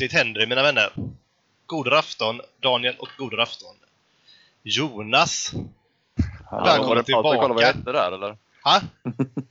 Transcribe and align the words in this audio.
Plötsligt 0.00 0.18
händer 0.18 0.40
det, 0.40 0.46
mina 0.46 0.62
vänner. 0.62 0.92
God 1.66 1.92
afton, 1.92 2.40
Daniel 2.60 2.96
och 2.98 3.08
god 3.18 3.40
afton. 3.40 3.76
Jonas. 4.62 5.52
Välkommen 6.50 7.04
tillbaka. 7.04 7.38
kolla 7.40 7.54
vad 7.54 7.62
jag 7.62 7.66
hette 7.66 7.92
där 7.92 8.12
eller? 8.12 8.36
Ha? 8.64 8.80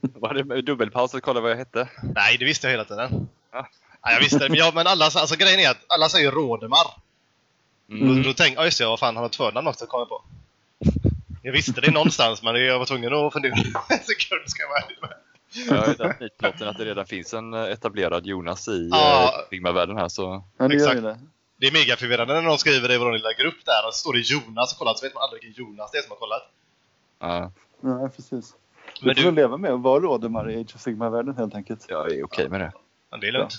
Var 0.00 0.34
det 0.34 0.62
dubbelpaus 0.62 1.14
att 1.14 1.22
kolla 1.22 1.40
vad 1.40 1.50
jag 1.50 1.56
hette? 1.56 1.88
Nej, 2.14 2.36
det 2.38 2.44
visste 2.44 2.66
jag 2.66 2.72
hela 2.72 2.84
tiden. 2.84 3.28
Ja. 3.52 3.68
Ja, 4.02 4.12
jag 4.12 4.20
visste 4.20 4.38
det, 4.38 4.48
men, 4.48 4.58
ja, 4.58 4.72
men 4.74 4.86
alla, 4.86 5.04
alltså 5.04 5.36
grejen 5.36 5.60
är 5.60 5.70
att 5.70 5.84
alla 5.88 6.08
säger 6.08 6.30
Rådemar. 6.30 6.86
Mm. 7.90 8.08
Då, 8.08 8.22
då 8.22 8.34
tänkte 8.34 8.44
jag, 8.44 8.56
ja 8.56 8.64
just 8.64 8.78
det, 8.78 8.86
vad 8.86 9.00
fan, 9.00 9.14
han 9.14 9.22
har 9.22 9.26
ett 9.26 9.36
förnamn 9.36 9.68
också, 9.68 9.86
kom 9.86 10.00
jag 10.00 10.08
på. 10.08 10.22
Jag 11.42 11.52
visste 11.52 11.80
det 11.80 11.90
någonstans, 11.90 12.42
men 12.42 12.54
jag 12.54 12.78
var 12.78 12.86
tvungen 12.86 13.14
att 13.14 13.32
fundera 13.32 13.54
en 13.88 13.98
sekund, 13.98 14.42
ska 14.46 14.62
jag 14.62 14.68
vara 14.68 14.78
ärlig 14.78 14.98
med. 15.00 15.10
Jag 15.68 15.76
har 15.76 15.86
ju 15.88 15.94
den 15.94 16.12
nitlotten 16.20 16.68
att 16.68 16.76
det 16.78 16.84
redan 16.84 17.06
finns 17.06 17.34
en 17.34 17.54
eh, 17.54 17.60
etablerad 17.62 18.26
Jonas 18.26 18.68
i 18.68 18.88
Ja. 18.92 18.98
ja. 19.32 19.46
Sigma-världen 19.50 19.96
här 19.96 20.08
så... 20.08 20.44
Ja, 20.58 20.68
det 20.68 20.74
Exakt. 20.74 21.02
det. 21.02 21.18
Det 21.56 21.66
är 21.66 21.72
mega 21.72 21.96
förvirrande 21.96 22.34
när 22.34 22.42
någon 22.42 22.58
skriver 22.58 22.88
det 22.88 22.94
i 22.94 22.98
vår 22.98 23.12
lilla 23.12 23.32
grupp 23.32 23.64
där, 23.64 23.86
och 23.88 23.94
så 23.94 23.98
står 23.98 24.12
det 24.12 24.18
Jonas 24.18 24.72
och 24.72 24.78
kollar, 24.78 24.94
så 24.94 25.06
vet 25.06 25.14
man 25.14 25.22
aldrig 25.22 25.44
vilken 25.44 25.64
Jonas 25.64 25.90
det 25.90 25.98
är 25.98 26.02
som 26.02 26.10
har 26.10 26.16
kollat. 26.16 26.42
Ja, 27.20 27.52
Nej, 27.80 28.08
precis. 28.16 28.54
Men 29.02 29.08
du 29.08 29.14
får 29.14 29.20
du- 29.20 29.24
väl 29.24 29.34
leva 29.34 29.56
med 29.56 29.70
att 29.72 29.80
vara 29.80 30.00
rådemar 30.00 30.50
i 30.50 30.60
Age 30.60 30.74
of 30.74 30.80
Sigma-världen 30.80 31.36
helt 31.36 31.54
enkelt. 31.54 31.86
jag 31.88 32.12
är 32.12 32.24
okej 32.24 32.48
med 32.48 32.60
det. 32.60 32.72
Ja, 33.10 33.16
det 33.16 33.28
är 33.28 33.32
lugnt. 33.32 33.54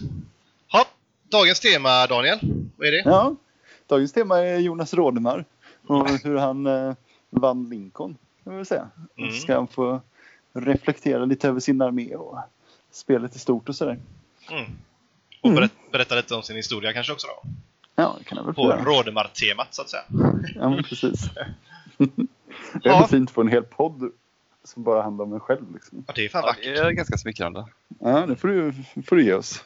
Ha, 0.72 0.86
dagens 1.32 1.60
tema, 1.60 2.08
Daniel. 2.08 2.40
Vad 2.78 2.88
är 2.88 2.92
det? 2.92 3.02
Ja, 3.06 3.36
dagens 3.88 4.14
tema 4.14 4.40
är 4.40 4.58
Jonas 4.60 4.94
Rådemar 4.94 5.46
och 5.88 6.10
hur 6.10 6.38
han 6.38 6.68
eh, 6.68 6.94
vann 7.30 7.70
Lincoln, 7.70 8.18
kan 8.44 8.58
vi 8.58 8.66
säga. 8.66 8.90
Mm. 9.18 9.32
Ska 9.32 9.56
han 9.56 9.68
få 9.68 10.02
reflektera 10.54 11.26
lite 11.26 11.48
över 11.48 11.60
sin 11.60 11.82
armé 11.82 12.16
och 12.16 12.40
spelet 12.92 13.36
i 13.36 13.40
stort 13.40 13.70
och 13.70 13.76
sådär. 13.76 14.00
Mm. 14.52 14.72
Och 15.42 15.52
berätta, 15.54 15.76
berätta 15.92 16.16
lite 16.16 16.36
om 16.36 16.44
sin 16.44 16.56
historia 16.56 16.94
kanske 16.94 17.14
också 17.14 17.28
då. 17.28 17.50
Ja, 17.96 18.16
det 18.20 18.24
kan 18.24 18.38
jag 18.38 18.46
väl 18.46 18.54
På. 18.54 18.72
Rådemar-temat, 18.72 19.68
så 19.74 19.82
att 19.82 19.90
säga. 19.90 20.04
Ja, 20.56 20.70
men 20.70 20.84
precis. 20.84 21.30
det 21.98 22.04
är 22.04 22.10
Ja. 22.74 22.80
ja. 22.84 23.08
fint 23.08 23.34
på 23.34 23.42
en 23.42 23.48
hel 23.48 23.64
podd 23.64 24.12
som 24.64 24.84
bara 24.84 25.02
handlar 25.02 25.26
om 25.26 25.34
en 25.34 25.40
själv. 25.40 25.74
Liksom. 25.74 26.04
Ja, 26.08 26.14
det 26.16 26.26
är 26.26 26.30
fan 26.30 26.42
Ja, 26.42 26.48
vackert. 26.48 26.64
det 26.64 26.80
är 26.80 26.92
ganska 26.92 27.18
smickrande. 27.18 27.66
Ja, 28.00 28.26
det 28.26 28.36
får 28.36 28.48
du, 28.48 28.74
får 29.04 29.16
du 29.16 29.24
ge 29.26 29.34
oss. 29.34 29.64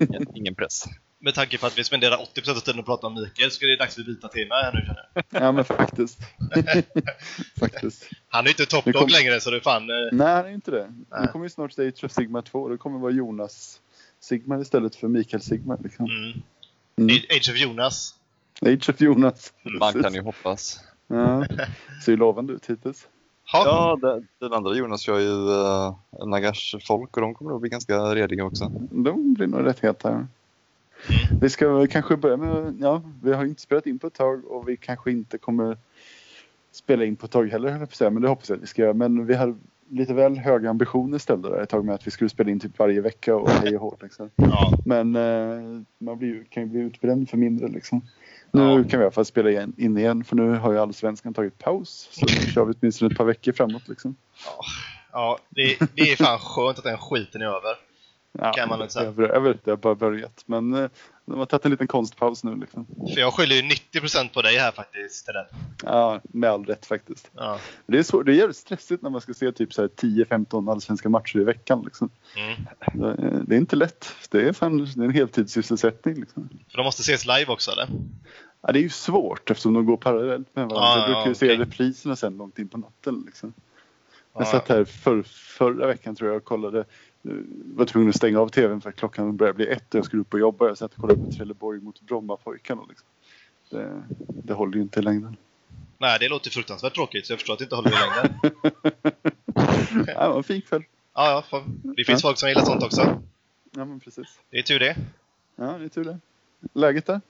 Ingen, 0.00 0.26
ingen 0.36 0.54
press. 0.54 0.84
Med 1.18 1.34
tanke 1.34 1.58
på 1.58 1.66
att 1.66 1.78
vi 1.78 1.84
spenderar 1.84 2.16
80% 2.16 2.50
av 2.50 2.54
tiden 2.60 2.80
att 2.80 2.86
prata 2.86 3.06
om 3.06 3.14
Mikael 3.14 3.50
så 3.50 3.64
är 3.64 3.68
det 3.68 3.76
dags 3.76 3.94
för 3.94 4.02
byta 4.02 4.28
tema 4.28 4.54
här 4.54 4.72
nu 4.72 4.80
känner 4.80 5.08
jag. 5.14 5.24
Ja, 5.42 5.52
men 5.52 5.64
faktiskt. 5.64 6.18
faktiskt. 7.60 8.08
Han 8.28 8.44
är 8.44 8.48
ju 8.48 8.50
inte 8.50 8.66
toppdog 8.66 8.94
kom- 8.94 9.08
längre 9.08 9.40
så 9.40 9.50
det 9.50 9.56
är 9.56 9.60
fan... 9.60 9.82
eh, 9.90 9.96
Nej, 10.12 10.34
han 10.34 10.46
är 10.46 10.50
inte 10.50 10.70
det. 10.70 10.92
Nej. 11.10 11.20
Nu 11.20 11.26
kommer 11.26 11.44
ju 11.44 11.50
snart 11.50 11.78
Age 11.78 12.04
of 12.04 12.12
Sigma 12.12 12.42
2. 12.42 12.68
Det 12.68 12.76
kommer 12.76 12.98
vara 12.98 13.12
Jonas 13.12 13.80
Sigma 14.20 14.58
istället 14.60 14.96
för 14.96 15.08
Mikael 15.08 15.42
Sigma. 15.42 15.78
Liksom. 15.82 16.04
Mm. 16.06 16.42
Mm. 16.98 17.16
Age 17.30 17.50
of 17.50 17.56
Jonas. 17.60 18.14
Age 18.62 18.88
of 18.90 19.00
Jonas. 19.00 19.52
Man 19.80 20.02
kan 20.02 20.14
ju 20.14 20.20
hoppas. 20.22 20.80
Ja. 21.06 21.46
Ser 22.04 22.12
ju 22.12 22.16
lovande 22.16 22.52
ut 22.52 22.66
hittills. 22.70 23.06
Ha. 23.52 23.64
Ja, 23.64 23.98
den, 24.02 24.28
den 24.40 24.52
andra 24.52 24.74
Jonas 24.74 25.00
kör 25.00 25.18
ju 25.18 25.28
uh, 25.30 25.96
Nagash 26.26 26.76
folk 26.86 27.16
och 27.16 27.20
de 27.22 27.34
kommer 27.34 27.50
nog 27.50 27.60
bli 27.60 27.70
ganska 27.70 27.98
rediga 28.14 28.44
också. 28.44 28.72
De 28.90 29.34
blir 29.34 29.46
nog 29.46 29.66
rätt 29.66 29.80
heta. 29.80 30.26
Mm. 31.08 31.40
Vi 31.40 31.50
ska 31.50 31.86
kanske 31.86 32.16
börja 32.16 32.36
med, 32.36 32.76
ja, 32.80 33.02
vi 33.22 33.32
har 33.32 33.44
inte 33.44 33.62
spelat 33.62 33.86
in 33.86 33.98
på 33.98 34.06
ett 34.06 34.14
tag 34.14 34.44
och 34.44 34.68
vi 34.68 34.76
kanske 34.76 35.10
inte 35.10 35.38
kommer 35.38 35.76
spela 36.72 37.04
in 37.04 37.16
på 37.16 37.26
ett 37.26 37.32
tag 37.32 37.48
heller, 37.48 37.70
höll 37.70 37.88
jag 38.00 38.12
men 38.12 38.22
det 38.22 38.28
hoppas 38.28 38.48
jag 38.48 38.56
att 38.56 38.62
vi 38.62 38.66
ska 38.66 38.82
göra. 38.82 38.94
Men 38.94 39.26
vi 39.26 39.34
hade 39.34 39.54
lite 39.90 40.14
väl 40.14 40.36
höga 40.38 40.70
ambitioner 40.70 41.18
ställda 41.18 41.48
där 41.48 41.62
ett 41.62 41.68
tag 41.68 41.84
med 41.84 41.94
att 41.94 42.06
vi 42.06 42.10
skulle 42.10 42.30
spela 42.30 42.50
in 42.50 42.60
typ 42.60 42.78
varje 42.78 43.00
vecka 43.00 43.36
och 43.36 43.50
hej 43.50 43.76
och 43.76 43.80
hå. 43.82 43.96
Liksom. 44.02 44.30
Ja. 44.36 44.72
Men 44.84 45.16
eh, 45.16 45.82
man 45.98 46.18
blir, 46.18 46.44
kan 46.50 46.62
ju 46.62 46.68
bli 46.68 46.80
utbränd 46.80 47.30
för 47.30 47.36
mindre 47.36 47.68
liksom. 47.68 48.00
Nu 48.50 48.62
Ja. 48.62 48.74
kan 48.74 48.84
vi 48.84 48.96
i 48.96 49.02
alla 49.06 49.10
fall 49.10 49.24
spela 49.24 49.50
igen, 49.50 49.72
in 49.76 49.98
igen 49.98 50.24
för 50.24 50.36
nu 50.36 50.54
har 50.54 50.72
ju 50.72 50.78
allsvenskan 50.78 51.34
tagit 51.34 51.58
paus. 51.58 52.08
Så 52.12 52.26
nu 52.26 52.50
kör 52.52 52.64
vi 52.64 52.74
åtminstone 52.80 53.10
ett 53.12 53.18
par 53.18 53.24
veckor 53.24 53.52
framåt 53.52 53.88
liksom. 53.88 54.16
ja 55.12 55.38
det, 55.50 55.78
det 55.94 56.02
är 56.02 56.16
fan 56.16 56.38
skönt 56.38 56.78
att 56.78 56.84
den 56.84 56.98
skiten 56.98 57.42
är 57.42 57.46
över. 57.46 57.85
Ja, 58.38 58.52
Kan 58.52 58.68
man 58.68 58.80
inte 58.80 58.92
säga. 58.92 59.14
Jag, 59.16 59.30
jag 59.30 59.40
vet, 59.40 59.64
det 59.64 59.70
har 59.70 59.76
bara 59.76 59.94
börjat. 59.94 60.42
Men 60.46 60.74
eh, 60.74 60.90
de 61.26 61.38
har 61.38 61.46
tagit 61.46 61.64
en 61.64 61.70
liten 61.70 61.86
konstpaus 61.86 62.44
nu 62.44 62.56
liksom. 62.56 62.86
För 63.14 63.20
jag 63.20 63.34
skyller 63.34 63.56
ju 63.56 63.62
90% 63.62 64.34
på 64.34 64.42
dig 64.42 64.58
här 64.58 64.72
faktiskt. 64.72 65.26
Till. 65.26 65.34
Ja, 65.82 66.20
med 66.22 66.50
all 66.50 66.64
rätt 66.64 66.86
faktiskt. 66.86 67.30
Ja. 67.34 67.58
Det 67.86 67.98
är, 67.98 68.02
så, 68.02 68.22
det 68.22 68.32
är 68.32 68.34
jävligt 68.36 68.56
stressigt 68.56 69.02
när 69.02 69.10
man 69.10 69.20
ska 69.20 69.34
se 69.34 69.52
typ 69.52 69.72
så 69.72 69.82
här 69.82 69.88
10-15 69.88 70.70
allsvenska 70.72 71.08
matcher 71.08 71.38
i 71.40 71.44
veckan. 71.44 71.82
Liksom. 71.84 72.10
Mm. 72.36 73.46
Det, 73.46 73.54
är 73.54 73.58
inte 73.58 73.76
lätt. 73.76 74.08
Det 74.30 74.48
är, 74.48 74.52
fan, 74.52 74.78
det 74.78 75.00
är 75.00 75.04
en 75.04 75.10
heltidssysselsättning. 75.10 76.14
Liksom. 76.14 76.48
För 76.70 76.76
de 76.76 76.84
måste 76.84 77.00
ses 77.00 77.26
live 77.26 77.46
också 77.52 77.70
eller? 77.70 77.88
Ja, 78.60 78.72
det 78.72 78.78
är 78.78 78.82
ju 78.82 78.88
svårt 78.90 79.50
eftersom 79.50 79.74
de 79.74 79.86
går 79.86 79.96
parallellt 79.96 80.56
med 80.56 80.68
varandra. 80.68 80.86
Ja, 80.86 80.98
jag 80.98 81.06
brukar 81.06 81.46
ju 81.46 81.50
ja, 81.50 81.56
se 81.56 81.64
repriserna 81.64 82.16
sen 82.16 82.36
långt 82.36 82.58
in 82.58 82.68
på 82.68 82.78
natten. 82.78 83.22
Liksom. 83.26 83.52
Jag 84.32 84.42
Ja. 84.42 84.50
satt 84.50 84.68
här 84.68 84.84
för, 84.84 85.22
förra 85.32 85.86
veckan 85.86 86.16
tror 86.16 86.30
jag 86.30 86.36
och 86.36 86.44
kollade. 86.44 86.84
Var 87.74 87.84
tvungen 87.84 88.08
att 88.08 88.16
stänga 88.16 88.40
av 88.40 88.48
tvn 88.48 88.80
för 88.80 88.90
att 88.90 88.96
klockan 88.96 89.36
började 89.36 89.56
bli 89.56 89.66
ett 89.66 89.94
och 89.94 89.98
jag 89.98 90.04
skulle 90.04 90.22
upp 90.22 90.34
och 90.34 90.40
jobba. 90.40 90.66
Jag 90.66 90.78
satt 90.78 90.94
och 90.94 91.00
kollade 91.00 91.20
på 91.20 91.32
Trelleborg 91.32 91.80
mot 91.80 92.00
Brommapojkarna. 92.00 92.82
Liksom. 92.88 93.06
Det, 93.70 94.02
det 94.28 94.52
håller 94.52 94.76
ju 94.76 94.82
inte 94.82 95.00
i 95.00 95.02
längden. 95.02 95.36
Nej, 95.98 96.18
det 96.20 96.28
låter 96.28 96.50
fruktansvärt 96.50 96.94
tråkigt 96.94 97.26
så 97.26 97.32
jag 97.32 97.38
förstår 97.38 97.52
att 97.52 97.58
det 97.58 97.64
inte 97.64 97.76
håller 97.76 97.90
i 97.90 97.94
längden. 97.94 98.40
ja, 100.06 100.22
det 100.22 100.28
var 100.28 100.36
en 100.36 100.44
fin 100.44 100.62
kväll. 100.62 100.82
Ja, 101.14 101.30
ja. 101.30 101.42
fan. 101.42 101.80
Det 101.96 102.04
finns 102.04 102.22
folk 102.22 102.38
som 102.38 102.48
gillar 102.48 102.64
sånt 102.64 102.82
också. 102.82 103.22
Ja, 103.76 103.84
men 103.84 104.00
precis. 104.00 104.40
Det 104.50 104.58
är 104.58 104.62
tur 104.62 104.78
det. 104.78 104.96
Ja, 105.56 105.64
det 105.78 105.84
är 105.84 105.88
tur 105.88 106.04
det. 106.04 106.18
Läget 106.72 107.06
där? 107.06 107.20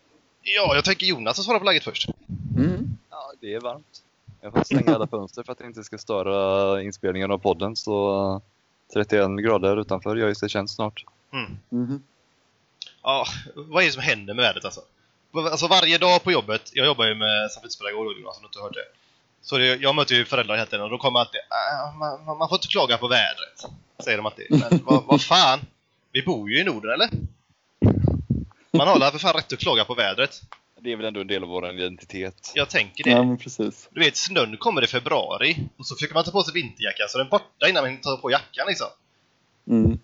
Ja, 0.42 0.74
jag 0.74 0.84
tänker 0.84 1.06
Jonas 1.06 1.38
att 1.38 1.44
svara 1.44 1.58
på 1.58 1.64
läget 1.64 1.84
först. 1.84 2.08
Mm. 2.56 2.96
Ja, 3.10 3.32
det 3.40 3.54
är 3.54 3.60
varmt. 3.60 4.02
Jag 4.40 4.52
får 4.52 4.64
stänga 4.64 4.94
alla 4.94 5.06
fönster 5.06 5.42
för 5.42 5.52
att 5.52 5.58
det 5.58 5.66
inte 5.66 5.84
ska 5.84 5.98
störa 5.98 6.82
inspelningen 6.82 7.30
av 7.30 7.38
podden. 7.38 7.76
Så 7.76 8.42
31 8.92 9.36
grader 9.44 9.80
utanför 9.80 10.16
gör 10.16 10.28
ju 10.28 10.34
sig 10.34 10.48
känt 10.48 10.70
snart. 10.70 11.04
Mm. 11.32 11.58
Mhm. 11.68 12.02
Ja, 13.02 13.26
vad 13.54 13.82
är 13.82 13.86
det 13.86 13.92
som 13.92 14.02
händer 14.02 14.34
med 14.34 14.42
vädret 14.42 14.64
alltså? 14.64 14.80
Alltså 15.50 15.66
varje 15.66 15.98
dag 15.98 16.22
på 16.24 16.32
jobbet, 16.32 16.70
jag 16.74 16.86
jobbar 16.86 17.04
ju 17.06 17.14
med 17.14 17.50
samhällspedagog 17.50 18.06
Jonas, 18.20 18.36
om 18.36 18.42
du 18.42 18.46
inte 18.46 18.58
har 18.58 18.64
hört 18.64 18.74
det. 18.74 18.84
Så 19.42 19.58
det, 19.58 19.66
jag 19.66 19.94
möter 19.94 20.14
ju 20.14 20.24
föräldrar 20.24 20.54
hela 20.56 20.66
tiden 20.66 20.84
och 20.84 20.90
då 20.90 20.98
kommer 20.98 21.20
alltid 21.20 21.40
"Ah, 21.50 21.92
man, 21.92 22.24
man, 22.24 22.38
man 22.38 22.48
får 22.48 22.56
inte 22.56 22.68
klaga 22.68 22.98
på 22.98 23.08
vädret. 23.08 23.64
Säger 24.04 24.16
de 24.16 24.26
alltid. 24.26 24.46
Men 24.50 24.80
vad, 24.84 25.04
vad 25.04 25.22
fan? 25.22 25.60
Vi 26.12 26.22
bor 26.22 26.50
ju 26.50 26.60
i 26.60 26.64
Norden 26.64 26.92
eller? 26.92 27.08
Man 28.70 28.88
har 28.88 28.98
väl 28.98 29.10
för 29.12 29.18
fan 29.18 29.34
rätt 29.34 29.52
att 29.52 29.58
klaga 29.58 29.84
på 29.84 29.94
vädret. 29.94 30.42
Det 30.80 30.92
är 30.92 30.96
väl 30.96 31.06
ändå 31.06 31.20
en 31.20 31.26
del 31.26 31.42
av 31.42 31.48
vår 31.48 31.70
identitet. 31.70 32.52
Jag 32.54 32.70
tänker 32.70 33.04
det. 33.04 33.10
Ja, 33.10 33.22
men 33.22 33.38
precis. 33.38 33.88
Du 33.92 34.00
vet, 34.00 34.16
snön 34.16 34.56
kommer 34.56 34.84
i 34.84 34.86
februari 34.86 35.68
och 35.76 35.86
så 35.86 35.94
försöker 35.94 36.14
man 36.14 36.24
ta 36.24 36.30
på 36.30 36.42
sig 36.42 36.54
vinterjackan 36.54 37.06
så 37.08 37.18
den 37.18 37.26
är 37.26 37.30
borta 37.30 37.68
innan 37.68 37.84
man 37.84 38.00
tar 38.00 38.16
på 38.16 38.30
jackan 38.30 38.66
liksom. 38.68 38.86
Mm. 39.66 39.98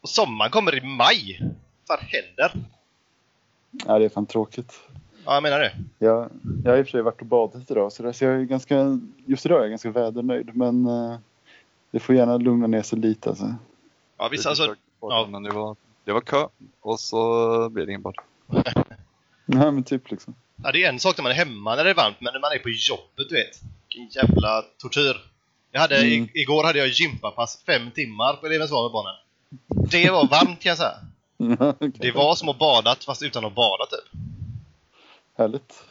Och 0.00 0.08
sommaren 0.08 0.50
kommer 0.50 0.74
i 0.74 0.80
maj. 0.80 1.40
Vad 1.88 1.98
händer? 1.98 2.52
Ja, 3.86 3.98
det 3.98 4.04
är 4.04 4.08
fan 4.08 4.26
tråkigt. 4.26 4.80
Ja, 5.24 5.34
jag 5.34 5.42
menar 5.42 5.58
det. 5.58 5.72
Jag, 5.98 6.30
jag 6.64 6.70
har 6.70 6.78
i 6.78 6.82
och 6.82 6.86
för 6.86 6.90
sig 6.90 7.02
varit 7.02 7.20
och 7.20 7.26
badat 7.26 7.70
idag 7.70 7.92
så, 7.92 8.02
där, 8.02 8.12
så 8.12 8.24
jag 8.24 8.34
är 8.34 8.44
ganska, 8.44 9.00
just 9.26 9.46
idag 9.46 9.58
är 9.58 9.62
jag 9.62 9.70
ganska 9.70 9.90
vädernöjd. 9.90 10.56
Men 10.56 10.86
eh, 10.86 11.18
det 11.90 12.00
får 12.00 12.14
gärna 12.14 12.36
lugna 12.36 12.66
ner 12.66 12.82
sig 12.82 12.98
lite 12.98 13.28
alltså. 13.28 13.54
Ja, 14.18 14.28
visst 14.28 14.46
alltså. 14.46 14.74
ja. 15.00 15.28
Men 15.30 15.42
det 15.42 15.50
var, 15.50 15.76
det 16.04 16.12
var 16.12 16.20
kö 16.20 16.46
och 16.80 17.00
så 17.00 17.68
blev 17.68 17.86
det 17.86 17.92
ingen 17.92 18.02
bad. 18.02 18.14
Nej, 19.54 19.72
men 19.72 19.84
typ 19.84 20.10
liksom. 20.10 20.34
Ja, 20.64 20.72
det 20.72 20.84
är 20.84 20.88
en 20.88 21.00
sak 21.00 21.16
när 21.16 21.22
man 21.22 21.32
är 21.32 21.36
hemma 21.36 21.76
när 21.76 21.84
det 21.84 21.90
är 21.90 21.94
varmt, 21.94 22.16
men 22.20 22.32
när 22.32 22.40
man 22.40 22.52
är 22.52 22.58
på 22.58 22.68
jobbet, 22.68 23.28
du 23.28 23.34
vet. 23.34 23.60
Vilken 23.88 24.22
jävla 24.22 24.62
tortyr. 24.78 25.16
Jag 25.72 25.80
hade, 25.80 25.96
Mm. 25.96 26.08
i, 26.12 26.30
igår 26.40 26.64
hade 26.64 26.78
jag 26.78 26.88
gympapass 26.88 27.62
fem 27.66 27.90
timmar 27.90 28.34
på 28.34 28.46
Elevens 28.46 28.70
val 28.70 28.84
med 28.84 28.92
barnen. 28.92 29.14
Det 29.90 30.10
var 30.10 30.28
varmt 30.28 30.60
kan 30.60 30.70
jag 30.70 30.78
säga. 30.78 30.96
Okej. 31.70 31.92
Det 31.94 32.12
var 32.12 32.34
som 32.34 32.48
att 32.48 32.58
badat 32.58 33.04
fast 33.04 33.22
utan 33.22 33.44
att 33.44 33.54
bada 33.54 33.86
typ. 33.86 34.20
Härligt. 35.38 35.82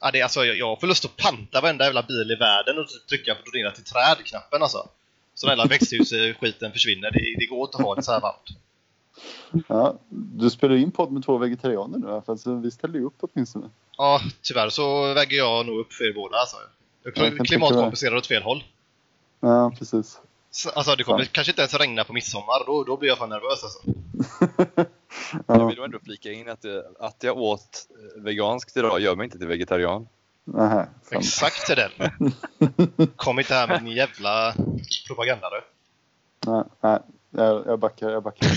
Ja, 0.00 0.10
det, 0.10 0.18
är 0.18 0.22
alltså, 0.22 0.44
jag, 0.44 0.56
jag 0.56 0.80
får 0.80 0.86
lust 0.86 1.04
att 1.04 1.16
panta 1.16 1.60
varenda 1.60 1.84
jävla 1.84 2.02
bil 2.02 2.30
i 2.30 2.34
världen 2.34 2.78
och 2.78 2.88
typ 2.88 3.06
trycka 3.06 3.34
på 3.34 3.40
donera 3.50 3.70
till 3.70 3.84
träd-knappen 3.84 4.62
alltså. 4.62 4.88
Så 5.34 5.46
den 5.46 5.58
jävla 5.58 5.68
växthusskiten 5.70 6.72
försvinner. 6.72 7.10
Det, 7.10 7.36
det 7.38 7.46
går 7.46 7.64
inte 7.64 7.76
att 7.76 7.84
ha 7.84 7.94
det 7.94 8.02
så 8.02 8.12
här 8.12 8.20
varmt. 8.20 8.48
Ja, 9.68 9.98
du 10.08 10.50
spelar 10.50 10.74
in 10.76 10.90
podd 10.90 11.12
med 11.12 11.24
två 11.24 11.38
vegetarianer 11.38 11.98
nu 11.98 12.06
i 12.06 12.10
alla 12.10 12.22
fall, 12.22 12.38
så 12.38 12.54
vi 12.54 12.70
ställer 12.70 12.94
ju 12.98 13.04
upp 13.06 13.16
åtminstone. 13.20 13.70
Ja, 13.96 14.20
tyvärr 14.42 14.68
så 14.68 15.14
väger 15.14 15.36
jag 15.36 15.66
nog 15.66 15.78
upp 15.78 15.92
för 15.92 16.04
er 16.04 16.12
båda 16.14 16.36
alltså. 16.36 16.56
Jag 17.02 17.16
Jag 17.18 17.36
kan 17.36 17.46
klimatkompenserar 17.46 18.16
åt 18.16 18.26
fel 18.26 18.42
håll. 18.42 18.64
Ja, 19.40 19.72
precis. 19.78 20.20
Så, 20.50 20.70
Alltså 20.70 20.96
det 20.96 21.04
kommer 21.04 21.20
Ja. 21.20 21.26
kanske 21.32 21.50
inte 21.50 21.60
ens 21.62 21.74
regna 21.74 22.04
på 22.04 22.12
midsommar, 22.12 22.66
då, 22.66 22.84
då 22.84 22.96
blir 22.96 23.08
jag 23.08 23.18
fan 23.18 23.28
nervös 23.28 23.64
alltså. 23.64 23.78
Jag 25.46 25.56
Ja, 25.60 25.66
vill 25.66 25.78
ändå 25.78 25.98
flika 26.04 26.32
in 26.32 26.48
att, 26.48 26.62
det- 26.62 26.84
att 26.98 27.22
jag 27.22 27.36
åt 27.38 27.86
eh, 28.16 28.22
veganskt 28.22 28.76
idag 28.76 29.00
gör 29.00 29.16
mig 29.16 29.24
inte 29.24 29.38
till 29.38 29.46
vegetarian. 29.48 30.08
Sant. 30.52 30.88
Exakt 31.10 31.66
till 31.66 31.76
den. 31.76 32.10
Kom 33.16 33.38
inte 33.38 33.54
här 33.54 33.68
med 33.68 33.84
din 33.84 33.92
jävla 33.96 34.54
propaganda 35.06 35.50
du. 35.50 35.60
Nej, 36.50 36.62
nej, 36.80 36.98
jag, 37.44 37.66
jag 37.66 37.78
backar, 37.78 38.10
jag 38.10 38.22
backar. 38.22 38.48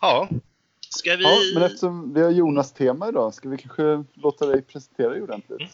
Ja. 0.00 0.28
Ska 0.88 1.16
vi... 1.16 1.24
Ja, 1.24 1.30
men 1.54 1.62
eftersom 1.62 2.14
vi 2.14 2.22
har 2.22 2.30
Jonas-tema 2.30 3.08
idag 3.08 3.34
ska 3.34 3.48
vi 3.48 3.56
kanske 3.58 4.04
låta 4.14 4.46
dig 4.46 4.62
presentera 4.62 5.08
dig 5.10 5.22
ordentligt. 5.22 5.60
Mm. 5.60 5.70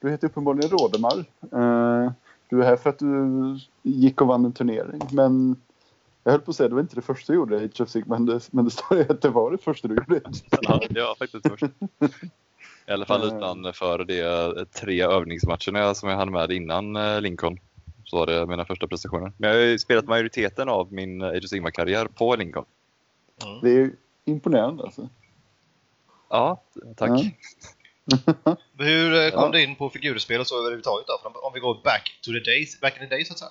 Du 0.00 0.10
heter 0.10 0.26
uppenbarligen 0.28 0.70
Rådemar. 0.70 1.18
Eh, 1.52 2.12
Du 2.48 2.60
är 2.62 2.64
här 2.66 2.76
för 2.76 2.90
att 2.90 2.98
du 2.98 3.58
gick 3.82 4.20
och 4.20 4.26
vann 4.26 4.44
en 4.44 4.52
turnering. 4.52 5.00
Men 5.12 5.56
jag 6.24 6.32
höll 6.32 6.40
på 6.40 6.50
att 6.50 6.56
säga 6.56 6.68
det 6.68 6.74
var 6.74 6.82
inte 6.82 6.94
det 6.94 7.02
första 7.02 7.32
du 7.32 7.36
gjorde 7.38 7.60
i 7.60 7.64
Age 7.64 7.80
of 7.80 7.88
Sigmar. 7.88 8.18
Men 8.18 8.26
det, 8.26 8.48
men 8.52 8.64
det 8.64 8.70
står 8.70 8.98
ju 8.98 9.04
att 9.08 9.22
det 9.22 9.28
var 9.28 9.50
det 9.50 9.58
första 9.58 9.88
du 9.88 9.94
gjorde. 9.94 10.20
Ja, 10.62 10.80
det 10.90 11.02
var 11.02 11.14
faktiskt 11.14 11.48
först. 11.48 11.64
I 12.86 12.92
alla 12.92 13.04
fall 13.06 13.30
Eh. 13.30 13.36
utanför 13.36 14.04
de 14.04 14.64
tre 14.80 15.02
övningsmatcherna 15.02 15.94
som 15.94 16.08
jag 16.08 16.16
hade 16.16 16.30
med 16.30 16.52
innan 16.52 16.96
eh, 16.96 17.20
Lincoln. 17.20 17.58
Så 18.04 18.16
var 18.16 18.26
det 18.26 18.46
mina 18.46 18.64
första 18.64 18.86
prestationer. 18.86 19.32
Men 19.36 19.50
jag 19.50 19.56
har 19.56 19.64
ju 19.64 19.78
spelat 19.78 20.06
majoriteten 20.06 20.68
av 20.68 20.92
min 20.92 21.20
eh, 21.22 21.28
Age 21.28 21.44
of 21.44 21.50
Sigmar-karriär 21.50 22.06
på 22.06 22.36
Lincoln. 22.36 22.64
Mm. 23.44 23.60
Det 23.60 23.68
är 23.68 23.74
ju 23.74 23.96
imponerande 24.24 24.82
alltså. 24.82 25.08
Ja, 26.28 26.62
tack. 26.96 27.10
Ja. 28.44 28.56
Hur 28.78 29.14
eh, 29.14 29.30
kom 29.30 29.42
Ja. 29.42 29.50
du 29.52 29.62
in 29.62 29.76
på 29.76 29.90
figurspel 29.90 30.40
och 30.40 30.46
så 30.46 30.60
överhuvudtaget 30.60 31.06
då? 31.06 31.40
Om 31.40 31.52
vi 31.54 31.60
går 31.60 31.74
back 31.84 32.18
to 32.22 32.30
the 32.32 32.50
days, 32.50 32.80
back 32.80 32.94
in 33.02 33.08
the 33.08 33.14
days 33.14 33.28
så 33.28 33.32
att 33.34 33.38
säga. 33.38 33.50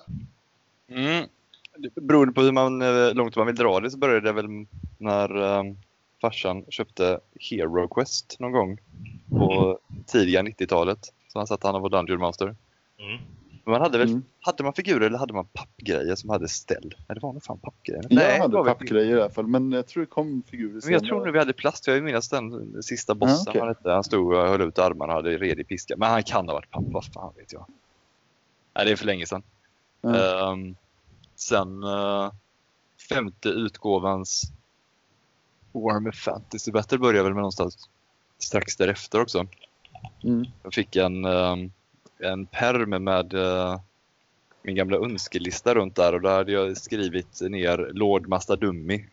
Mm. 0.88 1.28
Beroende 1.94 2.34
på 2.34 2.40
hur 2.40 2.52
man, 2.52 2.82
eh, 2.82 3.14
långt 3.14 3.36
man 3.36 3.46
vill 3.46 3.56
dra 3.56 3.80
det 3.80 3.90
så 3.90 3.98
började 3.98 4.20
det 4.20 4.32
väl 4.32 4.46
när 4.98 5.36
um, 5.36 5.76
farsan 6.20 6.64
köpte 6.68 7.20
Hero 7.40 7.88
Quest 7.88 8.36
någon 8.38 8.52
gång 8.52 8.78
på 9.30 9.78
tidiga 10.06 10.42
90-talet. 10.42 10.98
Så 11.28 11.38
han 11.38 11.46
satt 11.46 11.62
han 11.62 11.74
och 11.74 11.82
var 11.82 11.88
Dungeon 11.88 12.20
Master. 12.20 12.56
Mm. 12.98 13.18
Men 13.64 13.72
man 13.72 13.80
hade 13.80 13.98
väl, 13.98 14.08
Mm. 14.08 14.22
hade 14.40 14.62
man 14.64 14.72
figurer 14.72 15.06
eller 15.06 15.18
hade 15.18 15.32
man 15.32 15.46
pappgrejer 15.46 16.14
som 16.14 16.30
hade 16.30 16.48
ställ? 16.48 16.94
Nej, 17.08 17.14
det 17.14 17.20
var 17.20 17.32
nog 17.32 17.42
fan 17.42 17.58
pappgrejer. 17.58 18.02
Jag 18.02 18.12
Nej, 18.16 18.40
hade 18.40 18.64
pappgrejer 18.64 19.16
i 19.16 19.20
alla 19.20 19.30
fall. 19.30 19.46
Men 19.46 19.72
jag 19.72 19.86
tror 19.86 20.00
det 20.00 20.06
kom 20.06 20.42
figurer 20.46 20.80
Men 20.84 20.92
jag 20.92 21.04
tror 21.04 21.24
nu 21.26 21.32
vi 21.32 21.38
hade 21.38 21.52
plast. 21.52 21.86
Jag 21.86 22.02
minns 22.04 22.28
den 22.28 22.82
sista 22.82 23.14
bossen. 23.14 23.36
Ja, 23.46 23.50
okej. 23.50 23.60
han, 23.60 23.68
hette. 23.68 23.90
han 23.90 24.04
stod 24.04 24.32
och 24.34 24.48
höll 24.48 24.60
ut 24.60 24.78
armarna 24.78 25.12
och 25.12 25.16
hade 25.16 25.36
redig 25.38 25.68
piska. 25.68 25.94
Men 25.96 26.10
han 26.10 26.22
kan 26.22 26.48
ha 26.48 26.54
varit 26.54 26.70
papp. 26.70 26.84
Vad 26.86 27.04
fan 27.04 27.32
vet 27.36 27.52
jag. 27.52 27.66
Nej, 28.74 28.84
det 28.84 28.92
är 28.92 28.96
för 28.96 29.06
länge 29.06 29.26
sedan. 29.26 29.42
Ja. 30.00 30.52
Ehm, 30.52 30.76
sen 31.36 31.82
eh, 31.82 32.32
femte 33.08 33.48
utgåvans 33.48 34.42
Warhammer 35.72 36.12
Fantasy 36.12 36.72
Battle 36.72 36.98
började 36.98 37.22
väl 37.22 37.32
med 37.34 37.40
någonstans 37.40 37.88
strax 38.38 38.76
därefter 38.76 39.20
också. 39.20 39.46
Mm. 40.24 40.44
Jag 40.62 40.74
fick 40.74 40.96
en, 40.96 41.24
ehm, 41.24 41.72
en 42.18 42.46
perm 42.46 43.04
med 43.04 43.34
eh, 43.34 43.80
min 44.62 44.76
gamla 44.76 44.96
önskelista 44.96 45.74
runt 45.74 45.96
där 45.96 46.14
och 46.14 46.20
där 46.20 46.36
hade 46.36 46.52
jag 46.52 46.76
skrivit 46.76 47.40
ner 47.40 47.90
Lord 47.92 48.28
Mastadummi 48.28 49.06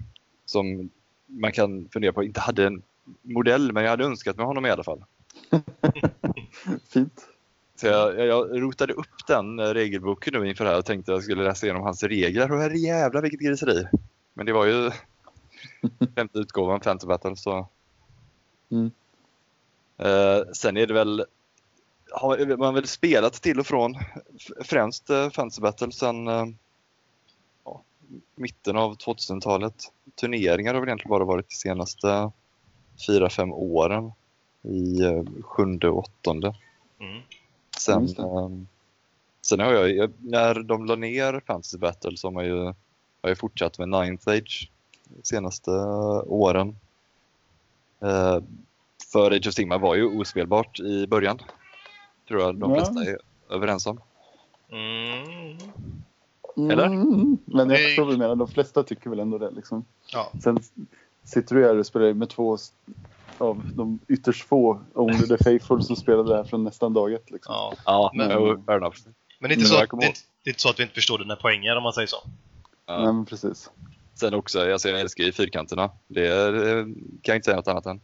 som 0.46 0.90
man 1.26 1.52
kan 1.52 1.90
fundera 1.94 2.14
på, 2.14 2.24
inte 2.24 2.40
hade 2.40 2.68
en 2.68 2.82
modell 3.22 3.72
men 3.72 3.84
jag 3.84 3.90
hade 3.90 4.06
önskat 4.06 4.38
med 4.38 4.46
honom 4.46 4.66
i 4.66 4.70
alla 4.70 4.84
fall. 4.84 5.04
Fint. 6.90 7.28
Så 7.76 7.88
jag, 7.88 8.20
jag, 8.20 8.62
rotade 8.62 8.94
upp 8.94 9.28
den 9.28 9.60
eh, 9.60 9.66
regelboken 9.66 10.34
nu 10.34 10.50
inför 10.50 10.66
det 10.66 10.72
här 10.72 10.78
och 10.78 10.86
tänkte 10.86 11.12
att 11.12 11.16
jag 11.16 11.24
skulle 11.24 11.44
läsa 11.44 11.66
igenom 11.66 11.84
hans 11.84 12.04
regler 12.04 12.52
och 12.52 12.60
herre 12.60 12.78
jävlar 12.78 13.22
vilket 13.22 13.40
griseri. 13.40 13.88
Men 14.34 14.46
det 14.46 14.54
var 14.54 14.66
ju 14.66 14.92
femte 16.16 16.40
utgåvan, 16.40 16.80
Phantom 16.80 17.08
Battle 17.08 17.36
så. 17.36 17.68
Mm. 18.72 18.92
Eh, 19.98 20.44
sen 20.54 20.78
är 20.78 20.88
det 20.88 20.94
väl, 20.94 21.26
har 22.12 22.58
man 22.58 22.74
väl 22.74 22.88
spelat 22.88 23.34
till 23.34 23.60
och 23.60 23.68
från 23.68 23.96
främst 24.64 25.10
eh, 25.10 25.30
Fantasy 25.30 25.62
Battle 25.62 25.92
sen 25.92 26.28
eh, 26.28 26.46
ja, 27.64 27.82
mitten 28.36 28.78
av 28.78 28.98
2000-talet. 28.98 29.92
Turneringar 30.16 30.74
har 30.74 30.82
väl 30.82 30.90
egentligen 30.90 31.10
bara 31.10 31.26
varit 31.26 31.50
de 31.50 31.56
senaste 31.56 32.32
fyra 33.08 33.30
fem 33.30 33.52
åren 33.54 34.12
i 34.62 35.02
eh, 35.02 35.24
sjunde 35.42 35.90
och 35.90 35.98
åttonde. 35.98 36.56
Mm. 37.00 37.22
Sen, 37.78 38.08
ehm, 38.08 38.68
sen 39.42 39.60
har 39.60 39.74
jag, 39.74 40.12
när 40.20 40.64
de 40.64 40.86
la 40.86 40.96
ner 40.96 41.42
Fantasy 41.48 41.78
Battle 41.78 42.18
så 42.18 42.28
har 42.28 42.32
man 42.32 42.46
ju, 42.46 42.64
har 43.22 43.30
jag 43.30 43.38
fortsatt 43.38 43.80
med 43.80 43.90
Ninth 43.90 44.30
Age 44.30 44.72
de 45.04 45.24
senaste 45.24 45.72
åren. 46.26 46.76
För 49.12 49.32
Age 49.32 49.48
of 49.48 49.54
Sigmar 49.54 49.80
var 49.80 49.96
ju 49.96 50.20
ospelbart 50.20 50.80
i 50.80 51.08
början. 51.08 51.40
Tror 52.32 52.42
jag 52.44 52.56
de 52.56 52.72
Ja. 52.72 52.76
flesta 52.78 53.04
är 53.12 53.18
överens 53.50 53.86
om. 53.88 54.02
Mm. 54.72 55.58
Eller? 56.72 56.86
Mm. 56.86 57.38
Men 57.46 57.70
jag 57.70 57.80
Det- 57.80 57.84
förstår 57.84 58.04
vad 58.06 58.14
du 58.14 58.18
menar. 58.18 58.36
De 58.36 58.48
flesta 58.48 58.84
tycker 58.84 59.10
väl 59.10 59.20
ändå 59.20 59.38
det. 59.38 59.52
Liksom. 59.52 59.86
Ja. 60.14 60.32
Sen 60.44 60.60
sitter 61.24 61.56
du 61.56 61.64
här 61.66 61.78
och 61.78 61.86
spelar 61.86 62.14
med 62.14 62.30
två 62.30 62.58
av 63.38 63.62
de 63.76 64.00
ytterst 64.08 64.48
få 64.48 64.80
Only 64.94 65.28
the 65.28 65.38
Faithful 65.44 65.84
som 65.84 65.96
spelade 65.96 66.36
där 66.36 66.44
från 66.44 66.64
nästan 66.64 66.94
dag 66.94 67.14
ett. 67.14 67.32
Liksom. 67.32 67.54
ja. 67.58 67.74
Ja, 67.86 68.12
Men- 68.16 68.30
fair 68.66 68.78
enough. 68.78 68.98
Men 69.40 69.50
det 69.50 69.54
är, 69.54 69.58
inte 69.58 69.72
Men 69.74 69.80
så 69.82 69.88
kommer 69.88 70.02
det, 70.04 70.08
är 70.10 70.14
det 70.44 70.50
är 70.50 70.52
inte 70.52 70.62
så 70.62 70.70
att 70.70 70.80
vi 70.80 70.84
inte 70.84 70.96
förstår 70.96 71.18
dina 71.18 71.36
poänger 71.36 71.78
om 71.78 71.84
man 71.84 71.94
säger 71.94 72.08
så. 72.08 72.18
Ja. 72.86 72.98
Nej, 72.98 73.14
men 73.14 73.26
precis. 73.26 73.72
Sen 74.16 74.34
också, 74.34 74.72
alltså 74.72 74.90
jag 74.90 75.00
älskar 75.00 75.24
ju 75.24 75.32
fyrkanterna. 75.32 75.90
Det 76.08 76.28
är, 76.28 76.52
det 76.52 76.84
kan 76.84 76.94
jag 77.24 77.36
inte 77.36 77.46
säga 77.46 77.56
något 77.58 77.68
annat 77.68 77.86
än. 77.86 78.02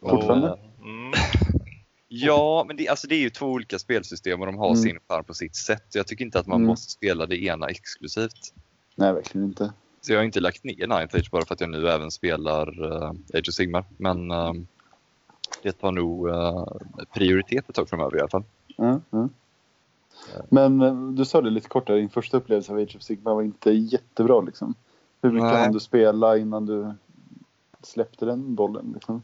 Fortfarande? 0.00 0.50
Och, 0.50 0.58
mm. 0.58 0.70
Ja, 2.24 2.64
men 2.66 2.76
det, 2.76 2.88
alltså 2.88 3.06
det 3.06 3.14
är 3.14 3.20
ju 3.20 3.30
två 3.30 3.46
olika 3.46 3.78
spelsystem 3.78 4.40
och 4.40 4.46
de 4.46 4.56
har 4.58 4.66
Mm. 4.66 4.76
sin 4.76 4.98
charm 5.08 5.24
på 5.24 5.34
sitt 5.34 5.56
sätt. 5.56 5.84
Jag 5.94 6.06
tycker 6.06 6.24
inte 6.24 6.38
att 6.38 6.46
man 6.46 6.56
Mm. 6.56 6.66
måste 6.66 6.92
spela 6.92 7.26
det 7.26 7.42
ena 7.44 7.66
exklusivt. 7.66 8.54
Nej, 8.94 9.12
verkligen 9.12 9.46
inte. 9.46 9.72
Så 10.00 10.12
jag 10.12 10.18
har 10.18 10.24
inte 10.24 10.40
lagt 10.40 10.64
ner 10.64 10.86
Ninth 10.86 11.16
Age 11.16 11.28
bara 11.32 11.44
för 11.44 11.54
att 11.54 11.60
jag 11.60 11.70
nu 11.70 11.88
även 11.88 12.10
spelar 12.10 12.82
uh, 12.92 13.10
Age 13.34 13.48
of 13.48 13.54
Sigmar. 13.54 13.84
Men 13.96 14.30
eh, 14.30 14.52
det 15.62 15.72
tar 15.72 15.92
nog 15.92 16.28
eh, 16.28 16.64
prioritet 17.14 17.68
ett 17.68 17.74
tag 17.74 17.88
framöver 17.88 18.16
i 18.16 18.20
alla 18.20 18.28
fall. 18.28 18.44
Ja, 18.76 19.00
ja. 19.10 19.28
Men 20.48 20.80
eh, 20.82 21.10
du 21.10 21.24
sa 21.24 21.40
det 21.42 21.50
lite 21.50 21.68
kortare, 21.68 21.96
din 21.96 22.08
första 22.10 22.36
upplevelse 22.36 22.72
av 22.72 22.78
Age 22.78 22.96
of 22.96 23.02
Sigmar 23.02 23.34
var 23.34 23.42
inte 23.42 23.70
jättebra. 23.70 24.40
Liksom. 24.40 24.74
Hur 25.22 25.30
mycket 25.30 25.52
Nej. 25.52 25.62
hann 25.62 25.72
du 25.72 25.80
spela 25.80 26.36
innan 26.38 26.66
du 26.66 26.92
släppte 27.82 28.24
den 28.24 28.54
bollen? 28.54 28.90
Liksom? 28.94 29.22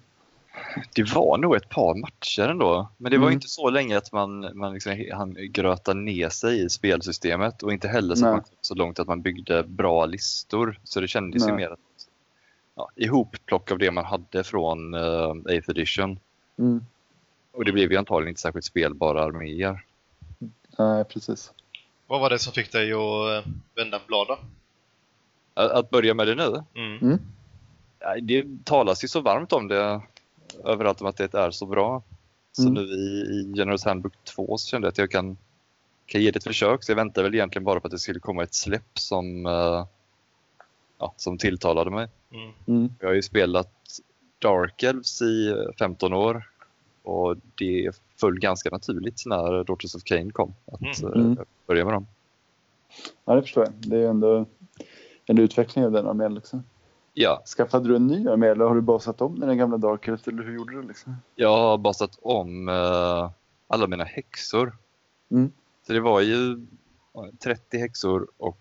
Det 0.94 1.14
var 1.14 1.38
nog 1.38 1.56
ett 1.56 1.68
par 1.68 1.94
matcher 1.94 2.50
ändå. 2.50 2.88
Men 2.96 3.12
det 3.12 3.18
var 3.18 3.26
Mm. 3.26 3.34
inte 3.34 3.48
så 3.48 3.70
länge 3.70 3.98
att 3.98 4.12
man, 4.12 4.50
man 4.58 4.72
liksom, 4.74 5.04
han 5.12 5.36
gröta 5.50 5.94
ner 5.94 6.28
sig 6.28 6.64
i 6.64 6.68
spelsystemet 6.70 7.62
och 7.62 7.72
inte 7.72 7.88
heller 7.88 8.14
så, 8.14 8.24
man 8.24 8.42
så 8.60 8.74
långt 8.74 8.98
att 8.98 9.08
man 9.08 9.22
byggde 9.22 9.62
bra 9.62 10.06
listor. 10.06 10.80
Så 10.84 11.00
det 11.00 11.08
kändes 11.08 11.42
ju 11.42 11.46
Nej. 11.46 11.56
mer 11.56 11.70
att 11.70 11.78
ja, 12.74 12.88
ihopplock 12.96 13.70
av 13.70 13.78
det 13.78 13.90
man 13.90 14.04
hade 14.04 14.44
från 14.44 14.94
uh, 14.94 15.00
8th 15.00 15.70
edition. 15.70 16.18
Mm. 16.58 16.84
Och 17.52 17.64
det 17.64 17.72
blev 17.72 17.92
ju 17.92 17.98
antagligen 17.98 18.28
inte 18.28 18.40
särskilt 18.40 18.64
spelbara 18.64 19.22
arméer. 19.24 19.84
Nej, 20.78 21.04
precis. 21.04 21.52
Vad 22.06 22.20
var 22.20 22.30
det 22.30 22.38
som 22.38 22.52
fick 22.52 22.72
dig 22.72 22.92
att 22.92 22.98
eh, 23.46 23.52
vända 23.76 24.00
blad 24.06 24.26
då? 24.28 24.38
Att, 25.54 25.70
att 25.70 25.90
börja 25.90 26.14
med 26.14 26.26
det 26.26 26.34
nu? 26.34 26.62
Mm. 26.74 26.98
Mm. 27.02 27.18
Ja, 27.98 28.16
Det 28.22 28.44
talas 28.64 29.04
ju 29.04 29.08
så 29.08 29.20
varmt 29.20 29.52
om 29.52 29.68
det 29.68 30.00
överallt 30.64 31.00
om 31.00 31.06
att 31.06 31.16
det 31.16 31.34
är 31.34 31.50
så 31.50 31.66
bra. 31.66 32.02
Så 32.52 32.62
Mm. 32.62 32.74
nu 32.74 32.80
i, 32.80 33.20
i 33.40 33.52
Generals 33.56 33.84
Handbook 33.84 34.12
2 34.24 34.58
så 34.58 34.68
kände 34.68 34.86
jag 34.86 34.90
att 34.92 34.98
jag 34.98 35.10
kan, 35.10 35.36
kan 36.06 36.20
ge 36.22 36.30
det 36.30 36.36
ett 36.36 36.44
försök. 36.44 36.82
Så 36.84 36.92
jag 36.92 36.96
väntar 36.96 37.22
väl 37.22 37.34
egentligen 37.34 37.64
bara 37.64 37.80
på 37.80 37.86
att 37.86 37.90
det 37.92 37.98
skulle 37.98 38.20
komma 38.20 38.42
ett 38.42 38.54
släpp 38.54 38.98
som, 38.98 39.46
eh, 39.46 39.86
ja, 40.98 41.14
som 41.16 41.38
tilltalade 41.38 41.90
mig. 41.90 42.08
Mm. 42.32 42.50
Mm. 42.66 42.94
Jag 43.00 43.08
har 43.08 43.14
ju 43.14 43.22
spelat 43.22 43.72
Dark 44.38 44.82
Elves 44.82 45.22
i 45.22 45.48
eh, 45.48 45.56
15 45.78 46.12
år 46.12 46.48
och 47.02 47.36
det 47.58 47.90
föll 48.20 48.38
ganska 48.38 48.70
naturligt 48.70 49.22
när 49.26 49.64
Daughters 49.64 49.94
of 49.94 50.02
Cain 50.02 50.32
kom 50.32 50.54
att 50.72 51.02
Mm. 51.02 51.36
börja 51.66 51.84
med 51.84 51.94
dem. 51.94 52.06
Ja, 53.24 53.34
det 53.34 53.42
förstår 53.42 53.64
jag. 53.64 53.72
Det 53.90 53.96
är 53.96 54.08
ändå 54.08 54.46
en 55.26 55.38
utveckling 55.38 55.84
av 55.84 55.92
den 55.92 56.06
armén. 56.06 56.34
Liksom. 56.34 56.62
Ja, 57.14 57.42
Skaffade 57.46 57.88
du 57.88 57.96
en 57.96 58.06
ny 58.06 58.28
armé 58.28 58.46
eller 58.46 58.64
har 58.64 58.74
du 58.74 58.80
basat 58.80 59.20
om 59.20 59.40
den 59.40 59.58
gamla 59.58 59.76
Dark 59.76 60.08
Elf, 60.08 60.28
eller 60.28 60.42
hur 60.42 60.54
gjorde 60.54 60.72
du? 60.74 60.82
Liksom? 60.88 61.16
jag 61.34 61.56
har 61.56 61.78
basat 61.78 62.18
om 62.22 62.68
eh, 62.68 63.30
alla 63.68 63.86
mina 63.86 64.04
häxor. 64.04 64.76
Mm. 65.30 65.52
Så 65.86 65.92
det 65.92 66.00
var 66.00 66.20
ju 66.20 66.66
ja, 67.14 67.28
30 67.44 67.78
häxor 67.78 68.28
och 68.36 68.58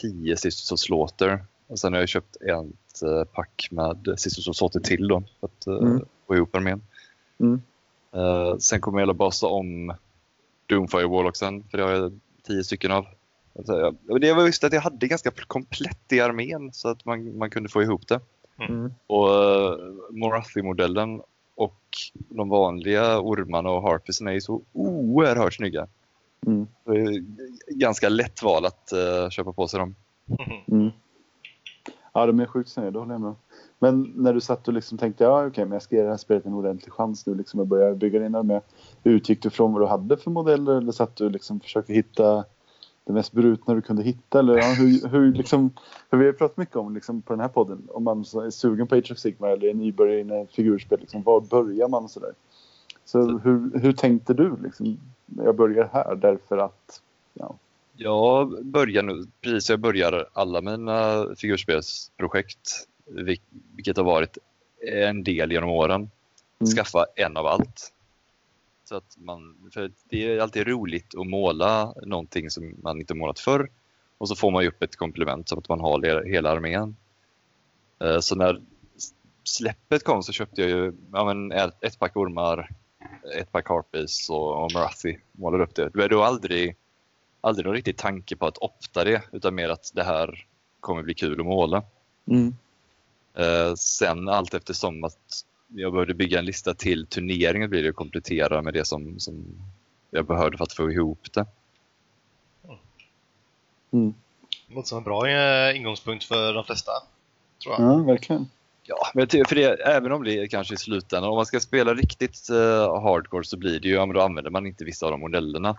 10 0.00 0.36
Sisters 0.36 0.72
of 0.72 0.78
Slaughter. 0.78 1.44
Och 1.66 1.78
sen 1.78 1.92
har 1.92 2.00
jag 2.00 2.08
köpt 2.08 2.36
ett 2.36 3.02
eh, 3.02 3.24
pack 3.32 3.68
med 3.70 4.14
Sisters 4.16 4.48
of 4.48 4.56
Slaughter 4.56 4.80
till 4.80 5.08
då 5.08 5.22
för 5.40 5.46
att 5.46 5.66
eh, 5.66 5.74
Mm. 5.74 6.04
få 6.26 6.36
ihop 6.36 6.54
armén. 6.56 6.82
Mm. 7.40 7.62
Eh, 8.12 8.56
sen 8.58 8.80
kommer 8.80 9.00
jag 9.00 9.10
att 9.10 9.16
basa 9.16 9.46
om 9.46 9.94
Doomfire 10.66 11.06
Warlocksen, 11.06 11.64
för 11.70 11.78
det 11.78 11.84
har 11.84 11.90
jag 11.90 12.20
10 12.46 12.64
stycken 12.64 12.92
av. 12.92 13.06
Alltså, 13.58 13.94
jag- 14.06 14.20
Det 14.20 14.32
var 14.32 14.46
just 14.46 14.64
att 14.64 14.72
jag 14.72 14.80
hade 14.80 15.06
ganska 15.06 15.30
komplett 15.46 16.12
i 16.12 16.20
armén 16.20 16.72
så 16.72 16.88
att 16.88 17.04
man, 17.04 17.38
man 17.38 17.50
kunde 17.50 17.68
få 17.68 17.82
ihop 17.82 18.08
det. 18.08 18.20
Mm. 18.68 18.92
Och 19.06 19.28
uh, 19.28 19.76
Morathi-modellen 20.10 21.22
och 21.54 21.80
de 22.28 22.48
vanliga 22.48 23.20
ormarna 23.20 23.70
och 23.70 23.82
harpisen 23.82 24.28
är 24.28 24.40
så 24.40 24.62
oerhört 24.72 25.54
snygga. 25.54 25.86
Mm. 26.46 26.66
Det 26.84 26.92
är 26.92 27.24
ganska 27.68 28.08
lätt 28.08 28.42
val 28.42 28.64
att 28.66 28.92
eh, 28.92 29.28
köpa 29.30 29.52
på 29.52 29.68
sig 29.68 29.80
dem. 29.80 29.94
Mm. 30.70 30.90
Ja, 32.12 32.26
de 32.26 32.40
är 32.40 32.46
sjukt 32.46 32.70
snygga, 32.70 32.90
det 32.90 32.98
håller 32.98 33.12
jag 33.14 33.20
med 33.20 33.28
om. 33.30 33.36
Men 33.78 34.12
när 34.16 34.34
du 34.34 34.40
satt 34.40 34.68
och 34.68 34.74
liksom 34.74 34.98
tänkte 34.98 35.24
ja 35.24 35.46
okej, 35.46 35.64
men 35.64 35.72
jag 35.72 35.82
ska 35.82 35.96
ge 35.96 36.02
det 36.02 36.08
här 36.10 36.16
spelet 36.16 36.46
en 36.46 36.54
ordentlig 36.54 36.92
chans 36.92 37.26
nu 37.26 37.34
liksom 37.34 37.60
och 37.60 37.66
börja 37.66 37.94
bygga 37.94 38.18
din 38.20 38.34
armé. 38.34 38.60
Utgick 39.04 39.42
du 39.42 39.50
från 39.50 39.72
vad 39.72 39.82
du 39.82 39.86
hade 39.86 40.16
för 40.16 40.30
modeller 40.30 40.76
eller 40.76 40.92
satt 40.92 41.16
du 41.16 41.30
liksom 41.30 41.60
försökte 41.60 41.92
hitta 41.92 42.44
det 43.04 43.12
mest 43.12 43.32
brutna 43.32 43.74
du 43.74 43.82
kunde 43.82 44.02
hitta? 44.02 44.38
Eller 44.38 44.56
ja, 44.56 44.72
hur, 44.72 45.08
hur 45.08 45.32
liksom, 45.32 45.70
för 46.10 46.16
vi 46.16 46.26
har 46.26 46.32
pratat 46.32 46.56
mycket 46.56 46.76
om 46.76 46.94
liksom, 46.94 47.22
på 47.22 47.32
den 47.32 47.40
här 47.40 47.48
podden, 47.48 47.88
om 47.88 48.04
man 48.04 48.24
så 48.24 48.40
är 48.40 48.50
sugen 48.50 48.86
på 48.86 48.94
Age 48.94 49.12
of 49.12 49.18
Sigma 49.18 49.50
eller 49.50 49.68
är 49.68 49.74
nybörjare 49.74 50.42
i 50.42 50.46
figurspel, 50.46 51.00
liksom, 51.00 51.22
var 51.22 51.40
börjar 51.40 51.88
man 51.88 52.04
och 52.04 52.10
sådär? 52.10 52.32
Så 53.04 53.38
hur, 53.38 53.78
hur 53.78 53.92
tänkte 53.92 54.34
du 54.34 54.56
liksom, 54.62 54.98
jag 55.36 55.56
börjar 55.56 55.88
här 55.92 56.14
därför 56.14 56.58
att, 56.58 57.00
ja. 57.34 57.54
Jag 57.96 58.64
börjar 58.64 59.02
nu, 59.02 59.26
precis 59.40 59.70
jag 59.70 59.80
börjar 59.80 60.26
alla 60.32 60.60
mina 60.60 61.26
figurspelsprojekt, 61.36 62.88
vilket 63.76 63.96
har 63.96 64.04
varit 64.04 64.38
en 64.92 65.24
del 65.24 65.52
genom 65.52 65.70
åren, 65.70 66.10
mm. 66.58 66.70
skaffa 66.76 67.06
en 67.16 67.36
av 67.36 67.46
allt. 67.46 67.92
Så 68.92 68.96
att 68.96 69.16
man, 69.18 69.70
för 69.74 69.92
det 70.08 70.24
är 70.24 70.38
alltid 70.38 70.66
roligt 70.66 71.14
att 71.14 71.26
måla 71.26 71.94
någonting 72.02 72.50
som 72.50 72.74
man 72.82 73.00
inte 73.00 73.14
målat 73.14 73.38
förr 73.38 73.70
och 74.18 74.28
så 74.28 74.36
får 74.36 74.50
man 74.50 74.62
ju 74.62 74.68
upp 74.68 74.82
ett 74.82 74.96
komplement 74.96 75.48
så 75.48 75.58
att 75.58 75.68
man 75.68 75.80
har 75.80 76.24
hela 76.24 76.50
armén. 76.50 76.96
Eh, 78.00 78.20
så 78.20 78.34
när 78.34 78.62
släppet 79.44 80.04
kom 80.04 80.22
så 80.22 80.32
köpte 80.32 80.60
jag 80.60 80.70
ju 80.70 80.92
ja, 81.12 81.24
men 81.24 81.52
ett, 81.52 81.84
ett 81.84 81.98
pack 81.98 82.16
ormar, 82.16 82.70
ett 83.36 83.52
pack 83.52 83.68
harpies 83.68 84.30
och, 84.30 84.64
och 84.64 84.72
Marathi 84.72 85.18
målade 85.32 85.64
upp 85.64 85.74
det. 85.74 85.88
Det 85.88 85.98
var 85.98 86.08
då 86.08 86.22
aldrig, 86.22 86.76
aldrig 87.40 87.66
någon 87.66 87.74
riktig 87.74 87.96
tanke 87.96 88.36
på 88.36 88.46
att 88.46 88.58
opta 88.58 89.04
det 89.04 89.22
utan 89.32 89.54
mer 89.54 89.68
att 89.68 89.90
det 89.94 90.04
här 90.04 90.46
kommer 90.80 91.02
bli 91.02 91.14
kul 91.14 91.40
att 91.40 91.46
måla. 91.46 91.82
Mm. 92.26 92.56
Eh, 93.34 93.74
sen 93.74 94.28
allt 94.28 94.54
eftersom 94.54 95.04
att 95.04 95.44
jag 95.74 95.92
började 95.92 96.14
bygga 96.14 96.38
en 96.38 96.44
lista 96.44 96.74
till 96.74 97.06
turneringen 97.06 97.70
blir 97.70 97.82
det 97.82 97.88
att 97.88 97.96
komplettera 97.96 98.62
med 98.62 98.74
det 98.74 98.84
som, 98.84 99.20
som 99.20 99.44
jag 100.10 100.26
behövde 100.26 100.56
för 100.56 100.64
att 100.64 100.72
få 100.72 100.90
ihop 100.90 101.26
det. 101.32 101.46
Mm. 103.92 104.14
Det 104.68 104.74
låter 104.74 104.88
som 104.88 104.98
en 104.98 105.04
bra 105.04 105.28
eh, 105.28 105.76
ingångspunkt 105.76 106.24
för 106.24 106.54
de 106.54 106.64
flesta, 106.64 106.92
tror 107.62 107.74
jag. 107.78 107.92
Ja, 107.92 107.96
verkligen. 107.96 108.46
Ja, 108.84 108.96
men 109.14 109.28
för 109.28 109.54
det, 109.54 109.80
även 109.82 110.12
om 110.12 110.24
det 110.24 110.48
kanske 110.48 110.74
i 110.74 110.76
slutändan, 110.76 111.30
om 111.30 111.36
man 111.36 111.46
ska 111.46 111.60
spela 111.60 111.94
riktigt 111.94 112.48
uh, 112.50 113.02
hardcore 113.02 113.44
så 113.44 113.56
blir 113.56 113.80
det 113.80 113.88
ju, 113.88 113.94
ja, 113.94 114.06
men 114.06 114.14
då 114.14 114.20
använder 114.20 114.50
man 114.50 114.66
inte 114.66 114.84
vissa 114.84 115.06
av 115.06 115.12
de 115.12 115.20
modellerna. 115.20 115.76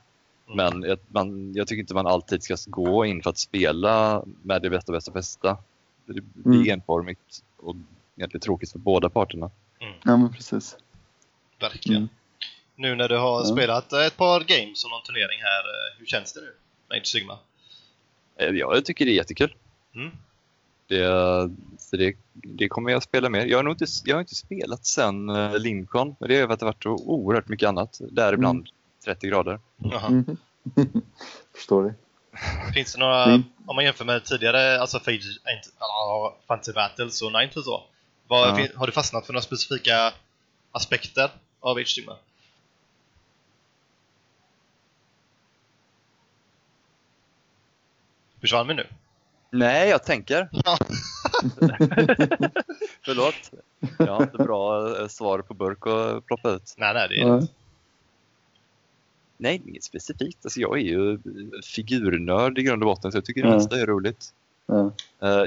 Mm. 0.48 0.56
Men 0.56 0.90
jag, 0.90 1.00
man, 1.08 1.54
jag 1.56 1.68
tycker 1.68 1.80
inte 1.80 1.94
man 1.94 2.08
alltid 2.08 2.44
ska 2.44 2.56
gå 2.68 3.06
in 3.06 3.24
för 3.24 3.30
att 3.30 3.38
spela 3.38 4.24
med 4.42 4.62
det 4.62 4.70
bästa, 4.70 4.92
bästa, 4.92 5.12
bästa. 5.12 5.58
Det 6.06 6.22
blir 6.22 6.60
mm. 6.60 6.70
enformigt 6.70 7.44
och 7.58 7.76
egentligen 8.16 8.42
tråkigt 8.42 8.72
för 8.72 8.80
båda 8.80 9.10
parterna. 9.10 9.52
Mm. 9.84 9.96
Ja, 10.04 10.18
men 10.18 10.34
precis. 10.34 10.78
Verkligen. 11.60 11.98
Mm. 11.98 12.10
Nu 12.76 12.96
när 12.96 13.10
du 13.10 13.18
har 13.18 13.40
ja. 13.40 13.46
spelat 13.46 13.94
ett 13.94 14.18
par 14.18 14.40
games 14.40 14.84
och 14.84 14.90
någon 14.92 15.04
turnering 15.04 15.40
här, 15.42 15.60
eh, 15.60 16.00
hur 16.00 16.06
känns 16.06 16.34
det 16.34 16.42
nu? 16.42 16.54
Med 16.90 17.08
Sigma? 17.08 17.38
Eh, 18.36 18.48
ja, 18.48 18.76
jag 18.76 18.86
tycker 18.86 19.06
det 19.06 19.12
är 19.12 19.16
jättekul. 19.16 19.56
Mm. 19.96 20.12
Det, 20.88 21.08
så 21.78 21.98
det, 21.98 22.16
det 22.34 22.68
kommer 22.68 22.92
jag 22.92 23.04
spela 23.04 23.30
mer. 23.30 23.46
Jag 23.46 23.58
har 23.58 23.64
nog 23.64 23.74
inte, 23.74 23.86
jag 24.06 24.16
har 24.16 24.22
inte 24.22 24.36
spelat 24.36 24.86
sen 24.86 25.28
Lincoln, 25.58 26.16
men 26.20 26.30
det 26.30 26.38
är 26.38 26.48
för 26.48 26.54
att 26.54 26.60
det 26.60 26.66
har 26.66 26.74
varit 26.74 26.84
så 26.84 26.90
oerhört 26.90 27.48
mycket 27.48 27.70
annat. 27.70 28.00
Däribland 28.12 28.60
mm. 28.60 28.68
30 29.06 29.28
grader. 29.28 29.60
Mm. 30.08 30.38
Förstår 31.56 31.84
det. 31.84 31.94
Finns 32.74 32.94
det 32.94 33.00
några, 33.00 33.24
mm. 33.24 33.44
om 33.66 33.76
man 33.76 33.86
jämför 33.86 34.06
med 34.06 34.26
tidigare, 34.26 34.80
alltså 34.80 35.00
Fantasy 36.48 36.74
Battles 36.74 37.22
och 37.22 37.32
Ninth 37.32 37.58
och 37.58 37.64
så, 37.64 37.84
vad, 38.28 38.60
ja. 38.60 38.68
Har 38.76 38.88
du 38.88 38.94
fastnat 38.94 39.26
för 39.26 39.34
några 39.34 39.42
specifika 39.42 40.14
aspekter 40.72 41.32
av 41.60 41.80
HTML? 41.80 42.16
Försvann 48.42 48.68
vi 48.68 48.74
nu? 48.74 48.88
Nej, 49.52 49.90
jag 49.90 50.04
tänker. 50.04 50.50
Förlåt. 53.06 53.52
Jag 54.00 54.14
har 54.14 54.24
inte 54.24 54.38
bra 54.38 55.00
eh, 55.00 55.08
svar 55.08 55.40
på 55.40 55.54
burk 55.54 55.88
att 55.88 56.26
ploppa 56.26 56.52
ut. 56.52 56.74
Nej, 56.78 56.94
nej, 56.94 57.08
det 57.10 57.22
är 57.22 57.40
det. 57.40 57.48
Nej, 59.38 59.62
inget 59.68 59.84
specifikt. 59.84 60.46
Alltså, 60.46 60.60
jag 60.60 60.78
är 60.78 60.84
ju 60.84 61.20
figurnörd 61.64 62.58
i 62.58 62.64
grund 62.64 62.84
och 62.84 62.88
botten 62.88 63.12
så 63.12 63.18
jag 63.18 63.26
tycker 63.26 63.44
det 63.44 63.50
mesta 63.50 63.80
är 63.80 63.86
roligt. 63.86 64.34
Mm. 64.70 64.92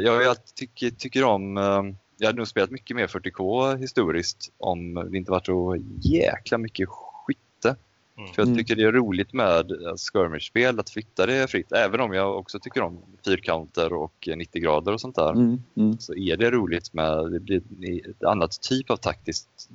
Jag 0.03 0.37
tycker, 0.55 0.91
tycker 0.91 1.25
om 1.25 1.57
ehm, 1.57 1.97
jag 2.19 2.27
hade 2.27 2.37
nog 2.37 2.49
spelat 2.49 2.71
mycket 2.71 2.97
mer 2.97 3.07
40K 3.07 3.77
historiskt 3.77 4.53
om 4.59 4.95
det 5.11 5.19
inte 5.19 5.31
varit 5.31 5.47
så 5.47 5.77
jäkla 6.01 6.59
mycket 6.59 6.89
skytte. 6.89 7.77
Mm. 8.19 8.33
För 8.33 8.47
jag 8.47 8.57
tycker 8.57 8.77
det 8.77 8.83
är 8.83 8.93
roligt 8.93 9.33
med 9.33 9.73
skirmish-spel, 10.13 10.81
att 10.81 10.91
flytta 10.91 11.27
det 11.27 11.51
fritt. 11.51 11.73
Även 11.73 12.01
om 12.01 12.13
jag 12.13 12.39
också 12.39 12.59
tycker 12.59 12.83
om 12.83 12.99
fyrkanter 13.25 13.93
och 13.93 14.29
90 14.37 14.63
grader 14.63 14.93
och 14.93 15.01
sånt 15.01 15.17
där. 15.17 15.31
Mm. 15.31 15.63
Mm. 15.77 15.99
Så 15.99 16.15
är 16.15 16.37
det 16.37 16.51
roligt 16.51 16.93
med, 16.93 17.33
det 17.33 17.41
blir 17.41 18.11
ett 18.11 18.25
annat 18.25 18.61
typ 18.63 18.91
av 18.91 18.97
taktiskt 18.97 19.69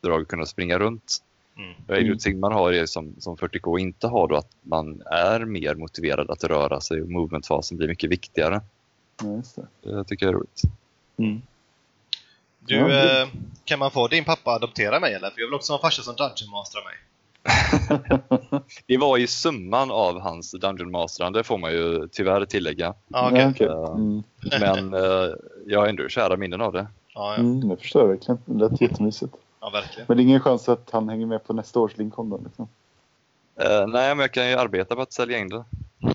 drag 0.00 0.22
att 0.22 0.28
kunna 0.28 0.46
springa 0.46 0.78
runt. 0.78 1.22
Mm. 1.88 2.16
Mm. 2.26 2.40
man 2.40 2.52
har 2.52 2.72
det 2.72 2.86
som, 2.86 3.14
som 3.18 3.36
40K 3.36 3.78
inte 3.78 4.06
har 4.06 4.28
då, 4.28 4.36
att 4.36 4.50
man 4.62 5.02
är 5.06 5.44
mer 5.44 5.74
motiverad 5.74 6.30
att 6.30 6.44
röra 6.44 6.80
sig 6.80 7.02
och 7.02 7.08
movementfasen 7.08 7.78
blir 7.78 7.88
mycket 7.88 8.10
viktigare. 8.10 8.60
Ja, 9.22 9.42
det. 9.82 9.92
det 9.92 10.04
tycker 10.04 10.26
jag 10.26 10.34
är 10.34 10.38
roligt. 10.38 10.62
Du, 12.66 12.76
ja, 12.76 13.20
eh, 13.22 13.28
kan 13.64 13.78
man 13.78 13.90
få 13.90 14.08
din 14.08 14.24
pappa 14.24 14.50
adoptera 14.50 15.00
mig 15.00 15.14
eller? 15.14 15.30
För 15.30 15.40
jag 15.40 15.46
vill 15.46 15.54
också 15.54 15.72
ha 15.72 15.78
en 15.78 15.82
farsa 15.82 16.02
som 16.02 16.14
Dungeon 16.16 16.50
Masterar 16.50 16.84
mig. 16.84 16.94
det 18.86 18.98
var 18.98 19.16
ju 19.16 19.26
summan 19.26 19.90
av 19.90 20.20
hans 20.20 20.52
Dungeon 20.52 20.90
Masterande 20.90 21.44
får 21.44 21.58
man 21.58 21.72
ju 21.72 22.08
tyvärr 22.12 22.44
tillägga. 22.44 22.94
Ah, 23.10 23.30
okay. 23.30 23.50
okay. 23.50 23.66
Eh, 23.66 23.90
mm. 23.94 24.22
Men 24.60 24.94
uh, 24.94 25.34
jag 25.66 25.80
har 25.80 25.88
ändå 25.88 26.08
kära 26.08 26.36
minnen 26.36 26.60
av 26.60 26.72
det. 26.72 26.86
Ah, 27.14 27.32
ja. 27.32 27.34
mm, 27.34 27.70
jag 27.70 27.80
förstår 27.80 28.08
verkligen. 28.08 28.38
Det 28.44 28.58
lät 28.58 28.80
jättemysigt. 28.80 29.34
Ja, 29.60 29.70
verkligen. 29.70 30.04
Men 30.08 30.16
det 30.16 30.22
är 30.22 30.24
ingen 30.24 30.40
chans 30.40 30.68
att 30.68 30.90
han 30.92 31.08
hänger 31.08 31.26
med 31.26 31.44
på 31.44 31.52
nästa 31.52 31.80
års 31.80 31.96
Lincoln 31.96 32.30
då? 32.30 32.40
Liksom. 32.44 32.68
Uh, 33.64 33.86
nej, 33.86 34.14
men 34.14 34.18
jag 34.18 34.32
kan 34.32 34.48
ju 34.48 34.54
arbeta 34.54 34.94
på 34.94 35.02
att 35.02 35.12
sälja 35.12 35.38
in 35.38 35.48
det. 35.48 35.64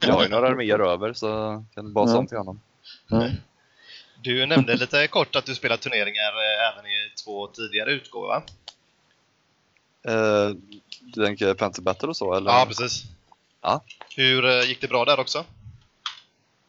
Jag 0.02 0.14
har 0.14 0.24
ju 0.24 0.30
några 0.30 0.48
arméer 0.48 0.80
över 0.80 1.14
så 1.14 1.28
jag 1.28 1.66
kan 1.76 1.94
basa 1.94 2.18
om 2.18 2.28
till 2.28 2.38
honom. 2.38 2.60
Mm. 3.12 3.32
Du 4.24 4.46
nämnde 4.46 4.76
lite 4.76 5.08
kort 5.08 5.36
att 5.36 5.46
du 5.46 5.56
spelar 5.56 5.78
turneringar 5.78 6.32
eh, 6.32 6.74
även 6.74 6.86
i 6.86 7.12
två 7.26 7.48
tidigare 7.48 7.92
utgåvor, 7.92 8.28
va? 8.28 8.44
Uh, 10.10 10.56
du 11.00 11.26
tänker 11.26 11.56
Fantasy 11.56 11.82
Battle 11.82 12.08
och 12.08 12.18
så, 12.18 12.34
eller? 12.34 12.52
Ja, 12.52 12.66
precis. 12.68 13.04
Ja. 13.62 13.84
Hur 14.16 14.46
uh, 14.46 14.64
gick 14.64 14.82
det 14.82 14.88
bra 14.88 15.06
där 15.06 15.20
också? 15.20 15.46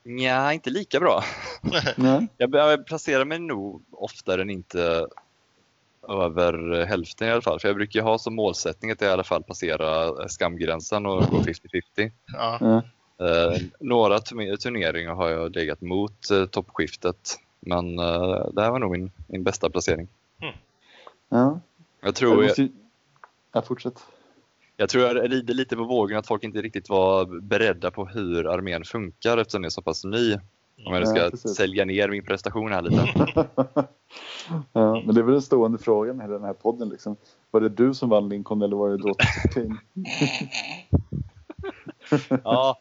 Ja, 0.02 0.52
inte 0.52 0.71
lika 0.71 1.00
bra. 1.00 1.25
Jag, 2.37 2.54
jag 2.54 2.87
placerar 2.87 3.25
mig 3.25 3.38
nog 3.38 3.85
oftare 3.90 4.42
än 4.42 4.50
inte 4.50 5.06
över 6.09 6.85
hälften 6.85 7.28
i 7.28 7.30
alla 7.30 7.42
fall. 7.42 7.61
För 7.61 7.68
jag 7.68 7.76
brukar 7.76 8.02
ha 8.02 8.18
som 8.18 8.35
målsättning 8.35 8.90
att 8.90 9.02
i 9.02 9.06
alla 9.06 9.25
fall 9.25 9.42
passera 9.42 10.28
skamgränsen 10.28 11.06
och 11.06 11.25
gå 11.30 11.38
50-50. 11.38 12.11
Ja. 12.32 12.82
Eh, 13.19 13.61
några 13.81 14.19
turneringar 14.21 15.14
har 15.14 15.28
jag 15.31 15.57
legat 15.57 15.81
mot 15.81 16.31
eh, 16.31 16.47
toppskiftet. 16.47 17.38
Men 17.61 17.99
eh, 17.99 18.47
det 18.52 18.62
här 18.62 18.71
var 18.71 18.78
nog 18.78 18.90
min, 18.90 19.11
min 19.26 19.42
bästa 19.42 19.71
placering. 19.71 20.09
Mm. 20.40 20.54
Ja. 21.28 21.61
Jag 22.00 22.14
tror... 22.14 22.35
Jag, 22.35 22.49
måste... 22.49 22.69
jag 23.52 23.66
fortsätt. 23.66 24.02
Jag 24.76 24.88
tror 24.88 25.04
jag 25.04 25.33
rider 25.33 25.54
lite 25.54 25.76
på 25.76 25.85
vågen 25.85 26.19
att 26.19 26.26
folk 26.26 26.45
inte 26.45 26.62
riktigt 26.62 26.88
var 26.88 27.40
beredda 27.40 27.90
på 27.90 28.07
hur 28.07 28.47
armén 28.47 28.85
funkar 28.85 29.38
eftersom 29.38 29.62
den 29.62 29.66
är 29.66 29.71
så 29.71 29.83
pass 29.83 30.04
ny. 30.04 30.38
Om 30.87 30.95
jag 30.95 31.09
ska 31.09 31.19
ja, 31.19 31.37
sälja 31.37 31.85
ner 31.85 32.09
min 32.09 32.25
prestation 32.25 32.73
här 32.73 32.83
lite. 32.83 33.09
ja, 34.73 35.02
men 35.07 35.14
det 35.14 35.21
är 35.21 35.25
väl 35.25 35.33
den 35.33 35.42
stående 35.42 35.78
frågan 35.78 36.21
i 36.21 36.28
den 36.28 36.45
här 36.45 36.52
podden. 36.52 36.88
Liksom. 36.88 37.16
Var 37.50 37.61
det 37.61 37.69
du 37.69 37.95
som 37.95 38.09
vann 38.09 38.28
Lincoln 38.28 38.62
eller 38.62 38.76
var 38.76 38.90
det 38.90 38.97
då 38.97 39.14
Kane? 39.54 39.76
ja, 42.45 42.78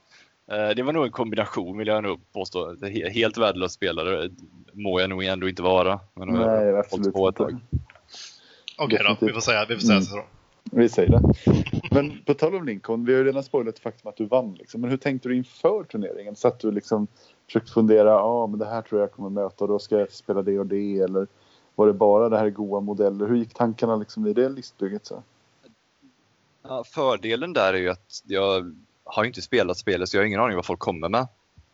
det 0.75 0.83
var 0.83 0.93
nog 0.93 1.05
en 1.05 1.11
kombination 1.11 1.77
vill 1.77 1.87
jag 1.87 2.03
nog 2.03 2.31
påstå. 2.31 2.75
Helt 3.13 3.37
värdelös 3.37 3.73
spelare 3.73 4.29
må 4.73 4.99
jag 4.99 5.09
nog 5.09 5.23
ändå 5.23 5.49
inte 5.49 5.61
vara. 5.61 5.99
Men 6.13 6.27
Nej, 6.27 6.75
absolut 6.75 7.13
på 7.13 7.29
ett 7.29 7.35
tag. 7.35 7.59
Okej 8.77 8.99
okay, 8.99 9.15
då, 9.19 9.25
vi 9.25 9.33
får 9.33 9.41
säga, 9.41 9.65
vi 9.69 9.75
får 9.75 9.81
säga 9.81 9.93
mm. 9.93 10.05
så. 10.05 10.23
Vi 10.71 10.89
säger 10.89 11.09
det. 11.09 11.33
Men 11.91 12.23
på 12.25 12.33
tal 12.33 12.55
om 12.55 12.65
Lincoln, 12.65 13.05
vi 13.05 13.13
har 13.13 13.19
ju 13.19 13.25
redan 13.25 13.43
spoilat 13.43 13.79
faktum 13.79 14.09
att 14.09 14.17
du 14.17 14.25
vann. 14.25 14.53
Liksom. 14.53 14.81
Men 14.81 14.89
hur 14.89 14.97
tänkte 14.97 15.29
du 15.29 15.35
inför 15.35 15.83
turneringen? 15.83 16.35
Satt 16.35 16.59
du 16.59 16.71
liksom 16.71 17.07
försökte 17.45 17.71
fundera, 17.71 18.09
ja 18.09 18.21
ah, 18.21 18.47
men 18.47 18.59
det 18.59 18.65
här 18.65 18.81
tror 18.81 19.01
jag 19.01 19.11
kommer 19.11 19.29
möta 19.29 19.63
och 19.63 19.67
då 19.67 19.79
ska 19.79 19.99
jag 19.99 20.11
spela 20.11 20.41
det 20.41 20.59
och 20.59 20.65
det 20.65 20.99
eller 20.99 21.27
var 21.75 21.87
det 21.87 21.93
bara 21.93 22.29
det 22.29 22.37
här 22.37 22.49
goa 22.49 22.79
modeller? 22.79 23.27
Hur 23.27 23.35
gick 23.35 23.53
tankarna 23.53 23.95
liksom 23.95 24.27
i 24.27 24.33
det 24.33 24.49
listbygget? 24.49 25.05
Så? 25.05 25.23
Ja, 26.63 26.83
fördelen 26.83 27.53
där 27.53 27.73
är 27.73 27.77
ju 27.77 27.89
att 27.89 28.23
jag 28.25 28.75
har 29.03 29.23
inte 29.23 29.41
spelat 29.41 29.77
spelet 29.77 30.09
så 30.09 30.17
jag 30.17 30.21
har 30.21 30.27
ingen 30.27 30.39
aning 30.39 30.55
vad 30.55 30.65
folk 30.65 30.79
kommer 30.79 31.09
med. 31.09 31.27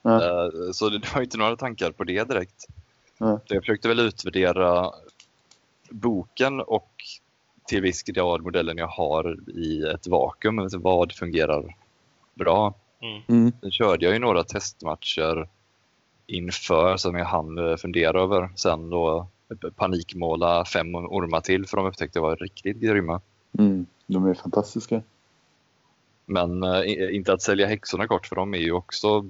Mm. 0.03 0.74
Så 0.74 0.89
det 0.89 1.01
var 1.15 1.22
inte 1.22 1.38
några 1.38 1.55
tankar 1.55 1.91
på 1.91 2.03
det 2.03 2.24
direkt. 2.24 2.65
Ja. 3.17 3.39
Jag 3.46 3.62
försökte 3.62 3.88
väl 3.88 4.00
utvärdera 4.00 4.91
boken 5.89 6.62
och 6.62 6.91
till 7.67 7.81
viss 7.81 8.03
grad 8.03 8.41
modellen 8.41 8.77
jag 8.77 8.88
har 8.88 9.38
i 9.50 9.84
ett 9.84 10.07
vakuum. 10.07 10.60
Alltså 10.60 10.77
vad 10.77 11.12
fungerar 11.12 11.75
bra? 12.34 12.74
Mm. 13.01 13.22
Mm. 13.27 13.51
Sen 13.62 13.72
körde 13.72 14.05
jag 14.05 14.13
ju 14.13 14.19
några 14.19 14.43
testmatcher 14.43 15.48
inför 16.27 16.98
som 16.98 17.15
jag 17.15 17.25
hann 17.25 17.57
eh, 17.57 17.75
fundera 17.75 18.22
över. 18.22 18.50
Sen 18.55 18.89
då 18.89 19.27
panikmåla 19.75 20.65
fem 20.65 20.96
ormar 20.96 21.41
till 21.41 21.67
för 21.67 21.77
de 21.77 21.86
upptäckte 21.86 22.19
jag 22.19 22.24
var 22.24 22.36
riktigt 22.36 22.77
grymma. 22.77 23.22
Mm. 23.60 23.86
De 24.07 24.25
är 24.25 24.34
fantastiska. 24.34 25.01
Men 26.29 26.63
eh, 26.63 27.15
inte 27.15 27.34
att 27.34 27.41
sälja 27.41 27.67
häxorna 27.67 28.07
kort 28.07 28.27
för 28.27 28.36
de 28.36 28.53
är 28.53 28.57
ju 28.57 28.72
också 28.72 29.25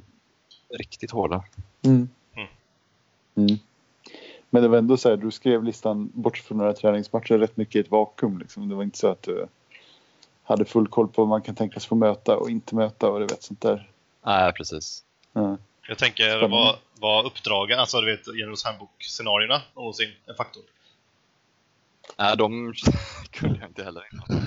riktigt 0.79 1.11
hårda. 1.11 1.43
Mm. 1.85 2.09
Mm. 2.35 2.47
Mm. 3.35 3.59
Men 4.49 4.61
det 4.61 4.67
var 4.67 4.77
ändå 4.77 4.97
så 4.97 5.09
här, 5.09 5.17
du 5.17 5.31
skrev 5.31 5.63
listan 5.63 6.11
bort 6.13 6.37
från 6.37 6.57
några 6.57 6.73
träningsmatcher 6.73 7.37
rätt 7.37 7.57
mycket 7.57 7.75
i 7.75 7.79
ett 7.79 7.91
vakuum. 7.91 8.39
Liksom. 8.39 8.69
Det 8.69 8.75
var 8.75 8.83
inte 8.83 8.97
så 8.97 9.07
att 9.07 9.23
du 9.23 9.47
hade 10.43 10.65
full 10.65 10.87
koll 10.87 11.07
på 11.07 11.21
vad 11.21 11.27
man 11.27 11.41
kan 11.41 11.55
tänkas 11.55 11.85
få 11.85 11.95
möta 11.95 12.37
och 12.37 12.49
inte 12.49 12.75
möta 12.75 13.09
och 13.09 13.19
du 13.19 13.25
vet 13.25 13.43
sånt 13.43 13.61
där. 13.61 13.91
Nej, 14.25 14.53
precis. 14.53 15.03
Ja. 15.33 15.57
Jag 15.87 15.97
tänker, 15.97 16.47
var, 16.47 16.75
var 16.99 17.25
uppdragen, 17.25 17.79
alltså 17.79 18.01
du 18.01 18.11
vet, 18.15 18.35
Generals 18.35 18.65
Handbook-scenarierna 18.65 19.61
någonsin 19.75 20.11
en 20.25 20.35
faktor? 20.35 20.63
Nej, 22.17 22.37
de 22.37 22.73
kunde 23.31 23.59
jag 23.59 23.69
inte 23.69 23.83
heller 23.83 24.03
innan. 24.13 24.45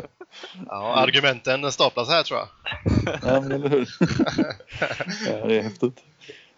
Ja, 0.66 0.94
argumenten 0.94 1.72
staplas 1.72 2.08
här 2.08 2.22
tror 2.22 2.38
jag. 2.38 2.48
ja, 3.22 3.40
men 3.40 3.52
eller 3.52 3.68
hur? 3.68 3.88
ja, 5.30 5.46
det 5.46 5.58
är 5.58 5.62
häftigt. 5.62 6.04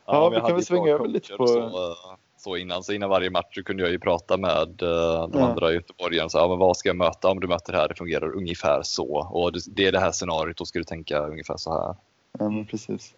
Ja, 0.07 0.31
men 0.31 0.41
vi 0.43 0.47
kan 0.47 0.55
väl 0.57 0.65
svänga 0.65 0.91
över 0.91 1.09
lite 1.09 1.37
på- 1.37 1.47
Så, 1.47 1.59
eh, 1.61 1.97
så 2.37 2.57
innan, 2.57 2.83
så 2.83 2.93
innan 2.93 3.11
varje 3.11 3.31
match 3.31 3.55
så 3.55 3.63
kunde 3.63 3.83
jag 3.83 3.93
ju 3.93 3.99
prata 3.99 4.37
med 4.37 4.83
eh, 4.83 5.29
de 5.29 5.31
Ja. 5.35 5.49
andra 5.49 5.73
göteborgarna. 5.73 6.29
Så, 6.29 6.39
ja, 6.39 6.49
men 6.49 6.59
vad 6.59 6.77
ska 6.77 6.89
jag 6.89 6.97
möta 6.97 7.29
om 7.29 7.41
du 7.41 7.47
möter 7.49 7.73
det 7.73 7.79
här? 7.79 7.89
Det 7.89 7.95
fungerar 7.95 8.37
ungefär 8.37 8.83
så. 8.83 9.09
Och 9.33 9.53
det, 9.53 9.61
det 9.67 9.87
är 9.87 9.93
det 9.93 10.01
här 10.01 10.13
scenariot, 10.13 10.57
då 10.57 10.65
ska 10.65 10.79
du 10.79 10.85
tänka 10.85 11.19
ungefär 11.19 11.57
så 11.57 11.73
här. 11.73 11.97
Ja, 12.39 12.49
men 12.49 12.67
precis. 12.67 13.15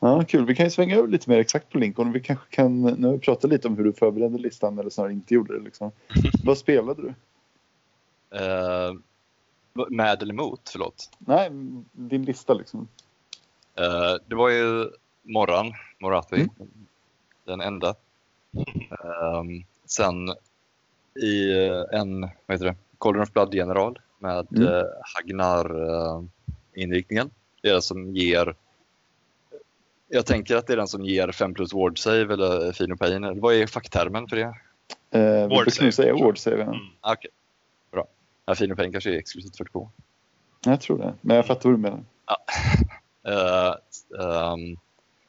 Ja, 0.00 0.24
kul. 0.28 0.46
Vi 0.46 0.54
kan 0.54 0.66
ju 0.66 0.70
svänga 0.70 0.96
över 0.96 1.08
lite 1.08 1.30
mer 1.30 1.38
exakt 1.38 1.70
på 1.70 1.78
Lincoln. 1.78 2.12
Vi 2.12 2.20
kanske 2.20 2.44
kan, 2.50 2.82
nu 2.82 3.06
har 3.06 3.12
vi 3.14 3.18
pratat 3.20 3.50
lite 3.50 3.68
om 3.68 3.76
hur 3.76 3.84
du 3.84 3.92
förberedde 3.92 4.38
listan 4.38 4.78
eller 4.78 4.90
snarare 4.90 5.12
inte 5.12 5.34
gjorde 5.34 5.58
det. 5.58 5.64
Liksom. 5.64 5.92
Vad 6.44 6.58
spelade 6.58 7.02
du? 7.02 7.14
Eh, 8.38 8.94
med 9.90 10.22
eller 10.22 10.34
mot, 10.34 10.68
förlåt. 10.72 11.10
Nej, 11.18 11.50
din 11.92 12.24
lista 12.24 12.54
liksom. 12.54 12.88
Eh, 13.74 14.14
det 14.26 14.34
var 14.34 14.48
ju 14.48 14.90
Morran, 15.22 15.72
Morathi, 15.98 16.36
Mm. 16.36 16.48
den 17.44 17.60
enda. 17.60 17.94
Ehm, 18.90 19.64
sen 19.86 20.28
i 21.22 21.52
eh, 21.66 21.84
en, 22.00 22.20
vad 22.20 22.30
heter 22.48 22.64
det, 22.64 22.74
Cauldron 23.00 23.22
of 23.22 23.32
Blood-general 23.32 23.98
med 24.18 24.46
Mm. 24.50 24.62
uh, 24.68 24.82
Hagnar-inriktningen. 25.14 27.30
det 27.62 27.68
är 27.68 27.72
den 27.72 27.82
som 27.82 28.16
ger 28.16 28.54
jag 30.14 30.26
tänker 30.26 30.56
att 30.56 30.66
det 30.66 30.72
är 30.72 30.76
den 30.76 30.88
som 30.88 31.04
ger 31.04 31.32
5 31.32 31.54
plus 31.54 31.72
ward 31.74 31.98
save 31.98 32.34
eller 32.34 32.72
Fino 32.72 32.96
Pain. 32.96 33.24
Eller 33.24 33.40
Vad 33.40 33.54
är 33.54 33.66
facktermen 33.66 34.28
för 34.28 34.36
det? 34.36 34.42
Eh, 35.10 35.42
vi 35.42 35.48
brukar 35.48 35.70
save, 35.70 35.84
nog 35.86 35.94
säga 35.94 36.14
ward 36.14 36.38
save. 36.38 36.56
Ja. 36.56 36.62
Mm. 36.62 36.76
Ah, 37.00 37.12
Okej, 37.12 37.30
bra. 37.92 38.06
Ja, 38.46 38.54
Fino 38.54 38.76
Pain 38.76 38.92
kanske 38.92 39.10
är 39.10 39.18
exklusivt 39.18 39.56
42. 39.56 39.90
Jag 40.66 40.80
tror 40.80 40.98
det. 40.98 41.14
Men 41.20 41.36
jag 41.36 41.46
fattar 41.46 41.68
vad 41.70 41.78
du 41.78 41.82
menar. 41.82 42.00
Eh, 43.26 43.74
ehm, 44.24 44.76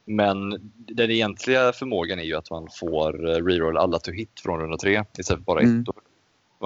men 0.06 0.50
den 0.78 1.12
egentliga 1.12 1.72
förmågan 1.74 2.20
är 2.20 2.24
ju 2.24 2.36
att 2.36 2.52
man 2.52 2.68
får 2.80 3.30
eh, 3.30 3.46
reroll 3.46 3.78
alla 3.78 4.00
to 4.00 4.12
hit 4.12 4.40
från 4.44 4.60
runda 4.60 4.78
tre 4.78 5.04
istället 5.18 5.40
för 5.40 5.46
bara 5.46 5.60
Mm. 5.62 5.80
ett. 5.80 5.86
Då 5.86 5.94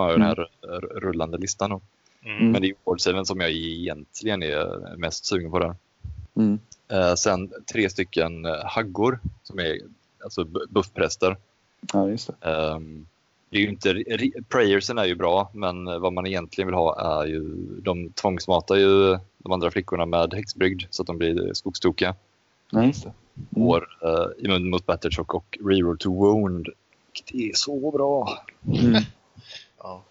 har 0.01 0.09
jag 0.09 0.19
den 0.19 0.27
här 0.27 0.39
r- 0.63 0.99
rullande 1.01 1.37
listan. 1.37 1.69
Då. 1.69 1.81
Mm. 2.25 2.51
Men 2.51 2.61
det 2.61 2.67
är 2.69 2.73
wardsaven 2.83 3.25
som 3.25 3.39
jag 3.39 3.51
egentligen 3.51 4.43
är 4.43 4.95
mest 4.97 5.25
sugen 5.25 5.51
på 5.51 5.59
där. 5.59 5.75
Mm. 6.39 6.59
Eh, 6.87 7.15
sen 7.15 7.51
tre 7.71 7.89
stycken 7.89 8.45
eh, 8.45 8.65
haggor 8.65 9.19
som 9.43 9.59
är 9.59 9.79
alltså 10.23 10.43
bu- 10.43 10.67
buffpräster. 10.69 11.37
Ja, 11.93 12.09
just 12.09 12.29
det. 12.39 12.49
Um, 12.51 13.07
det 13.49 13.57
är 13.57 13.67
inte, 13.67 14.03
prayersen 14.49 14.97
är 14.97 15.05
ju 15.05 15.15
bra, 15.15 15.51
men 15.53 15.87
eh, 15.87 15.99
vad 15.99 16.13
man 16.13 16.27
egentligen 16.27 16.67
vill 16.67 16.75
ha 16.75 17.21
är 17.21 17.27
ju, 17.27 17.41
de 17.81 18.09
tvångsmatar 18.09 18.75
ju 18.75 19.17
de 19.37 19.51
andra 19.51 19.71
flickorna 19.71 20.05
med 20.05 20.33
häxbrygd 20.33 20.83
så 20.89 21.03
att 21.03 21.07
de 21.07 21.17
blir 21.17 21.53
skogstokiga. 21.53 22.15
Ja, 22.71 22.83
just 22.85 23.03
det. 23.03 23.13
Mm. 23.55 23.67
Får 23.67 23.87
uh, 24.05 24.45
immun 24.45 24.69
mot 24.69 24.85
battershock 24.85 25.33
och 25.33 25.57
reroll 25.65 25.97
to 25.97 26.13
wound. 26.13 26.69
Vilket 27.13 27.35
är 27.35 27.51
så 27.55 27.91
bra! 27.91 28.39
Mm. 28.65 29.01
Ja. 29.83 30.03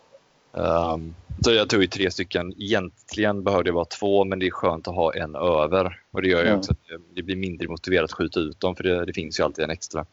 Um, 0.52 1.14
så 1.40 1.52
jag 1.52 1.68
tog 1.68 1.80
ju 1.80 1.86
tre 1.86 2.10
stycken. 2.10 2.52
Egentligen 2.62 3.42
behövde 3.44 3.68
jag 3.68 3.74
bara 3.74 3.84
två, 3.84 4.24
men 4.24 4.38
det 4.38 4.46
är 4.46 4.50
skönt 4.50 4.88
att 4.88 4.94
ha 4.94 5.14
en 5.14 5.34
över. 5.34 6.00
Och 6.10 6.22
det 6.22 6.28
gör 6.28 6.42
ju 6.42 6.48
Ja. 6.48 6.56
också 6.56 6.72
att 6.72 6.78
det- 7.14 7.22
blir 7.22 7.36
mindre 7.36 7.68
motiverat 7.68 8.04
att 8.04 8.12
skjuta 8.12 8.40
ut 8.40 8.60
dem, 8.60 8.76
för 8.76 8.84
det, 8.84 9.04
det 9.04 9.12
finns 9.12 9.40
ju 9.40 9.44
alltid 9.44 9.64
en 9.64 9.70
extra. 9.70 10.06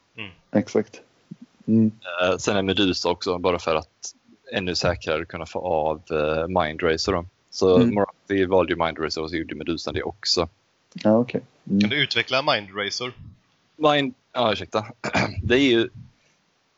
Exakt. 0.51 1.01
Mm. 1.67 1.91
Eh, 2.21 2.38
sen 2.38 2.57
en 2.57 2.65
Medusa 2.65 3.09
också, 3.09 3.38
bara 3.38 3.59
för 3.59 3.75
att 3.75 4.13
ännu 4.53 4.75
säkrare 4.75 5.25
kunna 5.25 5.45
få 5.45 5.59
av 5.59 6.01
uh, 6.11 6.47
Mindracer. 6.47 7.11
Då. 7.13 7.25
Så 7.49 7.75
Mm. 7.75 7.93
Moratti 7.95 8.45
valde 8.45 8.73
ju 8.73 8.85
Mindracer 8.85 9.21
och 9.21 9.29
så 9.29 9.35
gjorde 9.35 9.55
Medusan 9.55 9.93
det 9.93 10.03
också. 10.03 10.49
Ja, 10.93 11.17
okej. 11.17 11.41
Kan 11.65 11.77
Mm. 11.77 11.89
du 11.89 12.03
utveckla 12.03 12.41
Mind 12.53 12.67
Razor? 12.77 13.13
Mind... 13.75 14.13
Ja, 14.33 14.53
ursäkta. 14.53 14.85
Det 15.43 15.55
är 15.55 15.59
ju... 15.71 15.89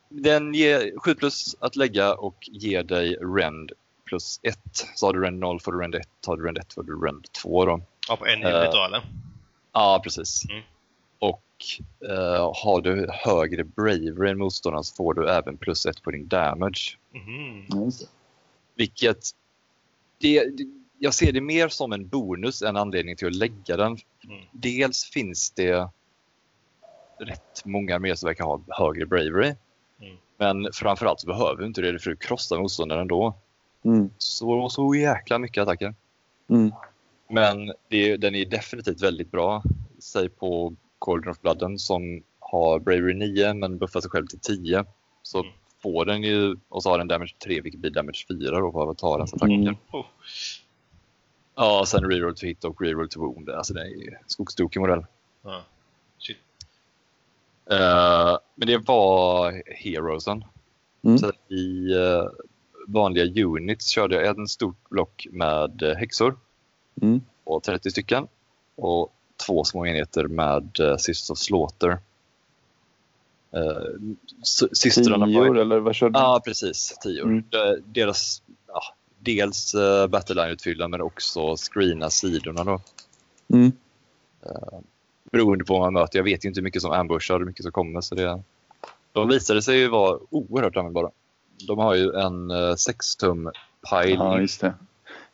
Den 0.10 0.54
ger 0.54 1.00
7 1.00 1.16
plus 1.16 1.56
att 1.60 1.76
lägga 1.76 2.14
och 2.14 2.36
ger 2.52 2.84
dig 2.84 3.18
Rend 3.22 3.72
plus 4.08 4.40
1. 4.44 4.58
Så 4.96 5.06
har 5.06 5.14
du 5.14 5.22
Rend 5.22 5.40
0 5.40 5.60
får 5.60 5.72
du 5.72 5.80
Rend 5.80 5.96
1, 5.96 6.08
har 6.28 6.38
du 6.38 6.44
Rend 6.46 6.58
1 6.58 6.74
får 6.74 6.84
du 6.84 7.06
Rend 7.06 7.32
2 7.32 7.66
då. 7.66 7.82
Ja, 8.10 8.16
på 8.16 8.26
en 8.26 8.44
Eh. 8.44 8.56
unit 8.56 8.72
då 8.72 8.86
eller? 8.86 9.02
Ja, 9.74 10.02
precis. 10.04 10.44
Mm. 10.50 10.64
Och 11.20 11.44
eh, 12.10 12.52
har 12.64 12.82
du 12.82 13.08
högre 13.12 13.64
bravery 13.64 14.30
än 14.32 14.38
motståndaren 14.38 14.84
så 14.84 14.96
får 14.96 15.14
du 15.14 15.30
även 15.30 15.58
plus 15.58 15.86
1 15.86 16.02
på 16.04 16.12
din 16.12 16.28
damage. 16.28 16.98
Det. 17.12 18.06
Vilket... 18.76 19.18
Det, 20.20 20.44
det, 20.58 20.66
jag 21.00 21.14
ser 21.14 21.32
det 21.32 21.42
mer 21.42 21.68
som 21.70 21.92
en 21.94 22.08
bonus 22.08 22.62
än 22.62 22.78
anledning 22.78 23.16
till 23.16 23.28
att 23.28 23.36
lägga 23.36 23.78
den. 23.78 23.98
Mm. 24.24 24.46
Dels 24.52 25.04
finns 25.04 25.52
det 25.52 25.90
rätt 27.20 27.66
många 27.66 27.96
arméer 27.96 28.16
som 28.16 28.28
verkar 28.28 28.44
ha 28.44 28.62
högre 28.68 29.06
bravery. 29.06 29.56
Mm. 30.02 30.18
Men 30.38 30.74
framförallt 30.74 31.20
så 31.20 31.28
behöver 31.28 31.62
du 31.62 31.66
inte 31.66 31.82
det 31.82 32.00
för 32.00 32.12
att 32.12 32.20
krossa 32.20 32.58
motståndaren 32.60 33.02
ändå. 33.02 33.36
Mm. 33.84 34.10
Så, 34.18 34.70
så 34.70 34.96
jäkla 34.96 35.40
mycket 35.40 35.62
attacker. 35.62 35.96
Mm. 36.50 36.72
Men 37.30 37.74
det, 37.88 38.18
den 38.18 38.36
är 38.36 38.46
definitivt 38.46 39.02
väldigt 39.02 39.32
bra. 39.32 39.64
Säg 40.00 40.30
på 40.30 40.76
Cauldron 41.02 41.32
of 41.32 41.42
Blooden 41.42 41.80
som 41.80 42.24
har 42.40 42.80
Bravery 42.80 43.14
9 43.14 43.54
men 43.54 43.78
buffar 43.78 44.02
sig 44.02 44.10
själv 44.12 44.28
till 44.28 44.40
10. 44.40 44.86
Så 45.22 45.40
Mm. 45.40 45.52
får 45.82 46.06
den 46.06 46.24
ju, 46.24 46.56
och 46.70 46.84
så 46.84 46.90
har 46.90 46.98
den 46.98 47.08
damage 47.08 47.36
3 47.44 47.62
vilket 47.62 47.82
blir 47.82 47.92
damage 47.92 48.26
4 48.28 48.60
då 48.60 48.72
på 48.72 48.82
avatarens 48.82 49.34
attacker. 49.34 49.54
Mm. 49.54 49.76
Oh. 49.92 50.06
Ja, 51.56 51.84
sen 51.88 52.04
reroll 52.04 52.36
to 52.36 52.46
hit 52.46 52.64
och 52.64 52.82
reroll 52.82 53.10
to 53.10 53.20
wound. 53.20 53.50
Alltså 53.50 53.74
det 53.74 53.82
är 53.82 53.86
ju 53.86 54.12
skogstokig 54.28 54.80
modell. 54.80 55.06
Ja. 55.44 55.62
Shit. 56.20 56.38
Eh, 57.72 58.38
men 58.56 58.68
det 58.68 58.78
var 58.78 59.62
heroesen. 59.84 60.44
Mm. 61.04 61.18
Så 61.18 61.32
I 61.50 61.94
eh, 61.94 62.24
vanliga 62.88 63.46
units 63.46 63.88
körde 63.88 64.16
jag 64.16 64.40
en 64.40 64.48
stort 64.48 64.90
block 64.90 65.28
med 65.32 65.84
eh, 65.84 65.96
häxor. 65.96 66.38
Mm. 67.02 67.22
och 67.44 67.64
30 67.64 67.92
stycken. 67.92 68.28
Och 68.76 69.14
två 69.46 69.64
små 69.64 69.86
enheter 69.86 70.28
med 70.28 70.80
uh, 70.80 70.98
Sisters 70.98 71.30
of 71.30 71.38
Slaughter. 71.38 71.98
Uh, 73.56 74.14
systrarna 74.74 75.26
var 75.26 75.26
Tior 75.26 75.58
eller 75.58 75.80
vad 75.80 75.96
körde 75.96 76.20
du? 76.20 76.24
Ja, 76.24 76.42
precis. 76.46 76.98
Tior. 77.02 77.26
Mm. 77.26 77.44
De- 77.50 77.82
Deras, 77.86 78.42
ja, 78.68 78.82
dels 79.20 79.76
uh, 79.76 80.08
battleline-utfyllnad 80.08 80.90
men 80.90 81.02
också 81.02 81.56
screena 81.56 82.10
sidorna 82.10 82.64
då. 82.64 82.82
Mm. 83.54 83.72
Beroende 85.32 85.66
på 85.66 85.74
vad 85.74 85.82
man 85.82 85.94
möter. 85.94 86.20
Jag 86.20 86.24
vet 86.24 86.46
ju 86.46 86.48
inte 86.48 86.60
hur 86.60 86.64
mycket 86.64 86.82
som 86.82 86.92
ambushar 86.92 87.34
och 87.34 87.40
hur 87.40 87.48
mycket 87.48 87.64
som 87.64 87.72
kommer. 87.72 88.02
Så 88.02 88.16
det, 88.16 88.44
de 89.12 89.28
visade 89.28 89.62
sig 89.62 89.78
ju 89.78 89.88
vara 89.88 90.20
oerhört 90.30 90.78
användbara. 90.78 91.12
De 91.68 91.80
har 91.80 91.96
ju 91.96 92.12
en 92.14 92.52
uh, 92.52 92.58
6-tum 92.74 93.52
pile. 93.92 94.14
Ja, 94.14 94.40
just 94.42 94.62
det. 94.62 94.74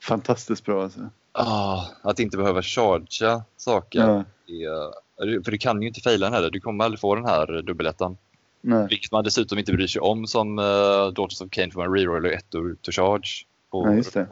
Fantastiskt 0.02 0.66
bra 0.66 0.84
alltså. 0.84 1.00
Ah, 1.32 1.86
att 2.02 2.20
inte 2.20 2.38
behöva 2.38 2.62
chargea 2.62 3.44
saker. 3.58 4.00
Ja. 4.00 4.24
är- 4.48 5.44
För 5.44 5.52
du 5.52 5.58
kan 5.58 5.82
ju 5.82 5.88
inte 5.88 6.02
faila 6.02 6.26
den 6.26 6.34
heller. 6.34 6.50
Du 6.50 6.60
kommer 6.60 6.84
aldrig 6.86 7.00
få 7.00 7.16
den 7.16 7.26
här 7.26 7.62
dubbelettan. 7.62 8.18
Nej. 8.62 8.88
Vilket 8.90 9.12
man 9.12 9.24
dessutom 9.24 9.58
inte 9.60 9.74
bryr 9.74 9.88
sig 9.88 10.02
om 10.02 10.28
som 10.28 10.60
uh, 10.60 10.66
Daughters 11.08 11.42
of 11.42 11.50
Cain 11.52 11.72
för 11.72 11.80
man 11.80 11.94
reroller 11.94 12.30
ett 12.32 12.50
to, 12.50 12.58
to 12.82 12.92
charge. 12.92 13.28
På, 13.72 13.88
Ja, 13.88 13.94
just 13.94 14.14
det. 14.14 14.28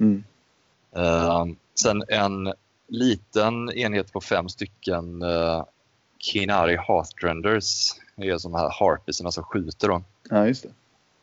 Mm. 0.00 0.24
Eh, 0.96 1.46
sen 1.74 2.02
en 2.08 2.52
liten 2.88 3.72
enhet 3.72 4.12
på 4.12 4.20
fem 4.20 4.48
stycken 4.48 5.22
uh, 5.22 5.64
Kinari 6.18 6.76
Heartrenders. 6.76 7.90
Det 8.16 8.28
är 8.28 8.42
de 8.42 8.54
här 8.54 8.70
harpisarna 8.80 9.32
som 9.32 9.44
skjuter 9.44 9.88
då. 9.88 10.02
Ja, 10.30 10.46
just 10.46 10.62
det. 10.62 10.68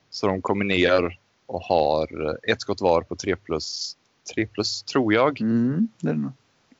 Så 0.09 0.27
de 0.27 0.41
kommer 0.41 0.65
ner 0.65 1.19
och 1.45 1.61
har 1.61 2.37
ett 2.49 2.61
skott 2.61 2.81
var 2.81 3.01
på 3.01 3.15
3 3.15 3.35
plus, 3.35 3.97
3 4.33 4.47
plus 4.47 4.83
tror 4.83 5.13
jag. 5.13 5.41
Mm, 5.41 5.87
det 5.99 6.09
är 6.09 6.13
det 6.13 6.19
nog. 6.19 6.31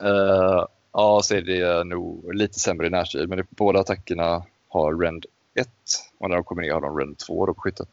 Eh, 0.02 0.66
ja, 0.92 1.22
så 1.24 1.36
är 1.36 1.42
det 1.42 1.84
nog 1.84 2.34
lite 2.34 2.60
sämre 2.60 2.88
i 2.88 2.90
närstrid, 2.90 3.30
men 3.30 3.38
det, 3.38 3.46
båda 3.50 3.80
attackerna 3.80 4.44
har 4.70 4.96
rend 4.96 5.26
1 5.54 5.70
och 6.18 6.30
när 6.30 6.36
de 6.36 6.44
kommer 6.44 6.62
ner 6.62 6.72
har 6.72 6.82
de 6.82 6.98
rend 7.00 7.18
2 7.18 7.46
då 7.46 7.54
på 7.54 7.62
skyttet. 7.62 7.90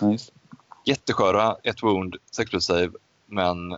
Det. 0.00 0.18
Jättesköra, 0.84 1.56
ett 1.62 1.82
wound, 1.82 2.16
6 2.30 2.50
plus 2.50 2.64
save, 2.64 2.90
men 3.26 3.76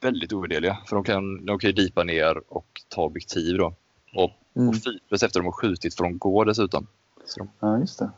väldigt 0.00 0.32
ovärderliga. 0.32 0.78
För 0.86 0.96
de 0.96 1.04
kan, 1.04 1.46
de 1.46 1.58
kan 1.58 1.68
ju 1.70 1.74
dipa 1.74 2.04
ner 2.04 2.42
och 2.48 2.82
ta 2.88 3.02
objektiv 3.02 3.56
då. 3.58 3.74
Och, 4.14 4.30
Mm. 4.56 4.68
och 4.68 4.74
4 4.74 4.98
plus 5.08 5.22
efter 5.22 5.40
de 5.40 5.44
har 5.44 5.52
skjutit 5.52 5.96
får 5.96 6.04
de 6.04 6.18
gå 6.18 6.44
dessutom. 6.44 6.86
Så 7.26 7.38
de, 7.40 7.48
Ja, 7.60 7.78
just 7.78 7.98
det. 7.98 8.10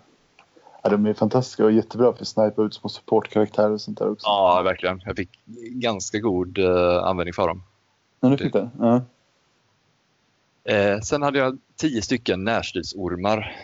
Ja, 0.86 0.90
de 0.90 1.06
är 1.06 1.14
fantastiska 1.14 1.64
och 1.64 1.72
jättebra 1.72 2.12
för 2.12 2.22
att 2.22 2.28
snipa 2.28 2.62
ut 2.62 2.74
små 2.74 2.88
supportkaraktärer 2.88 3.70
och 3.70 3.80
sånt 3.80 3.98
där 3.98 4.10
också. 4.10 4.26
ja, 4.26 4.62
verkligen. 4.64 5.02
Jag 5.04 5.16
fick 5.16 5.40
ganska 5.70 6.18
god 6.18 6.58
eh, 6.58 7.04
användning 7.04 7.34
för 7.34 7.48
dem. 7.48 7.62
Ja, 8.20 8.28
du 8.28 8.36
fick 8.36 8.52
det? 8.52 8.70
Ja. 8.78 9.02
Eh, 10.64 11.00
sen 11.00 11.22
hade 11.22 11.38
jag 11.38 11.58
10 11.76 12.02
stycken 12.02 12.44
närstridsormar. 12.44 13.56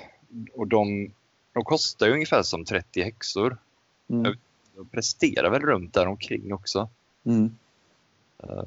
Och 0.55 0.67
de, 0.67 1.13
de 1.53 1.65
kostar 1.65 2.07
ju 2.07 2.13
ungefär 2.13 2.43
som 2.43 2.65
30 2.65 3.03
häxor. 3.03 3.57
Mm. 4.09 4.37
De 4.77 4.87
presterar 4.87 5.51
väl 5.51 5.63
runt 5.63 5.95
där 5.95 6.07
omkring 6.07 6.55
också. 6.55 6.89
Mm. 7.25 7.57
Eh, 8.39 8.65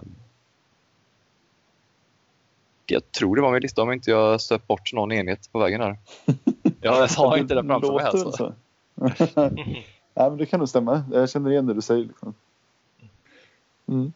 jag 2.85 3.11
tror 3.11 3.35
det 3.35 3.41
var 3.41 3.51
min 3.51 3.61
lista 3.61 3.81
om 3.81 3.91
inte 3.91 4.11
jag 4.11 4.41
stöpt 4.41 4.67
bort 4.67 4.93
någon 4.93 5.11
enhet 5.11 5.51
på 5.51 5.59
vägen 5.59 5.81
här. 5.81 5.97
Jag 6.81 7.07
har 7.07 7.37
inte 7.37 7.55
den 7.55 7.67
framför 7.67 7.93
mig 7.93 8.03
här. 8.03 8.13
Låter 8.13 8.31
Så. 8.31 8.53
väl 8.95 9.11
så. 9.17 9.49
ja, 10.13 10.29
men 10.29 10.37
det 10.37 10.45
kan 10.45 10.59
nog 10.59 10.69
stämma. 10.69 11.03
Jag 11.11 11.29
känner 11.29 11.51
igen 11.51 11.65
det 11.65 11.73
du 11.73 11.81
säger. 11.81 12.03
Liksom. 12.05 12.33
Mm. 13.87 14.13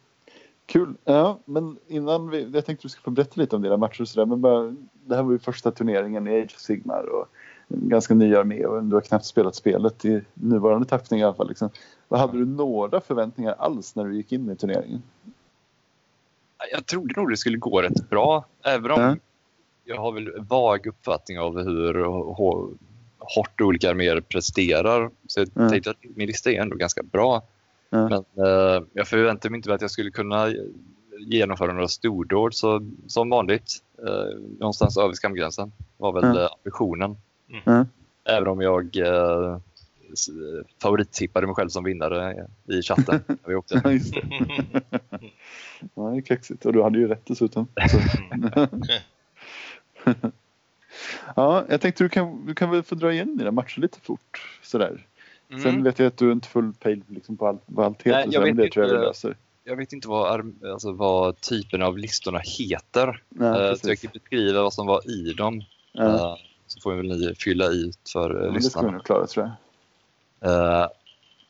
Kul. 0.66 0.94
Ja, 1.04 1.38
men 1.44 1.76
innan 1.88 2.30
vi, 2.30 2.50
jag 2.54 2.66
tänkte 2.66 2.84
du 2.84 2.88
skulle 2.88 3.04
få 3.04 3.10
berätta 3.10 3.40
lite 3.40 3.56
om 3.56 3.62
dina 3.62 3.76
matcher 3.76 4.02
och 4.02 4.08
sådär. 4.08 4.26
Men 4.26 4.40
bara, 4.40 4.74
det 5.06 5.16
här 5.16 5.22
var 5.22 5.32
ju 5.32 5.38
första 5.38 5.70
turneringen 5.70 6.28
i 6.28 6.40
Age 6.40 6.54
of 6.54 6.60
Sigmar 6.60 7.04
och 7.14 7.26
ganska 7.68 8.14
ny 8.14 8.34
armé 8.34 8.64
och 8.64 8.84
du 8.84 8.94
har 8.96 9.00
knappt 9.00 9.24
spelat 9.24 9.54
spelet 9.54 10.04
i 10.04 10.22
nuvarande 10.34 10.86
tappning 10.86 11.20
i 11.20 11.24
alla 11.24 11.34
fall. 11.34 11.48
Liksom. 11.48 11.70
Vad 12.08 12.20
Hade 12.20 12.38
du 12.38 12.46
några 12.46 13.00
förväntningar 13.00 13.54
alls 13.58 13.96
när 13.96 14.04
du 14.04 14.16
gick 14.16 14.32
in 14.32 14.50
i 14.50 14.56
turneringen? 14.56 15.02
Jag 16.72 16.86
trodde 16.86 17.20
nog 17.20 17.30
det 17.30 17.36
skulle 17.36 17.56
gå 17.56 17.82
rätt 17.82 18.08
bra. 18.10 18.44
Även 18.64 18.90
om 18.90 19.00
Ja. 19.00 19.16
Jag 19.90 20.00
har 20.00 20.12
väl 20.12 20.32
vag 20.40 20.86
uppfattning 20.86 21.38
av 21.38 21.58
hur 21.64 21.94
hå- 22.04 22.76
hårt 23.18 23.60
olika 23.60 23.90
arméer 23.90 24.20
presterar. 24.20 25.10
Så 25.26 25.40
jag 25.40 25.48
Ja. 25.54 25.68
tänkte 25.68 25.90
att 25.90 25.96
min 26.16 26.26
lista 26.26 26.50
är 26.52 26.60
ändå 26.60 26.76
ganska 26.76 27.02
bra. 27.02 27.42
Ja. 27.90 28.08
Men 28.08 28.46
eh, 28.46 28.82
jag 28.92 29.08
förväntade 29.08 29.50
mig 29.50 29.58
inte 29.58 29.74
att 29.74 29.80
jag 29.80 29.90
skulle 29.90 30.10
kunna 30.10 30.48
genomföra 31.18 31.72
några 31.72 31.88
stordåd 31.88 32.54
så, 32.54 32.90
som 33.06 33.30
vanligt. 33.30 33.72
Eh, 34.06 34.38
någonstans 34.58 34.96
över 34.98 35.12
skamgränsen 35.14 35.72
var 35.96 36.12
väl 36.12 36.36
Ja. 36.36 36.42
eh, 36.42 36.48
ambitionen. 36.58 37.16
Ja. 37.64 37.86
Även 38.24 38.48
om 38.48 38.60
jag 38.60 38.96
eh, 38.96 39.58
favorittippade 40.82 41.46
mig 41.46 41.54
själv 41.54 41.68
som 41.68 41.84
vinnare 41.84 42.46
i 42.68 42.82
chatten 42.82 43.20
när 43.26 43.36
vi 43.48 43.54
åkte. 43.54 43.80
Ja, 43.84 43.90
det. 43.90 44.00
Ja, 45.94 46.02
det 46.02 46.16
är 46.16 46.20
kaxigt. 46.20 46.66
Och 46.66 46.72
du 46.72 46.82
hade 46.82 46.98
ju 46.98 47.08
rätt 47.08 47.26
dessutom. 47.26 47.66
Ja, 51.36 51.64
jag 51.68 51.80
tänkte 51.80 52.04
du 52.04 52.08
kan, 52.08 52.46
du 52.46 52.54
kan 52.54 52.70
väl 52.70 52.82
få 52.82 52.94
dra 52.94 53.12
igen 53.12 53.36
dina 53.38 53.50
matcher 53.50 53.80
lite 53.80 54.00
fort. 54.00 54.58
Sådär. 54.62 55.06
Sen 55.48 55.58
Mm. 55.66 55.82
vet 55.82 55.98
jag 55.98 56.06
att 56.06 56.16
du 56.16 56.32
inte 56.32 56.46
är 56.46 56.50
full 56.50 56.72
pejl 56.72 57.02
liksom 57.08 57.36
på 57.36 57.46
allt, 57.46 57.62
vad 57.66 57.86
allt 57.86 57.98
heter. 58.02 58.10
Nej, 58.18 58.26
och 58.28 58.34
jag 58.34 58.40
vet 58.40 58.56
det 58.56 58.70
tror 58.70 58.84
jag 58.86 58.90
vi 58.92 58.96
inte. 58.96 59.06
löser. 59.06 59.36
Jag 59.64 59.76
vet 59.76 59.92
inte 59.92 60.08
vad, 60.08 60.52
alltså 60.64 60.92
vad 60.92 61.40
typen 61.40 61.82
av 61.82 61.98
listorna 61.98 62.40
heter. 62.58 63.22
Ja, 63.28 63.68
Eh, 63.70 63.74
så 63.76 63.88
jag 63.88 63.98
kan 64.00 64.10
beskriva 64.12 64.62
vad 64.62 64.72
som 64.72 64.86
var 64.86 65.10
i 65.10 65.32
dem. 65.32 65.62
Ja, 65.92 66.04
Eh, 66.32 66.36
Så 66.66 66.80
får 66.80 66.94
väl 66.94 67.06
ni 67.08 67.34
fylla 67.34 67.66
i 67.66 67.92
för 68.12 68.30
ja, 68.30 68.36
uh, 68.36 68.44
men 68.44 68.54
det 68.54 68.60
ska 68.62 68.80
vi 68.80 68.86
lyssnarna. 68.86 69.02
klara 69.04 69.26
tror 69.26 69.50
jag. 70.40 70.82
Eh, 70.82 70.88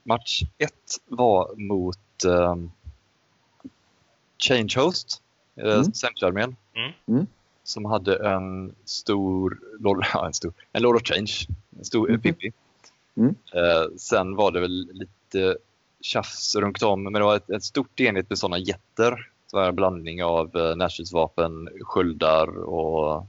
match 0.05 0.43
1 0.59 0.73
var 1.07 1.55
mot 1.57 1.99
um, 2.27 2.71
Change 4.39 4.73
Host, 4.77 5.23
uh, 5.65 5.73
Mm. 5.75 5.93
Centerarmén. 5.93 6.57
Mm. 6.75 6.93
Mm. 7.07 7.27
Som 7.64 7.85
hade 7.85 8.29
en 8.29 8.75
stor, 8.85 9.59
ja, 10.14 10.27
en 10.27 10.33
stor, 10.33 10.53
en 10.73 10.83
Lord 10.83 10.96
of 10.96 11.03
Change, 11.05 11.46
en 11.79 11.85
stor 11.85 12.09
Mhm. 12.09 12.20
Pippi. 12.20 12.53
Mm. 13.16 13.35
Eh, 13.55 13.96
sen 13.96 14.37
var 14.37 14.51
det 14.51 14.61
väl 14.61 14.88
lite 14.92 15.57
tjafs 16.01 16.57
runt 16.57 16.83
om, 16.83 17.03
men 17.03 17.12
det 17.12 17.23
var 17.23 17.37
ett, 17.37 17.51
ett 17.51 17.64
stort 17.64 18.01
enhet 18.01 18.31
med 18.31 18.38
sådana 18.38 18.59
jätter. 18.59 19.31
Var 19.53 19.68
en 19.68 19.77
blandning 19.77 20.25
av 20.25 20.57
uh, 20.57 20.77
närstridsvapen, 20.77 21.68
sköldar 21.81 22.59
och 22.59 23.27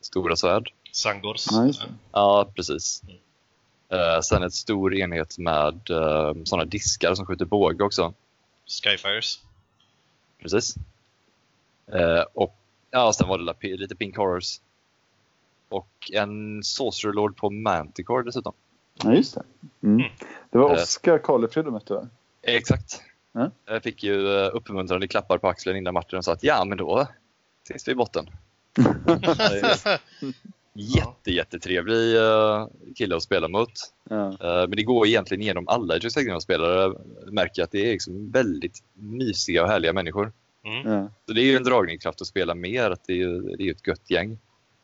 stora 0.00 0.36
svärd. 0.36 0.72
Sangors. 0.92 1.44
Det. 1.44 1.74
Ja, 2.12 2.50
precis. 2.54 3.02
Mm. 3.02 3.18
Eh, 3.88 4.20
sen 4.20 4.42
ett 4.42 4.54
stor 4.54 4.94
enhet 4.94 5.38
med 5.38 5.90
uh, 5.90 6.44
sådana 6.44 6.64
diskar 6.64 7.14
som 7.14 7.26
skjuter 7.26 7.44
båge 7.44 7.84
också. 7.84 8.14
Skyfires. 8.66 9.40
Precis. 10.42 10.74
Eh, 11.92 12.24
och 12.34 12.57
ja, 12.90 13.12
sen 13.12 13.28
var 13.28 13.38
det 13.38 13.76
lite 13.76 13.96
Pink 13.96 14.16
Horrors. 14.16 14.60
Och 15.68 16.10
en 16.12 16.62
Sorcerer 16.62 17.12
Lord 17.12 17.36
på 17.36 17.50
Manticore 17.50 18.22
dessutom. 18.22 18.52
Ja, 19.02 19.14
just 19.14 19.34
det. 19.34 19.42
Mm. 19.82 19.96
Mm. 19.96 20.10
Det 20.50 20.58
var 20.58 20.76
Eh. 20.76 20.82
Oskar 20.82 21.18
Karlefred 21.18 21.64
du 21.64 21.70
mötte 21.70 21.94
va? 21.94 22.08
Exakt. 22.42 23.02
Ja. 23.32 23.50
Jag 23.66 23.82
fick 23.82 24.04
ju 24.04 24.14
uh, 24.14 24.50
uppmuntrande 24.54 25.08
klappar 25.08 25.38
på 25.38 25.48
axeln 25.48 25.76
innan 25.76 25.94
matchen 25.94 26.18
och 26.18 26.24
sa 26.24 26.32
att 26.32 26.42
ja, 26.42 26.64
men 26.64 26.78
då 26.78 27.06
ses 27.64 27.88
vi 27.88 27.92
i 27.92 27.94
botten. 27.94 28.26
Jätte, 30.80 31.32
jättetrevlig 31.32 32.16
uh, 32.16 32.66
kille 32.96 33.16
att 33.16 33.22
spela 33.22 33.48
mot. 33.48 33.72
Ja. 34.10 34.26
Eh, 34.26 34.68
Men 34.68 34.70
det 34.70 34.82
går 34.82 35.06
egentligen 35.06 35.42
igenom 35.42 35.68
alla 35.68 35.96
of 35.96 36.12
Sigmar-spelare. 36.12 36.94
Märker 37.26 37.62
att 37.62 37.70
det 37.70 37.86
är 37.86 37.92
liksom 37.92 38.30
väldigt 38.30 38.82
mysiga 38.94 39.62
och 39.62 39.68
härliga 39.68 39.92
människor. 39.92 40.32
Mm. 40.64 40.92
Ja. 40.92 41.08
Så 41.26 41.32
det 41.32 41.40
är 41.40 41.44
ju 41.44 41.56
en 41.56 41.64
dragningskraft 41.64 42.20
att 42.20 42.26
spela 42.26 42.54
mer. 42.54 42.90
Att 42.90 43.04
det 43.06 43.12
är 43.12 43.16
ju 43.16 43.40
det 43.40 43.68
är 43.68 43.70
ett 43.70 43.86
gött 43.86 44.10
gäng. 44.10 44.38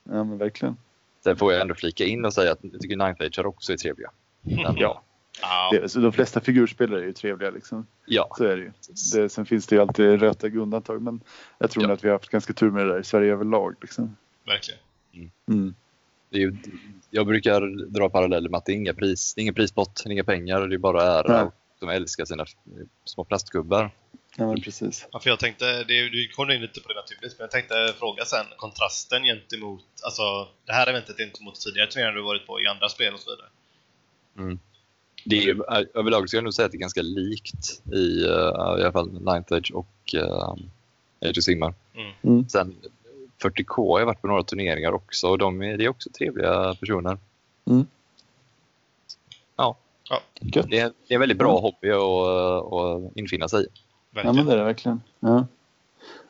ja, 0.05 0.25
men 0.25 0.39
verkligen. 0.39 0.77
Sen 1.25 1.37
får 1.37 1.53
jag 1.53 1.63
ändå 1.63 1.75
flika 1.75 2.05
in 2.05 2.25
och 2.25 2.35
säga 2.35 2.53
att 2.53 2.59
jag 2.63 2.81
tycker 2.81 2.97
Ninth 2.97 3.23
Age 3.25 3.47
också 3.47 3.73
är 3.73 3.77
trevliga. 3.77 4.11
Men, 4.41 4.77
Ja. 4.77 5.03
Ja. 5.43 5.71
Det, 5.73 5.89
så 5.89 6.01
de 6.01 6.13
flesta 6.13 6.41
figurspelare 6.41 7.01
är 7.01 7.05
ju 7.05 7.13
trevliga 7.13 7.51
liksom. 7.51 7.87
ja. 8.07 8.29
Så 8.39 8.45
är 8.45 8.57
det 8.57 8.63
ju. 8.63 8.73
Det, 9.15 9.29
sen 9.29 9.47
finns 9.47 9.67
det 9.67 9.77
ju 9.77 9.83
alltid 9.83 10.21
rötägg 10.21 10.57
undantag 10.57 11.03
men 11.03 11.21
jag 11.59 11.71
tror 11.71 11.85
Ja. 11.87 11.93
att 11.93 12.05
vi 12.05 12.09
har 12.09 12.15
haft 12.15 12.29
ganska 12.31 12.53
tur 12.53 12.71
med 12.71 12.87
det 12.87 12.93
där 12.93 13.01
i 13.01 13.05
Sverige 13.05 13.33
överlag. 13.33 13.75
Liksom. 13.81 14.17
Verkligen. 14.47 14.81
Mm. 15.49 15.75
Det 16.31 16.37
är 16.37 16.41
ju, 16.41 16.57
jag 17.11 17.27
brukar 17.27 17.87
dra 17.91 18.09
paralleller 18.11 18.49
med 18.49 18.59
att 18.59 18.65
det 18.67 18.73
är 18.73 18.77
inga 18.77 18.95
pris, 18.95 19.35
det 19.35 19.41
är 19.41 19.43
ingen 19.43 19.55
prispott, 19.55 20.03
inga 20.07 20.25
pengar, 20.25 20.67
det 20.67 20.75
är 20.75 20.79
bara 20.79 21.03
ära. 21.03 21.33
Nej. 21.33 21.43
Och 21.43 21.55
de 21.81 21.89
älskar 21.89 22.25
sina 22.25 22.45
små 23.05 23.25
plastgubbar. 23.25 23.91
Ja, 24.37 24.47
men 24.47 24.61
precis. 24.61 25.07
Ja, 25.13 25.21
för 25.21 25.31
jag 25.31 25.39
tänkte, 25.39 25.85
det, 25.85 26.09
du 26.09 26.29
kom 26.29 26.51
in 26.51 26.61
lite 26.61 26.81
på 26.81 26.89
det 26.89 26.95
naturligt, 26.95 27.39
men 27.39 27.45
jag 27.45 27.51
tänkte 27.51 27.95
fråga 27.99 28.25
sen 28.25 28.47
kontrasten 28.57 29.23
gentemot, 29.23 29.85
alltså 30.05 30.49
det 30.67 30.73
här 30.73 30.87
eventet 30.87 31.17
gentemot 31.17 31.61
tidigare 31.61 31.91
turneringar 31.91 32.17
du 32.17 32.23
varit 32.23 32.47
på 32.47 32.61
i 32.61 32.67
andra 32.67 32.89
spel 32.89 33.15
och 33.15 33.21
så 33.21 33.31
vidare. 33.31 33.49
Mm. 34.39 34.59
Det 35.25 35.45
är, 35.45 35.99
överlag 35.99 36.29
skulle 36.29 36.39
jag 36.39 36.45
nog 36.45 36.55
säga 36.55 36.67
att 36.67 36.73
det 36.73 36.79
är 36.79 36.81
ganska 36.81 37.03
likt 37.03 37.83
i, 37.93 38.25
uh, 38.25 38.81
i 38.81 38.83
alla 38.83 38.93
fall 38.93 39.13
Ninth 39.13 39.55
Age 39.55 39.71
och 39.75 40.15
uh, 40.15 40.55
Age 41.21 41.39
of 41.39 41.45
Sigmar. 41.45 41.75
Mm. 41.95 42.13
Mm. 42.23 42.49
Sen 42.49 42.75
40K 43.43 43.93
har 43.93 43.99
jag 43.99 44.07
varit 44.07 44.21
på 44.21 44.27
några 44.27 44.43
turneringar 44.43 44.93
också 44.93 45.29
och 45.29 45.39
de 45.39 45.63
är, 45.63 45.77
det 45.77 45.85
är 45.85 45.89
också 45.89 46.11
trevliga 46.11 46.75
personer. 46.75 47.19
Mm. 47.67 47.87
Ja, 49.57 49.77
Gött. 50.41 50.67
det 50.71 50.79
är, 50.79 50.93
det 51.09 51.15
är 51.15 51.17
en 51.17 51.21
väldigt 51.21 51.39
bra 51.39 51.61
hobby 51.61 51.91
att, 51.91 52.73
att 52.73 53.17
infinna 53.17 53.49
sig 53.49 53.65
i. 53.65 53.67
Ja, 54.15 54.23
Verkligen. 54.23 54.37
men 54.37 54.47
det 54.47 54.53
är 54.53 54.57
det 54.57 54.65
verkligen. 54.65 55.03
Ja. 55.21 55.47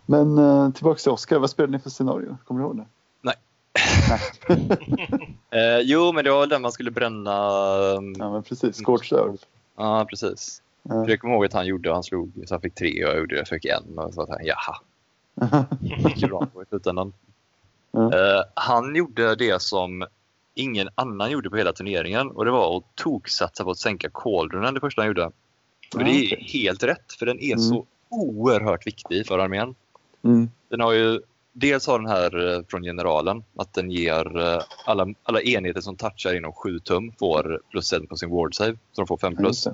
Men 0.07 0.39
eh, 0.39 0.71
tillbaka 0.71 0.99
till 0.99 1.11
Oskar. 1.13 1.39
Vad 1.39 1.51
spelade 1.51 1.73
ni 1.73 1.79
för 1.79 1.91
scenario? 1.91 2.37
Kommer 2.45 2.61
du 2.61 2.67
ihåg 2.67 2.77
det? 2.77 2.87
Eh, 5.51 5.79
jo, 5.83 6.13
men 6.13 6.25
det 6.25 6.31
var 6.31 6.47
den 6.47 6.63
man 6.63 6.73
skulle 6.73 6.91
bränna. 6.91 7.33
um, 7.97 8.15
Ja, 8.19 8.33
men 8.33 8.43
precis. 8.43 8.77
Scorched 8.85 9.19
Earth. 9.19 9.45
Ja, 9.77 10.07
precis. 10.11 10.63
Ja. 10.83 11.09
Jag 11.09 11.21
kommer 11.21 11.35
ihåg 11.35 11.45
att 11.45 11.53
han 11.53 11.67
gjorde, 11.67 11.93
han 11.93 12.03
slog 12.03 12.33
så 12.47 12.55
han 12.55 12.61
fick 12.61 12.75
tre 12.75 13.05
och 13.05 13.11
jag 13.11 13.19
gjorde, 13.19 13.37
jag 13.37 13.49
fick 13.49 13.65
en. 13.65 13.99
Och 13.99 14.15
så 14.15 14.23
att 14.23 14.29
han, 14.29 14.39
jaha, 14.43 14.77
gick 15.81 16.23
ju 16.23 16.29
bra 16.29 16.49
i 16.63 16.67
slutändan. 16.69 17.13
Ja. 17.91 18.13
Eh, 18.15 18.43
han 18.55 18.95
gjorde 18.97 19.35
det 19.35 19.63
som 19.63 20.07
ingen 20.55 20.89
annan 20.95 21.31
gjorde 21.31 21.51
på 21.51 21.57
hela 21.57 21.73
turneringen 21.73 22.31
och 22.31 22.45
det 22.45 22.51
var 22.51 22.77
att 22.77 22.85
toksatsa 22.95 23.65
på 23.65 23.71
att 23.71 23.79
sänka 23.79 24.11
cauldronen 24.15 24.75
det 24.75 24.81
första 24.81 25.03
han 25.03 25.07
gjorde. 25.09 25.31
Och 25.95 26.05
det 26.05 26.11
är 26.11 26.37
helt 26.37 26.83
rätt 26.83 27.13
för 27.19 27.27
den 27.27 27.41
är 27.41 27.53
Mm. 27.53 27.59
så 27.59 27.87
oerhört 28.09 28.87
viktig 28.87 29.27
för 29.27 29.39
armén. 29.39 29.75
Mm. 30.25 30.51
Den 30.69 30.81
har 30.81 30.93
ju 30.93 31.21
dels 31.53 31.87
har 31.87 31.99
den 31.99 32.09
här 32.09 32.55
eh, 32.55 32.61
från 32.69 32.83
generalen 32.83 33.45
att 33.57 33.75
den 33.75 33.91
ger 33.91 34.39
eh, 34.41 34.63
alla, 34.87 35.07
alla 35.23 35.41
enheter 35.43 35.81
som 35.81 35.97
touchar 35.97 36.35
inom 36.37 36.53
7 36.53 36.79
tum 36.81 37.13
får 37.19 37.61
plus 37.71 37.93
1 37.93 38.09
på 38.09 38.17
sin 38.17 38.31
ward 38.31 38.55
save. 38.55 38.77
Så 38.93 39.01
de 39.01 39.07
får 39.07 39.17
5 39.17 39.33
Ja, 39.33 39.39
plus. 39.39 39.67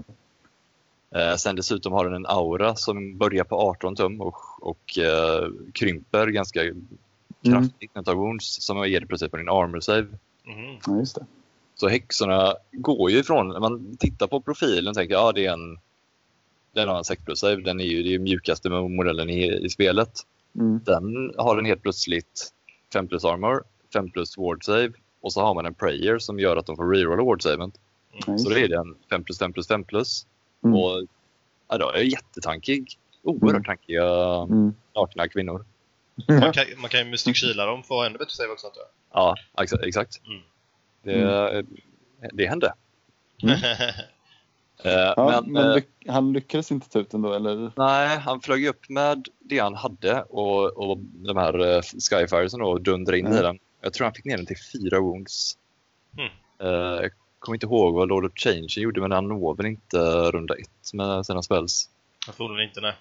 Eh, 1.15 1.37
sen 1.39 1.57
dessutom 1.57 1.93
har 1.93 2.05
den 2.05 2.15
en 2.15 2.27
aura 2.27 2.75
som 2.77 3.19
börjar 3.19 3.45
på 3.45 3.57
18 3.57 3.97
tum 3.97 4.21
och, 4.21 4.37
och 4.61 4.99
eh, 4.99 5.49
krymper 5.75 6.27
ganska 6.27 6.61
kraftigt 7.45 7.81
när 7.81 7.89
den 7.95 8.05
tar 8.05 8.15
wounds 8.15 8.63
som 8.63 8.89
ger 8.89 9.01
dig 9.01 9.09
plus 9.09 9.23
1 9.23 9.31
på 9.31 9.37
din 9.37 9.49
armor 9.49 9.81
save. 9.81 10.07
Mhm. 10.45 10.77
Ja, 10.87 10.99
just 10.99 11.15
det. 11.15 11.27
Så 11.75 11.89
häxorna 11.89 12.55
går 12.73 13.11
ju 13.11 13.19
ifrån, 13.19 13.49
när 13.49 13.61
man 13.61 13.97
tittar 13.97 14.27
på 14.27 14.41
profilen 14.41 14.89
och 14.89 14.95
tänker 14.95 15.15
ja 15.15 15.33
det 15.33 15.47
är 15.47 15.53
en 15.53 15.79
den 16.73 16.89
har 16.89 16.99
en 16.99 17.05
6 17.05 17.25
plus 17.25 17.39
save, 17.39 17.57
den 17.63 17.81
är 17.81 17.85
ju 17.85 18.03
det 18.03 18.15
är 18.15 18.19
mjukaste 18.19 18.71
modellen 18.71 19.31
i, 19.31 19.65
i 19.65 19.69
spelet. 19.71 20.11
Mm. 20.55 20.81
Den 20.85 21.33
har 21.39 21.57
den 21.57 21.65
helt 21.65 21.83
plötsligt 21.83 22.51
5 22.93 23.09
plus 23.09 23.25
armor, 23.25 23.65
5 23.93 24.11
plus 24.11 24.39
ward 24.39 24.65
save 24.65 24.93
och 25.21 25.33
så 25.33 25.41
har 25.41 25.55
man 25.55 25.67
en 25.67 25.75
prayer 25.75 26.19
som 26.19 26.39
gör 26.39 26.57
att 26.57 26.67
de 26.67 26.77
får 26.77 26.91
rerolla 26.95 27.23
ward 27.23 27.43
saven. 27.43 27.73
Just 28.27 28.45
Så 28.45 28.51
då 28.51 28.57
är 28.59 28.69
det 28.69 28.77
en 28.77 28.97
5 29.11 29.25
plus 29.25 29.39
5 29.39 29.53
plus 29.53 29.69
5 29.69 29.85
plus. 29.85 30.27
Mm. 30.65 30.77
Och 30.77 31.07
ja, 31.69 31.79
då 31.79 31.89
är 31.91 31.97
jag 31.97 32.05
jättetankig. 32.05 32.99
Oerhört 33.23 33.51
Mm. 33.51 33.65
tankiga 33.65 34.05
Mm. 34.43 34.75
nakna 34.97 35.29
kvinnor. 35.29 35.65
Man 36.29 36.53
kan, 36.53 36.65
man 36.79 36.91
kan 36.91 37.01
ju 37.01 37.11
Mystic 37.11 37.37
Kila 37.37 37.67
dem 37.67 37.83
för 37.83 37.95
att 37.95 37.99
ha 37.99 38.07
ännu 38.07 38.19
bättre 38.19 38.31
save 38.35 38.49
också 38.53 38.67
antar 38.67 38.81
jag. 38.81 38.89
Ja, 39.13 39.35
exa- 39.65 39.87
exakt. 39.87 40.21
Mm. 40.27 40.41
Det, 41.03 41.65
det 42.33 42.47
hände. 42.47 42.75
Eh, 44.85 44.93
Ja, 45.17 45.43
men, 45.43 45.53
men 45.53 45.69
eh, 45.71 45.75
lyck- 45.77 46.07
han 46.09 46.33
lyckades 46.33 46.73
inte 46.73 46.89
ta 46.89 46.99
ut 46.99 47.11
den 47.11 47.23
då, 47.23 47.33
eller? 47.35 47.73
Nej, 47.77 48.19
han 48.19 48.41
flög 48.41 48.67
upp 48.67 48.89
med 48.89 49.29
det 49.39 49.59
han 49.59 49.75
hade 49.75 50.23
och, 50.23 50.91
och 50.91 50.99
de 50.99 51.37
här 51.37 51.61
uh, 51.77 51.81
Skyfiresen 52.11 52.63
och 52.63 52.81
dundrade 52.83 53.19
in 53.19 53.27
Mm. 53.27 53.39
i 53.39 53.43
den. 53.43 53.59
Jag 53.81 53.93
tror 53.93 54.05
han 54.05 54.15
fick 54.15 54.25
ner 54.25 54.37
den 54.37 54.47
till 54.47 54.57
fyra 54.73 55.01
wounds. 55.01 55.57
Mm. 56.19 56.31
Eh, 56.63 57.01
jag 57.03 57.11
kommer 57.39 57.57
inte 57.57 57.67
ihåg 57.67 57.95
vad 57.95 58.09
Lord 58.09 58.25
of 58.25 58.33
Change 58.35 58.75
gjorde, 58.77 59.01
men 59.01 59.13
han 59.13 59.29
når 59.29 59.55
väl 59.55 59.67
inte 59.67 59.99
runda 60.31 60.55
ett 60.55 60.93
med 60.95 61.27
sina 61.27 61.43
spells. 61.43 61.89
Jag 62.27 62.35
förmodligen 62.35 62.69
inte, 62.69 62.81
nej. 62.81 62.95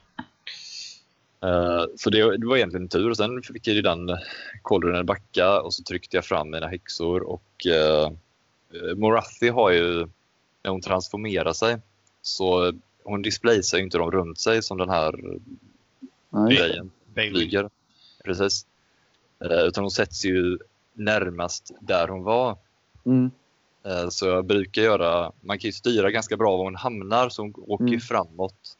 Eh, 1.44 1.84
så 1.98 2.10
det, 2.10 2.38
det 2.38 2.48
var 2.48 2.58
egentligen 2.58 2.88
tur. 2.90 3.10
Och 3.10 3.18
sen 3.18 3.44
fick 3.44 3.68
jag 3.68 3.76
ju 3.76 3.82
den 3.82 4.18
koldranen 4.62 5.06
backa 5.06 5.62
och 5.62 5.74
så 5.74 5.84
tryckte 5.84 6.18
jag 6.18 6.26
fram 6.26 6.50
mina 6.50 6.68
häxor 6.68 7.22
och 7.30 7.66
uh, 7.68 8.10
Morathi 8.96 9.50
har 9.50 9.72
ju, 9.72 10.08
när 10.64 10.72
hon 10.72 10.82
transformerar 10.82 11.54
sig, 11.54 11.78
så 12.22 12.74
hon 13.04 13.22
displaysar 13.22 13.78
ju 13.78 13.84
inte 13.84 13.98
dem 13.98 14.12
runt 14.12 14.40
sig 14.40 14.64
som 14.64 14.78
den 14.78 14.90
här 14.90 15.16
Nej. 16.30 16.56
grejen 16.56 16.92
flyger. 17.14 17.70
Precis. 18.26 18.66
Eh, 19.46 19.60
utan 19.60 19.84
hon 19.84 19.92
sätts 19.92 20.26
ju 20.26 20.58
närmast 20.94 21.72
där 21.82 22.08
hon 22.08 22.24
var. 22.24 22.58
Mm. 23.06 23.32
Eh, 23.86 24.10
så 24.10 24.26
jag 24.28 24.46
brukar 24.46 24.82
göra, 24.82 25.32
man 25.42 25.60
kan 25.60 25.68
ju 25.68 25.72
styra 25.72 26.12
ganska 26.12 26.38
bra 26.38 26.58
var 26.58 26.64
hon 26.64 26.76
hamnar 26.76 27.30
så 27.30 27.42
hon 27.42 27.54
åker 27.68 27.86
Mm. 27.86 28.00
framåt. 28.00 28.78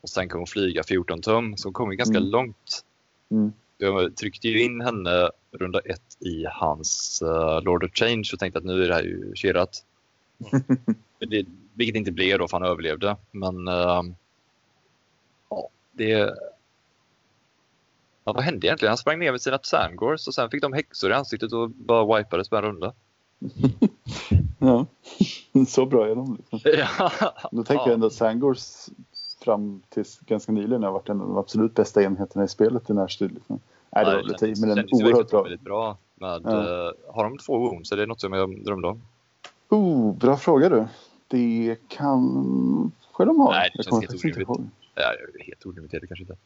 Och 0.00 0.08
sen 0.10 0.28
kan 0.28 0.38
hon 0.38 0.46
flyga 0.46 0.82
14 0.84 1.20
tum 1.22 1.56
så 1.56 1.68
hon 1.68 1.72
kommer 1.72 1.94
ganska 1.94 2.18
Mm. 2.18 2.30
långt. 2.30 2.84
Mm. 3.30 3.52
Jag 3.78 4.16
tryckte 4.16 4.48
ju 4.48 4.62
in 4.64 4.80
henne 4.80 5.30
runda 5.52 5.78
ett 5.80 6.16
i 6.20 6.44
hans 6.50 7.22
uh, 7.24 7.62
Lord 7.62 7.84
of 7.84 7.90
Change 7.94 8.30
och 8.32 8.38
tänkte 8.38 8.58
att 8.58 8.64
nu 8.64 8.84
är 8.84 8.88
det 8.88 8.94
här 8.94 9.02
ju 9.02 9.32
kerat. 9.34 9.84
Det, 11.30 11.46
vilket 11.74 11.96
inte 11.96 12.12
blev 12.12 12.38
då 12.38 12.48
för 12.48 12.58
han 12.60 12.68
överlevde. 12.70 13.16
Men 13.30 13.68
ehm, 13.68 14.14
ja, 15.50 15.68
det... 15.92 16.34
Ja, 18.24 18.32
vad 18.32 18.40
hände 18.40 18.66
egentligen? 18.66 18.90
Han 18.90 18.98
sprang 18.98 19.18
ner 19.18 19.32
med 19.32 19.40
sina 19.40 19.58
Sandgors 19.62 20.26
och 20.26 20.34
sen 20.34 20.50
fick 20.50 20.62
de 20.62 20.72
häxor 20.72 21.10
i 21.10 21.14
ansiktet 21.14 21.52
och 21.52 21.70
bara 21.70 22.18
wipades 22.18 22.48
på 22.48 22.56
en 22.56 22.62
runda. 22.62 22.92
Ja. 24.58 24.86
Så 25.68 25.86
bra 25.86 26.08
är 26.08 26.14
de. 26.14 26.36
Liksom. 26.36 26.60
Ja, 26.98 27.10
Då 27.50 27.64
tänker 27.64 27.82
ja. 27.82 27.86
jag 27.86 27.94
ändå 27.94 28.06
att 28.06 28.12
Sangors 28.12 28.88
fram 29.44 29.82
tills 29.88 30.18
ganska 30.20 30.52
nyligen 30.52 30.82
har 30.82 30.92
varit 30.92 31.08
en 31.08 31.20
av 31.20 31.28
de 31.28 31.36
absolut 31.36 31.74
bästa 31.74 32.02
enheterna 32.02 32.44
i 32.44 32.48
spelet 32.48 32.90
i 32.90 32.94
närstrid. 32.94 33.32
Liksom. 33.32 33.60
Nej, 33.90 34.04
det 34.04 34.10
var 34.10 34.16
väl 34.16 34.26
lite 34.26 34.66
men 34.66 34.78
oerhört 34.92 35.30
bra. 35.30 35.42
Väldigt 35.42 35.60
bra 35.60 35.98
med, 36.14 36.40
Ja. 36.44 36.50
eh, 36.50 36.92
har 37.14 37.24
de 37.24 37.38
två 37.38 37.58
wounds? 37.58 37.92
Är 37.92 37.96
det 37.96 38.06
något 38.06 38.20
som 38.20 38.32
jag 38.32 38.64
drömde 38.64 38.88
om? 38.88 39.02
Oh, 39.68 40.14
bra 40.14 40.36
fråga 40.36 40.68
du. 40.68 40.86
Det 41.28 41.76
kanske 41.88 43.24
de 43.24 43.40
har. 43.40 43.52
Nej, 43.52 43.70
det 43.74 43.78
Jag 43.78 43.84
känns 44.02 44.24
helt 44.24 44.24
orimligt. 44.24 44.72
Ja, 44.98 45.12
helt 45.46 45.66
olimiterat 45.66 46.08
kanske 46.08 46.22
inte. 46.22 46.36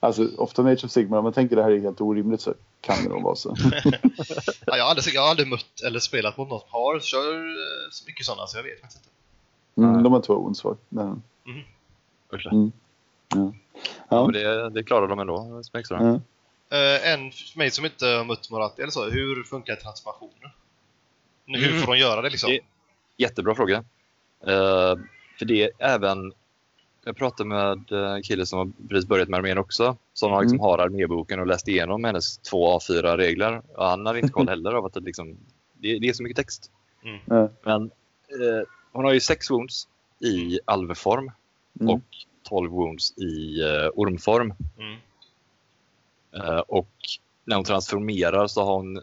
Alltså, 0.00 0.28
ofta 0.38 0.62
med 0.62 0.72
Age 0.72 0.84
of 0.84 0.90
Sigmar, 0.90 1.18
om 1.18 1.24
man 1.24 1.32
tänker 1.32 1.56
det 1.56 1.62
här 1.62 1.70
är 1.70 1.80
helt 1.80 2.00
orimligt 2.00 2.40
så 2.40 2.54
kan 2.80 2.96
det 3.02 3.08
nog 3.08 3.22
vara 3.22 3.36
så. 3.36 3.56
Ja, 4.66 4.76
jag, 4.76 4.84
har 4.84 4.90
aldrig, 4.90 5.14
jag 5.14 5.22
har 5.22 5.28
aldrig 5.30 5.48
mött 5.48 5.80
eller 5.86 5.98
spelat 5.98 6.36
mot 6.36 6.48
någon 6.50 6.60
som 6.60 6.68
har 6.70 7.00
kör 7.00 7.34
eh, 7.48 7.90
så 7.90 8.04
mycket 8.06 8.26
sådana 8.26 8.46
så 8.46 8.58
jag 8.58 8.62
vet 8.62 8.80
faktiskt 8.80 9.02
inte. 9.76 9.88
Mm, 9.90 10.02
de 10.02 10.12
har 10.12 10.20
två 10.20 10.34
wounds 10.34 10.64
var. 10.64 10.76
Men, 10.88 11.22
Usch. 12.34 12.46
Mm. 12.52 12.72
ja. 13.28 13.36
Ja, 13.38 13.52
Ja. 14.08 14.24
men 14.24 14.32
det, 14.32 14.70
det 14.70 14.82
klarar 14.82 15.08
de 15.08 15.18
ändå, 15.18 15.62
som 15.62 15.80
extra. 15.80 16.02
Ja. 16.02 16.76
Eh, 16.76 17.12
en 17.12 17.30
för 17.32 17.58
mig 17.58 17.70
som 17.70 17.84
inte 17.84 18.06
har 18.06 18.24
mött 18.24 18.50
Moratti 18.50 18.82
eller 18.82 18.90
så, 18.92 19.10
hur 19.10 19.42
funkar 19.44 19.76
transformationer? 19.76 20.54
Hur 21.46 21.68
Mm. 21.70 21.80
får 21.82 21.92
de 21.92 21.98
göra 21.98 22.22
det 22.22 22.30
liksom? 22.30 22.50
Det- 22.50 22.60
Jättebra 23.16 23.54
fråga. 23.54 23.84
Eh, 24.46 24.96
för 25.38 25.44
det 25.44 25.62
är 25.62 25.70
även... 25.78 26.32
Jag 27.04 27.16
pratade 27.16 27.48
med 27.48 27.92
eh, 27.92 28.12
en 28.14 28.22
kille 28.22 28.46
som 28.46 28.58
har 28.58 28.88
precis 28.88 29.08
börjat 29.08 29.28
med 29.28 29.38
armén 29.38 29.58
också. 29.58 29.96
Som 30.12 30.32
har, 30.32 30.40
liksom, 30.42 30.56
Mm. 30.56 30.64
har 30.64 30.78
arméboken 30.78 31.40
och 31.40 31.46
läst 31.46 31.68
igenom 31.68 32.04
hennes 32.04 32.38
två 32.38 32.78
A4-regler. 32.78 33.62
Och 33.76 33.84
han 33.84 34.06
hade 34.06 34.18
inte 34.20 34.32
koll 34.32 34.48
heller 34.48 34.72
av 34.72 34.84
att 34.84 34.92
det, 34.94 35.00
liksom, 35.00 35.36
det, 35.74 35.98
det 35.98 36.08
är 36.08 36.12
så 36.12 36.22
mycket 36.22 36.36
text. 36.36 36.70
Ja. 37.24 37.48
Men 37.64 37.82
eh, 38.28 38.68
hon 38.92 39.04
har 39.04 39.12
ju 39.12 39.20
sex 39.20 39.50
wounds 39.50 39.88
i 40.18 40.60
alvform 40.64 41.30
Mm. 41.80 41.94
och 41.94 42.02
12 42.42 42.70
wounds 42.70 43.18
i 43.18 43.60
eh, 43.62 43.90
ormform. 43.94 44.54
Mm. 44.78 44.96
Eh, 46.32 46.58
och 46.58 46.88
när 47.44 47.56
hon 47.56 47.64
transformerar 47.64 48.46
så 48.46 48.64
har 48.64 48.76
hon... 48.76 49.02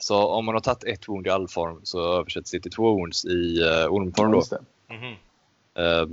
Så 0.00 0.26
om 0.26 0.46
hon 0.46 0.54
har 0.54 0.60
tagit 0.60 0.84
ett 0.84 1.08
wound 1.08 1.26
i 1.26 1.30
allform 1.30 1.80
så 1.82 2.18
översätts 2.18 2.50
det 2.50 2.60
till 2.60 2.72
två 2.72 2.94
wounds 2.94 3.24
i 3.24 3.62
uh, 3.62 3.92
ormform. 3.92 4.30
Då. 4.32 4.42
det. 4.50 4.94
Mhm. 4.94 5.14
Eh, 5.76 6.06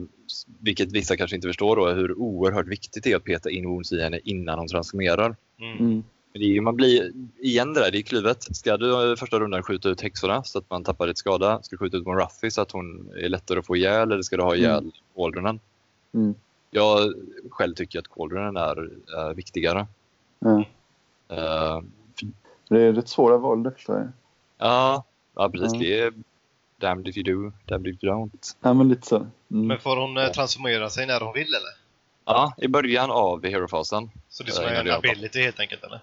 vilket 0.60 0.91
vissa 0.91 1.17
kanske 1.17 1.36
inte 1.36 1.47
förstår 1.47 1.76
då, 1.76 1.89
hur 1.89 2.17
oerhört 2.17 2.67
viktigt 2.67 3.04
det 3.04 3.12
är 3.12 3.15
att 3.15 3.23
peta 3.23 3.49
in 3.49 3.67
wounds 3.67 3.91
i 3.91 4.02
henne 4.02 4.19
innan 4.23 4.60
hon 4.60 4.67
transformerar. 4.67 5.36
Mm. 5.60 5.78
Mm. 5.78 6.04
Men 6.34 6.41
det 6.41 6.58
är, 6.58 6.62
man 6.62 6.76
blir 6.76 7.12
igen 7.39 7.73
det 7.73 7.80
där, 7.80 7.91
det 7.91 7.97
är 7.97 8.02
kluvet. 8.02 8.56
Ska 8.56 8.78
du 8.78 9.12
eh, 9.12 9.15
första 9.15 9.39
rundan 9.39 9.63
skjuta 9.63 9.89
ut 9.89 10.02
häxorna 10.02 10.43
så 10.43 10.58
att 10.60 10.69
man 10.69 10.84
tappar 10.84 11.08
lite 11.08 11.19
skada? 11.19 11.60
Ska 11.63 11.73
du 11.73 11.78
skjuta 11.78 11.97
ut 11.97 12.06
Morathi 12.06 12.52
så 12.52 12.62
att 12.62 12.71
hon 12.71 13.10
är 13.17 13.30
lättare 13.30 13.60
att 13.60 13.65
få 13.65 13.76
ihjäl 13.76 14.12
eller 14.12 14.21
ska 14.21 14.38
du 14.38 14.43
ha 14.43 14.56
ihjäl 14.56 14.91
Cauldronen? 15.15 15.60
Mm. 16.13 16.36
Jag 16.71 17.13
själv 17.49 17.73
tycker 17.73 17.99
att 17.99 18.08
Cauldronen 18.08 18.58
är, 18.58 18.89
är 19.17 19.34
viktigare. 19.34 19.88
Ja. 20.39 20.65
Eh, 21.30 21.82
Det 22.73 22.81
är 22.81 22.93
rätt 22.93 23.09
svåra 23.09 23.38
val 23.38 23.63
det 23.63 23.71
förstår 23.71 23.97
jag. 23.97 24.07
Ja, 24.57 25.03
ja 25.36 25.49
precis. 25.49 25.73
Mm. 25.73 25.79
Det 25.79 25.99
är 25.99 26.13
damned 26.77 27.07
if 27.07 27.17
you 27.17 27.23
do, 27.49 27.51
damned 27.65 27.93
if 27.95 28.03
you 28.03 28.13
don't. 28.13 28.55
Ja, 28.62 28.73
men 28.73 28.89
lite 28.89 29.07
så. 29.07 29.15
Mm. 29.15 29.29
Men 29.49 29.79
får 29.79 29.97
hon 29.97 30.17
eh, 30.17 30.27
transformera 30.31 30.89
sig 30.89 31.07
när 31.07 31.19
hon 31.21 31.33
vill 31.33 31.47
eller? 31.47 31.83
Ja, 32.25 32.53
i 32.57 32.67
början 32.67 33.12
av 33.12 33.43
hero-fasen. 33.45 34.09
Så 34.29 34.43
det 34.43 34.49
är 34.49 34.53
som 34.53 34.63
Ja, 34.63 34.69
en 34.71 34.91
ability 34.91 35.41
helt 35.43 35.59
enkelt 35.59 35.83
eller? 35.83 35.99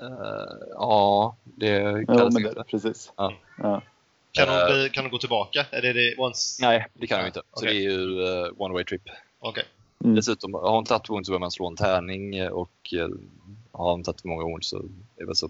Eh, 0.00 0.66
ja, 0.74 1.36
det 1.44 1.66
Ja, 1.68 2.06
kallas 2.06 2.34
men 2.34 2.42
det. 2.42 2.52
det, 2.54 2.64
precis. 2.64 3.12
Ja. 3.16 3.32
Ja. 3.58 3.82
Kan 4.32 4.48
hon, 4.48 4.58
Eh. 4.58 4.66
bli, 4.66 4.90
kan 4.92 5.04
hon 5.04 5.10
gå 5.10 5.18
tillbaka? 5.18 5.66
Är 5.70 5.82
det 5.82 5.92
det 5.92 6.14
once? 6.18 6.66
Nej, 6.66 6.86
det 6.94 7.06
kan 7.06 7.18
jag 7.18 7.28
inte. 7.28 7.42
Så 7.52 7.64
Okej. 7.64 7.74
det 7.74 7.84
är 7.84 7.90
ju 7.90 8.22
eh, 8.46 8.52
one 8.58 8.74
way 8.74 8.84
trip. 8.84 9.02
Okej. 9.38 9.64
Mm. 10.04 10.16
Dessutom, 10.16 10.54
har 10.54 10.70
hon 10.72 10.84
tagit 10.84 11.10
wound 11.10 11.26
så 11.26 11.30
behöver 11.32 11.40
man 11.40 11.50
slå 11.50 11.66
en 11.66 11.76
tärning 11.76 12.36
eh, 12.36 12.50
och 12.50 12.94
eh, 12.94 13.08
har 13.76 13.90
hon 13.90 14.02
tagit 14.02 14.20
för 14.20 14.28
många 14.28 14.44
wound 14.44 14.64
så 14.64 14.76
är 14.76 14.82
det 15.16 15.24
väl 15.26 15.36
så. 15.36 15.46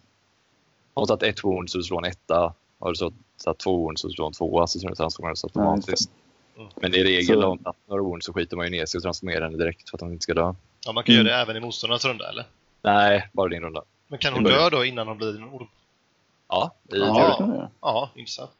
Har 0.94 1.00
hon 1.02 1.06
tagit 1.06 1.22
ett 1.22 1.44
wound 1.44 1.70
så 1.70 1.82
slår 1.82 1.98
en 2.06 2.10
etta. 2.10 2.54
Har 2.78 2.88
du 2.88 2.94
så 2.96 3.12
tagit 3.44 3.58
två 3.58 3.76
wound 3.76 3.98
så 3.98 4.10
slår 4.10 4.26
en 4.26 4.32
tvåa 4.32 4.66
så 4.66 4.78
transformeras 4.94 5.42
det 5.42 5.48
Ja, 5.54 5.76
just 5.76 5.88
automatiskt. 5.88 6.10
Mm. 6.56 6.68
Men 6.76 6.94
i 6.94 7.04
regel 7.04 7.40
Så- 7.40 7.46
om 7.46 7.58
tagit 7.58 7.76
några 7.88 8.02
wound 8.02 8.24
så 8.24 8.32
skiter 8.32 8.56
man 8.56 8.66
ju 8.66 8.70
ner 8.70 8.86
sig 8.86 8.98
och 8.98 9.02
transformerar 9.02 9.44
henne 9.44 9.58
direkt 9.58 9.90
för 9.90 9.96
att 9.96 10.00
hon 10.00 10.12
inte 10.12 10.22
ska 10.22 10.34
dö. 10.34 10.54
Ja, 10.86 10.92
man 10.92 11.04
kan 11.04 11.14
Mm. 11.14 11.26
göra 11.26 11.36
det 11.36 11.42
även 11.42 11.56
i 11.56 11.60
motståndarens 11.60 12.04
runda 12.04 12.28
eller? 12.28 12.44
Nej, 12.82 13.28
bara 13.32 13.48
din 13.48 13.62
runda. 13.62 13.82
Men 14.08 14.18
kan 14.18 14.32
hon 14.34 14.44
dö 14.44 14.70
då 14.70 14.84
innan 14.84 15.08
hon 15.08 15.16
blir 15.18 15.36
en 15.36 15.44
orm? 15.44 15.66
Ja, 16.48 16.74
i 16.92 16.98
Ja, 16.98 17.36
teorin. 17.38 17.62
Ja, 17.80 18.10
intressant. 18.14 18.50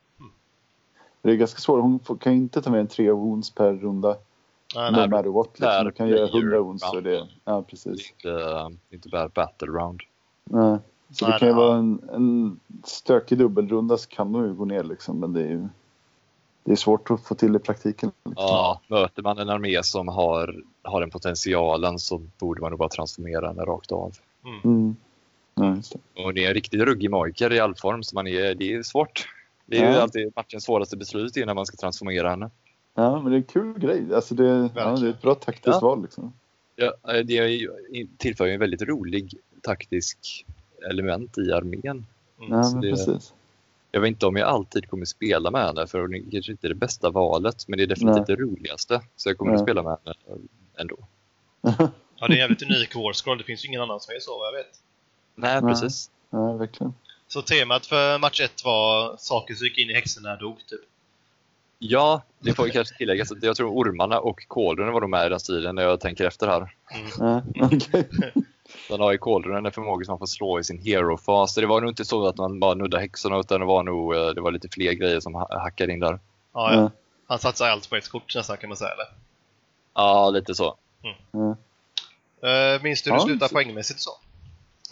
Det 1.23 1.31
är 1.33 1.35
ganska 1.37 1.61
svårt. 1.61 1.81
Hon 1.81 1.99
kan 2.21 2.33
inte 2.33 2.63
ta 2.63 2.71
mer 2.71 2.79
än 2.79 2.87
tre 2.89 3.11
wounds 3.11 3.51
per 3.51 3.73
runda. 3.73 4.17
Nej, 4.75 4.93
No 4.93 4.97
matter 5.11 5.31
what. 5.31 5.49
Liksom. 5.61 5.71
Hon 5.83 5.93
kan 5.93 6.09
göra 6.09 6.29
player 6.29 6.43
100 6.43 6.61
wounds. 6.61 6.83
Så 6.83 6.93
round. 6.93 7.05
det, 7.07 7.29
ja, 7.45 7.63
precis. 7.63 8.11
inte, 8.11 8.29
det 8.29 8.41
är 8.91 8.95
inte 8.95 9.09
bara 9.09 9.29
battle 9.29 9.69
round. 9.69 10.01
Nej. 10.45 10.79
Så 11.11 11.25
Nej, 11.27 11.33
det 11.33 11.39
kan 11.39 11.49
ju 11.49 11.55
vara 11.55 11.77
en, 11.77 12.01
en 12.13 12.61
stökig 12.85 13.39
dubbelrunda 13.39 13.97
så 13.99 14.09
kan 14.09 14.33
de 14.33 14.45
ju 14.45 14.55
gå 14.55 14.65
ner 14.65 14.85
liksom. 14.85 15.21
Men 15.21 15.33
det 15.33 15.41
är 15.43 15.49
ju 15.49 15.69
det 16.65 16.73
är 16.73 16.77
svårt 16.77 17.11
att 17.11 17.21
få 17.27 17.35
till 17.35 17.57
i 17.57 17.59
praktiken. 17.59 18.13
Liksom. 18.25 18.45
Ja, 18.47 18.81
möter 18.89 19.23
man 19.23 19.39
en 19.39 19.49
armé 19.51 19.83
som 19.83 20.09
har, 20.09 20.63
har 20.83 21.01
den 21.01 21.11
potentialen 21.11 21.99
så 21.99 22.19
borde 22.39 22.61
man 22.61 22.71
nog 22.71 22.79
bara 22.79 22.89
transformera 22.89 23.47
henne 23.49 23.63
rakt 23.63 23.93
av. 23.93 24.13
Mm. 24.65 24.97
Ja, 25.55 25.75
just 25.77 25.93
det. 26.15 26.23
Och 26.25 26.35
det 26.35 26.45
är 26.45 26.49
en 26.49 26.55
riktigt 26.55 26.81
ruggig 26.81 27.11
magiker 27.11 27.53
i 27.53 27.61
all 27.61 27.75
form, 27.75 28.03
så 28.03 28.15
man 28.15 28.27
är, 28.27 28.55
det 28.55 28.73
är 28.75 28.83
svårt. 28.83 29.29
Det 29.67 29.77
är 29.79 29.89
ju 29.91 29.95
Ja. 29.97 30.03
alltid 30.03 30.33
matchens 30.37 30.65
svåraste 30.65 30.97
beslut 30.97 31.37
när 31.37 31.55
man 31.55 31.67
ska 31.67 31.77
transformera 31.77 32.31
henne. 32.31 32.51
Ja, 32.99 33.21
men 33.23 33.33
det 33.33 33.37
är 33.37 33.39
en 33.39 33.43
kul 33.45 33.79
grej. 33.79 34.15
Alltså 34.15 34.35
det, 34.35 34.71
ja, 34.75 34.91
det 34.97 35.07
är 35.07 35.11
ett 35.11 35.23
bra 35.23 35.35
taktiskt 35.35 35.67
Ja. 35.67 35.81
val 35.81 36.03
liksom. 36.03 36.33
Ja, 36.77 36.95
eh, 37.15 37.25
det 37.25 37.39
är 37.39 37.47
ju- 37.47 38.07
tillför 38.17 38.47
ju 38.47 38.53
en 38.53 38.61
väldigt 38.61 38.83
rolig 38.83 39.35
taktisk 39.63 40.45
element 40.91 41.39
i 41.39 41.53
armén. 41.53 41.85
Mm. 41.87 42.07
Ja, 42.39 42.71
men 42.73 42.81
det- 42.81 42.91
precis. 42.91 43.33
Jag 43.91 44.01
vet 44.01 44.09
inte 44.09 44.27
om 44.27 44.37
jag 44.37 44.49
alltid 44.49 44.89
kommer 44.91 45.05
spela 45.05 45.51
med 45.51 45.65
henne, 45.67 45.87
för 45.87 46.01
hon 46.01 46.15
är 46.15 46.23
kanske 46.33 46.53
inte 46.53 46.69
det 46.69 46.75
bästa 46.75 47.11
valet, 47.11 47.69
men 47.69 47.77
det 47.77 47.83
är 47.83 47.87
definitivt 47.87 48.29
Nej. 48.29 48.37
det 48.37 48.43
roligaste. 48.43 49.01
Så 49.17 49.29
jag 49.29 49.39
kommer 49.39 49.53
Nej. 49.53 49.57
att 49.61 49.67
spela 49.67 49.83
med 49.83 49.97
henne 50.05 50.39
ändå. 50.77 50.97
Ja, 52.19 52.27
det 52.29 52.33
är 52.33 52.37
en 52.37 52.39
jävligt 52.39 52.63
unik 52.63 52.95
Warscroll. 52.95 53.39
Det 53.39 53.45
finns 53.45 53.65
ju 53.65 53.69
ingen 53.69 53.81
annan 53.81 54.01
som 54.01 54.15
är 54.15 54.21
så 54.21 54.39
vad 54.39 54.47
jag 54.47 54.53
vet. 54.53 54.81
Nej, 55.35 55.63
Nej. 55.63 55.73
precis. 55.73 56.11
Ja, 56.31 56.53
verkligen. 56.53 56.95
Så 57.29 57.43
temat 57.43 57.87
för 57.87 58.19
match 58.19 58.41
1 58.41 58.65
var 58.65 59.17
saker 59.19 59.55
som 59.55 59.67
gick 59.67 59.79
in 59.79 59.91
i 59.91 59.95
häxan 59.95 60.23
när 60.23 60.37
dog, 60.37 60.57
typ. 60.67 60.81
Ja, 61.79 62.23
det 62.39 62.55
får 62.55 62.67
ju 62.67 62.73
kanske 62.73 62.97
tilläggas 62.97 63.33
att 63.33 63.43
jag 63.43 63.57
tror 63.57 63.71
ormarna 63.71 64.21
och 64.21 64.49
kåldronen 64.49 64.93
var 64.95 65.01
de 65.01 65.11
med 65.11 65.27
i 65.27 65.29
den 65.29 65.41
stilen 65.41 65.75
när 65.75 65.83
jag 65.83 66.01
tänker 66.01 66.25
efter 66.27 66.47
här. 66.47 66.75
Mm. 67.21 67.43
Okej. 67.63 68.09
Den 68.89 69.01
har 69.01 69.13
ju 69.13 69.19
kåldronen 69.19 69.67
en 69.67 69.73
förmåga 69.73 70.05
som 70.05 70.13
man 70.13 70.19
får 70.19 70.27
slå 70.27 70.61
i 70.61 70.65
sin 70.65 70.79
hero-fas. 70.79 71.55
Så 71.55 71.61
det 71.61 71.67
var 71.67 71.81
nog 71.81 71.91
inte 71.91 72.05
så 72.05 72.27
att 72.27 72.37
man 72.37 72.61
bara 72.61 72.75
nuddade 72.75 73.01
häxorna 73.03 73.39
utan 73.39 73.61
det 73.61 73.67
var 73.67 73.83
nog 73.83 74.15
eh, 74.15 74.27
det 74.29 74.41
var 74.41 74.51
lite 74.53 74.69
fler 74.69 74.93
grejer 74.93 75.21
som 75.21 75.35
ha- 75.35 75.59
hackade 75.61 75.93
in 75.93 76.01
där. 76.01 76.19
Ja, 76.53 76.75
ja. 76.75 76.91
Han 77.27 77.39
satsade 77.39 77.73
allt 77.73 77.91
på 77.91 77.97
ett 77.97 78.09
kort 78.09 78.35
nästan 78.35 78.57
kan 78.57 78.69
man 78.69 78.77
säga, 78.77 78.91
eller? 78.91 79.07
Ja, 79.95 80.31
lite 80.31 80.55
så. 80.55 80.77
Ja. 81.33 81.57
Uh, 82.77 82.83
minns 82.83 83.03
du 83.03 83.11
hur 83.11 83.17
det 83.17 83.21
Ja, 83.23 83.27
slutade 83.27 83.49
så- 83.49 83.55
poängmässigt 83.55 84.01
så? 84.01 84.11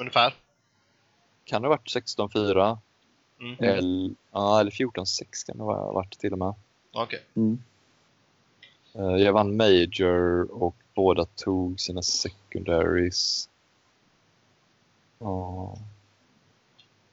Ungefär? 0.00 0.34
Kan 1.44 1.62
det 1.62 1.68
ha 1.68 1.74
varit 1.76 1.88
16-4 1.90 2.78
Mm. 3.40 3.56
eller, 3.64 4.14
ja, 4.32 4.60
eller 4.60 4.70
14-6 4.70 5.46
kan 5.46 5.56
det 5.58 5.64
ha 5.64 5.92
varit 5.92 6.18
till 6.18 6.32
och 6.32 6.38
med. 6.38 6.54
Okej. 6.94 7.20
Mm. 7.34 7.62
Eh, 8.94 9.16
Jag 9.16 9.32
vann 9.32 9.56
Major 9.56 10.52
och 10.62 10.76
båda 10.94 11.24
tog 11.24 11.80
sina 11.80 12.02
secondaries. 12.02 13.48
Ja. 15.18 15.76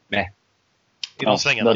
Nej. 0.07 0.33
I 1.21 1.25
de 1.25 1.37
svängarna. 1.37 1.73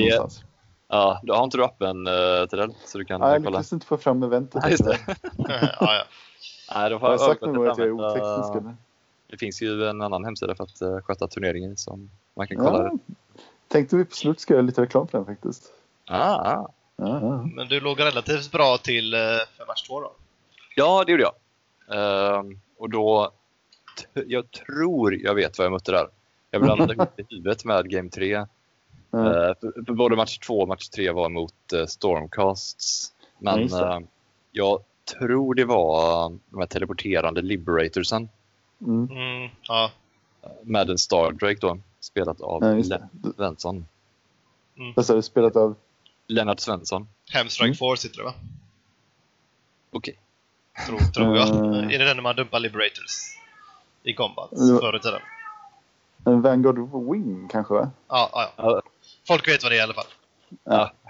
Ja, 0.88 1.20
då 1.24 1.34
har 1.34 1.44
inte 1.44 1.58
du 1.58 1.64
appen 1.64 2.08
uh, 2.08 2.46
till 2.46 2.58
den 2.60 2.74
så 2.86 2.98
du 2.98 3.06
kan 3.06 3.22
Ja, 3.22 3.28
jag 3.28 3.36
eh, 3.36 3.44
kolla. 3.44 3.58
lyckas 3.58 3.74
inte 3.74 3.86
få 3.86 3.98
fram 3.98 4.24
eventet. 4.24 4.62
Ja, 4.64 4.70
just 4.70 4.86
det. 4.86 5.00
ja, 5.38 5.68
ja. 5.80 6.04
Nej, 6.76 6.90
då 6.90 7.00
får 7.00 7.08
Har 7.08 7.14
jag 7.14 7.22
sagt 7.22 7.40
till 7.40 7.50
att 7.50 7.78
jag 7.78 7.80
är 7.80 7.92
oteknisk 7.92 8.62
eller? 8.62 8.76
Det 9.28 9.38
finns 9.38 9.62
ju 9.62 9.88
en 9.88 10.02
annan 10.02 10.26
hemsida 10.26 10.56
för 10.56 10.64
att 10.64 10.82
uh, 10.82 11.02
sköta 11.02 11.28
turneringen 11.28 11.78
som 11.78 12.10
man 12.34 12.48
kan 12.48 12.58
kolla. 12.58 12.84
Ja. 12.84 12.98
Tänkte 13.68 13.96
vi 13.96 14.06
på 14.06 14.16
slut 14.16 14.40
ska 14.40 14.54
göra 14.54 14.62
lite 14.62 14.82
reklam 14.82 15.08
för 15.08 15.18
den 15.18 15.26
faktiskt. 15.26 15.64
Ah, 16.08 16.68
ah. 16.98 17.08
Ja, 17.08 17.20
ja. 17.22 17.50
Men 17.56 17.68
du 17.68 17.80
låg 17.80 18.00
relativt 18.00 18.52
bra 18.52 18.78
till 18.78 19.14
eh, 19.14 19.20
för 19.58 19.66
match 19.68 19.82
2 19.88 20.02
då? 20.02 20.12
Ja, 20.76 21.04
det 21.06 21.12
gjorde 21.12 21.24
jag. 21.24 21.34
Ehm, 22.40 22.60
och 22.78 22.90
då, 22.90 23.32
jag 24.14 24.52
tror 24.52 25.16
jag 25.16 25.36
vet 25.36 25.58
vad 25.58 25.66
jag 25.66 25.72
mötte 25.72 25.92
där. 25.92 26.08
Jag 26.52 26.62
blandade 26.62 26.94
ihop 26.94 27.20
i 27.20 27.26
huvudet 27.30 27.66
med 27.66 27.90
Game 27.90 28.10
3. 28.10 28.28
Ja. 28.32 28.46
Eh, 29.12 29.54
för, 29.62 29.86
för 29.86 29.94
både 29.94 30.16
match 30.16 30.38
2 30.38 30.60
och 30.62 30.68
match 30.68 30.90
3 30.90 31.12
var 31.12 31.30
mot 31.30 31.54
uh, 31.74 31.86
Stormcasts. 31.86 33.14
Ja, 33.40 33.56
Men 33.58 33.68
det. 33.68 33.80
eh, 33.80 34.00
jag 34.52 34.80
tror 35.20 35.56
det 35.56 35.66
var 35.66 36.30
de 36.50 36.60
här 36.60 36.68
teleporterande 36.68 37.42
Liberatorsen 37.42 38.30
Mm. 38.82 39.08
Mm, 39.12 39.50
ja. 39.62 39.92
med 40.64 40.90
en 40.90 40.98
Stardrake 40.98 41.58
då, 41.62 41.78
spelat 42.00 42.42
av 42.42 42.64
Ja, 42.84 43.00
Svensson. 43.36 43.86
Sa 45.04 45.16
du? 45.16 45.22
Spelat 45.22 45.56
av? 45.56 45.76
Lennart 46.28 46.60
Svensson. 46.60 47.08
Hemstrike 47.32 47.66
Mm. 47.68 47.76
Force 47.76 48.02
sitter 48.02 48.18
det 48.18 48.24
va? 48.24 48.34
Okej. 49.92 50.20
Tror, 50.88 51.00
tror 51.00 51.38
jag. 51.38 51.48
Eh. 51.48 51.94
Är 51.96 52.00
det 52.00 52.06
den 52.06 52.18
när 52.18 52.24
man 52.24 52.36
dumpar 52.36 52.60
Liberators? 52.60 53.36
I 54.04 54.14
combat 54.14 54.50
förr 54.50 54.96
i 54.96 55.00
tiden? 55.00 55.22
En 56.26 56.42
Vanguard 56.42 57.10
Wing 57.12 57.48
kanske 57.48 57.74
va? 57.74 57.92
Ja, 58.08 58.30
ja, 58.34 58.54
ja. 58.58 58.64
Ja, 58.72 58.82
Folk 59.28 59.48
vet 59.48 59.64
vad 59.64 59.72
det 59.72 59.76
är 59.76 59.80
i 59.80 59.84
alla 59.84 59.94
fall. 59.94 60.06
Ja. 60.64 60.94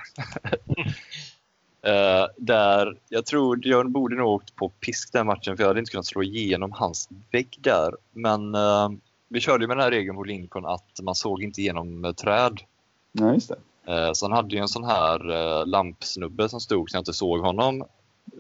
Eh, 1.86 2.28
där, 2.38 2.98
jag 3.10 3.26
tror 3.26 3.60
jag 3.68 3.92
borde 3.92 4.16
nog 4.16 4.28
åkt 4.28 4.56
på 4.56 4.70
pisk 4.70 5.14
den 5.14 5.26
matchen 5.26 5.58
för 5.58 5.64
jag 5.64 5.68
hade 5.68 5.80
inte 5.80 5.92
kunnat 5.92 6.06
slå 6.06 6.24
igenom 6.24 6.72
hans 6.72 7.10
vägg 7.32 7.58
där. 7.60 7.96
Men 8.12 8.56
eh, 8.56 8.90
vi 9.28 9.40
körde 9.40 9.64
ju 9.64 9.68
med 9.68 9.78
den 9.78 9.84
här 9.84 9.92
regeln 9.92 10.16
på 10.16 10.24
Lincoln 10.24 10.66
att 10.66 11.00
man 11.02 11.16
såg 11.16 11.44
inte 11.44 11.62
igenom 11.62 12.14
träd. 12.18 12.62
Ja, 13.12 13.34
just 13.34 13.50
det. 13.50 13.56
Eh, 13.88 14.12
så 14.14 14.26
han 14.26 14.32
hade 14.32 14.56
ju 14.56 14.62
en 14.62 14.68
sån 14.68 14.84
här 14.84 15.30
eh, 15.32 15.66
lampsnubbe 15.66 16.50
som 16.50 16.60
stod 16.60 16.90
så 16.90 16.96
jag 16.96 17.02
inte 17.02 17.14
såg 17.14 17.40
honom 17.40 17.84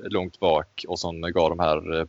långt 0.03 0.39
bak 0.39 0.85
och 0.87 0.99
som 0.99 1.21
gav 1.21 1.49
de 1.49 1.59
här 1.59 1.99
eh, 1.99 2.05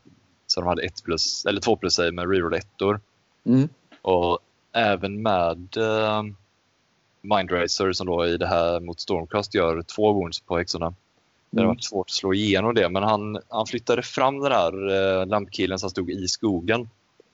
så 0.46 0.60
de 0.60 0.66
hade 0.66 0.82
ett 0.82 1.04
plus, 1.04 1.44
eller 1.46 1.60
två 1.60 1.76
plus 1.76 1.94
save 1.94 2.12
med 2.12 2.30
reroll 2.30 2.54
ettor. 2.54 3.00
Mm. 3.46 3.68
Och 4.02 4.38
även 4.72 5.22
med 5.22 5.76
eh, 5.76 6.22
Mindracer 7.20 7.92
som 7.92 8.06
då 8.06 8.26
i 8.26 8.36
det 8.36 8.46
här 8.46 8.80
mot 8.80 9.00
Stormcast 9.00 9.54
gör 9.54 9.82
två 9.82 10.12
wounds 10.12 10.40
på 10.40 10.58
häxorna. 10.58 10.94
Det 11.50 11.60
hade 11.60 11.64
Mm. 11.64 11.76
varit 11.76 11.84
svårt 11.84 12.06
att 12.06 12.10
slå 12.10 12.34
igenom 12.34 12.74
det, 12.74 12.88
men 12.88 13.02
han, 13.02 13.38
han 13.48 13.66
flyttade 13.66 14.02
fram 14.02 14.40
den 14.40 14.50
där 14.50 15.20
eh, 15.20 15.26
lampkillen 15.26 15.78
som 15.78 15.90
stod 15.90 16.10
i 16.10 16.28
skogen. 16.28 16.88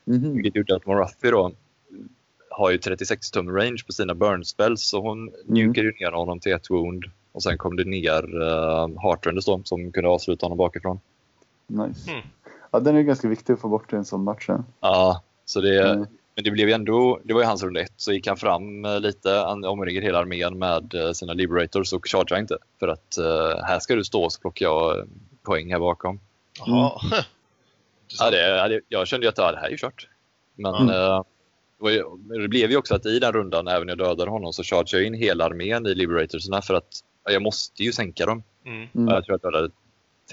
Mhm. 0.04 0.34
Vilket 0.34 0.56
gjorde 0.56 0.76
att 0.76 0.86
Morathi 0.86 1.30
då 1.30 1.52
har 2.54 2.70
ju 2.70 2.78
36 2.78 3.30
tum 3.30 3.50
range 3.56 3.82
på 3.86 3.92
sina 3.92 4.14
burn 4.14 4.44
spells, 4.44 4.82
så 4.82 5.00
hon 5.00 5.18
Mm. 5.28 5.34
njukade 5.46 5.86
ju 5.86 5.92
ner 6.00 6.10
honom 6.12 6.40
till 6.40 6.52
ett 6.52 6.70
wound. 6.70 7.04
Och 7.32 7.42
sen 7.42 7.58
kom 7.58 7.76
det 7.76 7.84
ner 7.84 8.42
uh, 8.42 9.00
Heartrenders 9.02 9.44
då, 9.44 9.60
som 9.64 9.92
kunde 9.92 10.08
avsluta 10.10 10.46
honom 10.46 10.58
bakifrån. 10.58 11.00
Nice. 11.66 12.10
Mm. 12.10 12.22
Ja, 12.70 12.80
den 12.80 12.96
är 12.96 13.02
ganska 13.02 13.28
viktig 13.28 13.52
att 13.52 13.60
få 13.60 13.68
bort 13.68 13.92
i 13.92 13.96
en 13.96 14.04
sån 14.04 14.24
match. 14.24 14.44
Ja. 14.48 14.64
Ja, 14.80 15.22
så 15.44 15.60
det, 15.60 15.90
Mm. 15.90 16.06
men 16.34 16.44
det 16.44 16.50
blev 16.50 16.68
ju 16.68 16.74
ändå, 16.74 17.20
det 17.24 17.34
var 17.34 17.40
ju 17.40 17.46
hans 17.46 17.62
runda 17.62 17.80
ett, 17.80 17.92
så 17.96 18.12
gick 18.12 18.26
han 18.26 18.36
fram 18.36 18.84
eh, 18.84 19.00
lite, 19.00 19.30
han 19.30 19.64
omringade 19.64 20.06
hela 20.06 20.18
armén 20.18 20.58
med 20.58 20.94
eh, 20.94 21.12
sina 21.12 21.32
Liberators 21.32 21.92
och 21.92 22.08
chargeade 22.08 22.40
inte. 22.40 22.58
För 22.80 22.88
att 22.88 23.18
eh, 23.18 23.64
här 23.64 23.78
ska 23.78 23.94
du 23.94 24.04
stå 24.04 24.30
så 24.30 24.40
plockar 24.40 24.66
jag 24.66 25.08
poäng 25.42 25.72
här 25.72 25.78
bakom. 25.78 26.20
Jaha. 26.66 26.92
Ja, 28.18 28.30
det, 28.30 28.48
ja, 28.48 28.68
det, 28.68 28.80
jag 28.88 29.06
kände 29.06 29.26
ju 29.26 29.28
att 29.28 29.36
det 29.36 29.42
här 29.42 29.66
är 29.66 29.70
ju 29.70 29.76
kört. 29.76 30.08
Men 30.54 30.74
Mm. 30.74 30.88
eh, 30.94 31.22
det, 32.40 32.48
blev 32.48 32.70
ju 32.70 32.76
också 32.76 32.94
att 32.94 33.06
i 33.06 33.18
den 33.18 33.32
rundan, 33.32 33.68
även 33.68 33.86
när 33.86 33.90
jag 33.92 33.98
dödade 33.98 34.30
honom, 34.30 34.52
så 34.52 34.62
chargeade 34.62 34.96
jag 34.98 35.06
in 35.06 35.14
hela 35.14 35.44
armén 35.44 35.86
i 35.86 35.94
Liberatorsna 35.94 36.62
för 36.62 36.74
att 36.74 37.00
ja, 37.24 37.32
jag 37.32 37.42
måste 37.42 37.82
ju 37.82 37.92
sänka 37.92 38.26
dem. 38.26 38.42
Mm. 38.64 38.76
Mm. 38.94 39.08
Ja, 39.08 39.14
Jag 39.14 39.24
tror 39.24 39.34
att 39.36 39.42
jag 39.42 39.52
dödade 39.52 39.70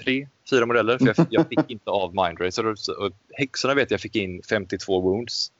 tre, 0.04 0.28
fyra 0.50 0.66
modeller 0.66 0.98
för 0.98 1.06
jag, 1.06 1.16
fick- 1.16 1.26
jag 1.30 1.48
fick 1.48 1.70
inte 1.70 1.90
av 1.90 2.14
Mindracer. 2.14 2.66
Och, 2.66 2.78
så- 2.78 2.92
och 3.06 3.12
häxorna 3.32 3.74
vet 3.74 3.90
jag 3.90 4.00
fick 4.00 4.16
in 4.16 4.42
52 4.50 5.00
wounds. 5.00 5.52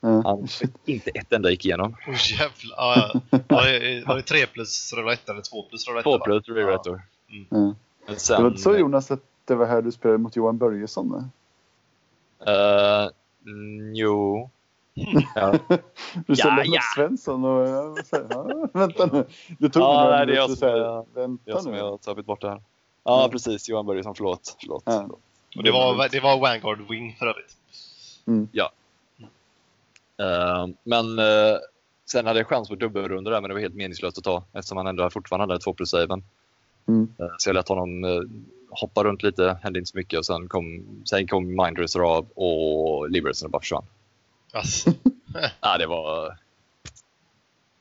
Ja. 0.00 0.22
Han, 0.24 0.48
inte 0.84 1.10
ett 1.10 1.32
enda 1.32 1.50
gick 1.50 1.64
igenom. 1.64 1.96
Oj 2.08 2.16
jävlar. 2.38 2.76
Ja, 2.76 3.10
ja. 3.30 3.38
Var, 3.48 3.64
det, 3.66 4.04
var 4.06 4.16
det 4.16 4.22
3 4.22 4.46
plus 4.46 4.92
roulette 4.96 5.32
eller 5.32 5.42
2 5.42 5.62
plus 5.62 5.88
roulette? 5.88 6.02
Två 6.04 6.18
va? 6.18 6.24
plus 6.24 6.48
Reretor. 6.48 7.02
Ja. 7.50 7.56
Men 7.58 7.74
Det 8.06 8.12
var 8.12 8.16
sen... 8.16 8.46
inte 8.46 8.62
så 8.62 8.76
Jonas 8.76 9.10
att 9.10 9.20
det 9.44 9.54
var 9.54 9.66
här 9.66 9.82
du 9.82 9.92
spelade 9.92 10.18
mot 10.18 10.36
Johan 10.36 10.58
Börjesson? 10.58 11.30
eh, 12.46 13.08
mm, 13.46 13.94
jo. 13.94 14.50
Ja. 15.34 15.54
Du 16.26 16.36
sa 16.36 16.48
Ja, 16.48 16.62
ja. 16.64 16.80
Svensson 16.94 17.44
och 17.44 17.68
ja, 17.68 17.94
vänta 18.72 19.06
nu. 19.06 19.26
Det 19.58 19.68
tog 19.68 19.82
Ja, 19.82 20.08
nej, 20.10 20.26
det 20.26 20.32
är 20.32 20.36
jag 20.36 20.42
att 20.44 20.50
som 20.50 20.56
säga, 20.56 20.86
är- 20.86 21.14
vänta 21.14 21.42
Jag 21.44 21.62
som 21.62 21.72
nu. 21.72 21.80
har 21.80 21.98
tagit 21.98 22.26
bort 22.26 22.40
det 22.40 22.48
här. 22.48 22.62
Ja, 23.04 23.18
Mm. 23.20 23.30
precis. 23.30 23.68
Johan 23.68 23.86
Börjesson. 23.86 24.14
Förlåt. 24.14 24.56
förlåt. 24.60 24.82
Ja. 24.86 25.08
Och 25.56 25.62
det 25.62 25.70
var, 25.70 26.08
det 26.08 26.20
var 26.20 26.38
Vanguard 26.38 26.88
Wing 26.90 27.16
för 27.18 27.26
övrigt. 27.26 27.56
Eh, 30.20 30.66
men 30.84 31.18
eh, 31.18 31.56
sen 32.10 32.26
hade 32.26 32.38
jag 32.40 32.46
chans 32.48 32.68
på 32.68 32.74
dubbelrunda 32.74 33.30
där, 33.30 33.40
men 33.40 33.48
det 33.48 33.54
var 33.54 33.60
helt 33.60 33.74
meningslöst 33.74 34.18
att 34.18 34.24
ta 34.24 34.44
eftersom 34.52 34.76
han 34.78 34.86
ändå 34.86 35.10
fortfarande 35.10 35.52
hade 35.54 35.64
två 35.64 35.72
plus 35.72 35.90
saven. 35.90 36.22
Mm. 36.88 37.08
Eh, 37.18 37.26
så 37.38 37.48
jag 37.48 37.54
lät 37.54 37.68
honom 37.68 38.04
eh, 38.04 38.20
hoppa 38.70 39.04
runt 39.04 39.22
lite, 39.22 39.58
hände 39.62 39.78
inte 39.78 39.90
så 39.90 39.96
mycket 39.98 40.18
och 40.18 40.26
sen 40.26 40.48
kom, 40.48 40.84
sen 41.04 41.26
kom 41.26 41.46
Mindracer 41.56 42.00
av 42.00 42.26
och 42.34 43.10
Liberation 43.10 43.50
bara 43.50 43.60
försvann. 43.60 43.84
Alltså. 44.56 44.92
Ja, 45.60 45.78
det 45.78 45.86
var... 45.86 46.38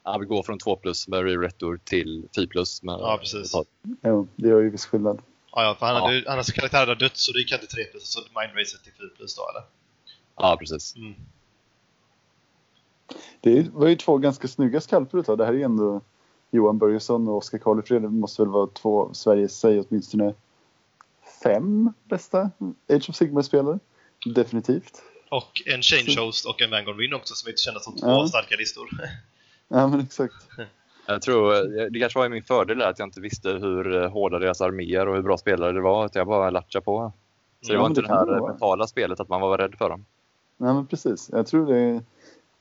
Ja, 0.04 0.18
vi 0.18 0.26
går 0.26 0.44
från 0.44 0.58
2 0.60 0.76
plus 0.76 1.08
med 1.08 1.24
Re-Retor 1.24 1.80
till 1.84 2.28
4 2.36 2.48
plus. 2.48 2.84
Med, 2.84 2.94
Ja, 2.94 3.18
precis. 3.22 3.54
Jo, 4.04 4.28
det 4.36 4.48
gör 4.50 4.60
ju 4.62 4.70
viss 4.70 4.86
skillnad. 4.86 5.22
Ja, 5.52 5.64
ja, 5.64 5.76
för 5.76 5.86
han 5.86 5.96
Ja. 5.96 6.02
hade, 6.02 6.16
ju- 6.18 6.26
hans 6.28 6.52
karaktär 6.52 6.80
hade 6.80 6.96
dött 6.96 7.18
så 7.18 7.32
det 7.32 7.40
gick 7.40 7.52
han 7.52 7.60
till 7.60 7.68
3 7.70 7.84
plus 7.84 8.04
och 8.04 8.08
så 8.24 8.40
Mindracer 8.40 8.78
till 8.84 8.92
4 8.94 9.08
plus 9.18 9.36
då 9.36 9.42
eller? 9.50 9.64
Ja, 10.36 10.58
precis. 10.60 10.96
Mm. 10.96 11.14
Det 13.42 13.70
var 13.74 13.88
ju 13.88 13.96
två 13.96 14.18
ganska 14.18 14.48
snygga 14.48 14.82
skalper 14.82 15.18
utav. 15.18 15.38
Det 15.38 15.46
här 15.46 15.54
är 15.54 15.66
ändå 15.66 16.02
Johan 16.52 16.78
Börjesson 16.78 17.28
och 17.28 17.38
Oskar 17.38 17.58
Karlefred. 17.58 18.02
Det 18.02 18.10
måste 18.10 18.42
väl 18.42 18.52
vara 18.52 18.68
två 18.68 19.14
Sveriges, 19.14 19.60
säg 19.60 19.80
åtminstone 19.80 20.34
fem 21.44 21.94
bästa 22.04 22.52
Age 22.90 23.10
of 23.10 23.16
Sigmar-spelare. 23.16 23.80
Definitivt. 24.36 25.02
Och 25.30 25.62
en 25.66 25.82
Change 25.82 26.16
Host 26.26 26.46
och 26.46 26.62
en 26.62 26.72
Vanguard 26.72 26.98
Win 26.98 27.14
också 27.14 27.34
som 27.36 27.50
inte 27.50 27.62
kändes 27.62 27.84
som 27.84 27.96
två 27.96 28.08
Ja. 28.08 28.28
starka 28.28 28.56
listor. 28.56 28.90
Ja, 29.68 29.88
men 29.88 30.00
exakt. 30.00 30.34
Jag 31.08 31.22
tror, 31.22 31.54
eh, 31.56 31.86
det 31.92 32.00
kanske 32.00 32.20
var 32.20 32.30
min 32.30 32.44
fördel 32.44 32.82
att 32.82 33.00
jag 33.00 33.08
inte 33.08 33.22
visste 33.22 33.50
hur 33.50 33.96
eh, 34.04 34.10
hårda 34.10 34.40
deras 34.40 34.62
arméer 34.62 35.08
och 35.08 35.16
hur 35.16 35.22
bra 35.22 35.38
spelare 35.38 35.72
det 35.72 35.82
var. 35.82 36.06
Att 36.06 36.16
jag 36.16 36.28
bara 36.28 36.50
latchade 36.50 36.86
på. 36.86 37.12
Så 37.62 37.68
det 37.68 37.74
Ja, 37.74 37.80
var 37.82 37.88
inte 37.88 38.02
det 38.02 38.08
det 38.08 38.14
det 38.14 38.18
här 38.20 38.26
vara. 38.40 38.52
mentala 38.52 38.88
spelet 38.88 39.20
att 39.20 39.30
man 39.30 39.42
var 39.42 39.58
rädd 39.58 39.76
för 39.78 39.90
dem. 39.90 40.06
Nej, 40.58 40.74
men 40.74 40.88
precis. 40.88 41.30
Jag 41.32 41.48
tror 41.48 41.74
det 41.74 42.04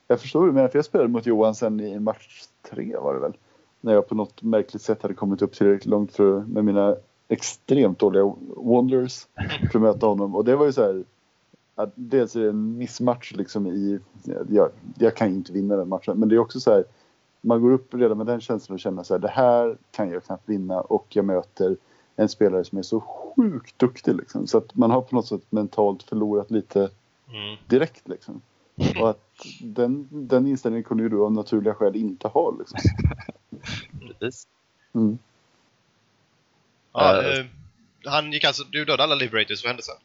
Jag 0.07 0.21
förstår 0.21 0.51
menar, 0.51 0.67
för 0.67 0.77
jag 0.77 0.85
spelade 0.85 1.09
mot 1.09 1.25
Johan 1.25 1.55
sen 1.55 1.79
i 1.79 1.99
match 1.99 2.43
tre 2.71 2.97
var 2.97 3.13
det 3.13 3.19
väl. 3.19 3.33
När 3.81 3.93
jag 3.93 4.07
på 4.09 4.15
något 4.15 4.41
märkligt 4.41 4.81
sätt 4.81 5.01
hade 5.01 5.13
kommit 5.13 5.41
upp 5.41 5.53
tillräckligt 5.53 5.85
långt 5.85 6.15
för, 6.15 6.39
med 6.39 6.65
mina 6.65 6.95
extremt 7.27 7.99
dåliga 7.99 8.23
Wonders 8.55 9.25
för 9.71 9.79
att 9.79 9.81
möta 9.81 10.05
honom. 10.05 10.35
Och 10.35 10.45
det 10.45 10.55
var 10.55 10.65
ju 10.65 10.73
så 10.73 10.81
här. 10.81 11.03
Att 11.75 11.91
dels 11.95 12.35
är 12.35 12.39
det 12.41 12.49
en 12.49 12.77
missmatch 12.77 13.31
liksom 13.31 13.67
i... 13.67 13.99
Jag, 14.49 14.69
jag 14.99 15.15
kan 15.15 15.29
ju 15.29 15.35
inte 15.35 15.53
vinna 15.53 15.75
den 15.75 15.89
matchen. 15.89 16.19
Men 16.19 16.29
det 16.29 16.35
är 16.35 16.39
också 16.39 16.59
så 16.59 16.71
här. 16.71 16.83
Man 17.41 17.61
går 17.61 17.71
upp 17.71 17.93
redan 17.93 18.17
med 18.17 18.27
den 18.27 18.41
känslan 18.41 18.73
och 18.73 18.79
känner 18.79 19.03
så 19.03 19.13
här. 19.13 19.19
Det 19.19 19.27
här 19.27 19.77
kan 19.91 20.09
jag 20.09 20.23
knappt 20.23 20.49
vinna 20.49 20.81
och 20.81 21.05
jag 21.09 21.25
möter 21.25 21.77
en 22.15 22.29
spelare 22.29 22.63
som 22.65 22.77
är 22.77 22.81
så 22.81 22.99
sjukt 22.99 23.79
duktig 23.79 24.15
liksom. 24.15 24.47
Så 24.47 24.57
att 24.57 24.75
man 24.75 24.91
har 24.91 25.01
på 25.01 25.15
något 25.15 25.27
sätt 25.27 25.41
mentalt 25.49 26.03
förlorat 26.03 26.51
lite 26.51 26.89
Mm. 27.33 27.57
direkt 27.67 28.07
liksom. 28.07 28.41
Och 29.01 29.09
att 29.09 29.45
den, 29.61 30.07
den 30.11 30.47
inställningen 30.47 30.83
kunde 30.83 31.03
ju 31.03 31.09
du 31.09 31.21
av 31.21 31.31
naturliga 31.31 31.73
skäl 31.73 31.95
inte 31.95 32.27
ha 32.27 32.57
liksom. 32.59 32.79
Precis. 34.19 34.47
Mm. 34.93 35.17
Ja, 36.93 37.21
eh, 37.23 37.45
han 38.05 38.31
gick 38.31 38.43
alltså, 38.43 38.63
du 38.63 38.85
dödade 38.85 39.03
alla 39.03 39.15
Liberators, 39.15 39.63
vad 39.63 39.69
hände 39.69 39.83
sen? 39.83 39.95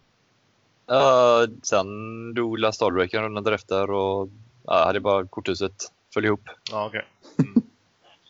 Uh, 0.91 1.55
sen 1.63 1.87
dog 2.35 2.59
Last 2.59 2.77
Starbreaker 2.77 3.23
rundan 3.23 3.45
därefter 3.45 3.91
och 3.91 4.29
ja, 4.65 4.85
hade 4.85 5.01
bara 5.01 5.27
korthuset 5.27 5.93
föll 6.15 6.25
ihop. 6.25 6.41
Ja, 6.71 6.87
okej. 6.87 7.05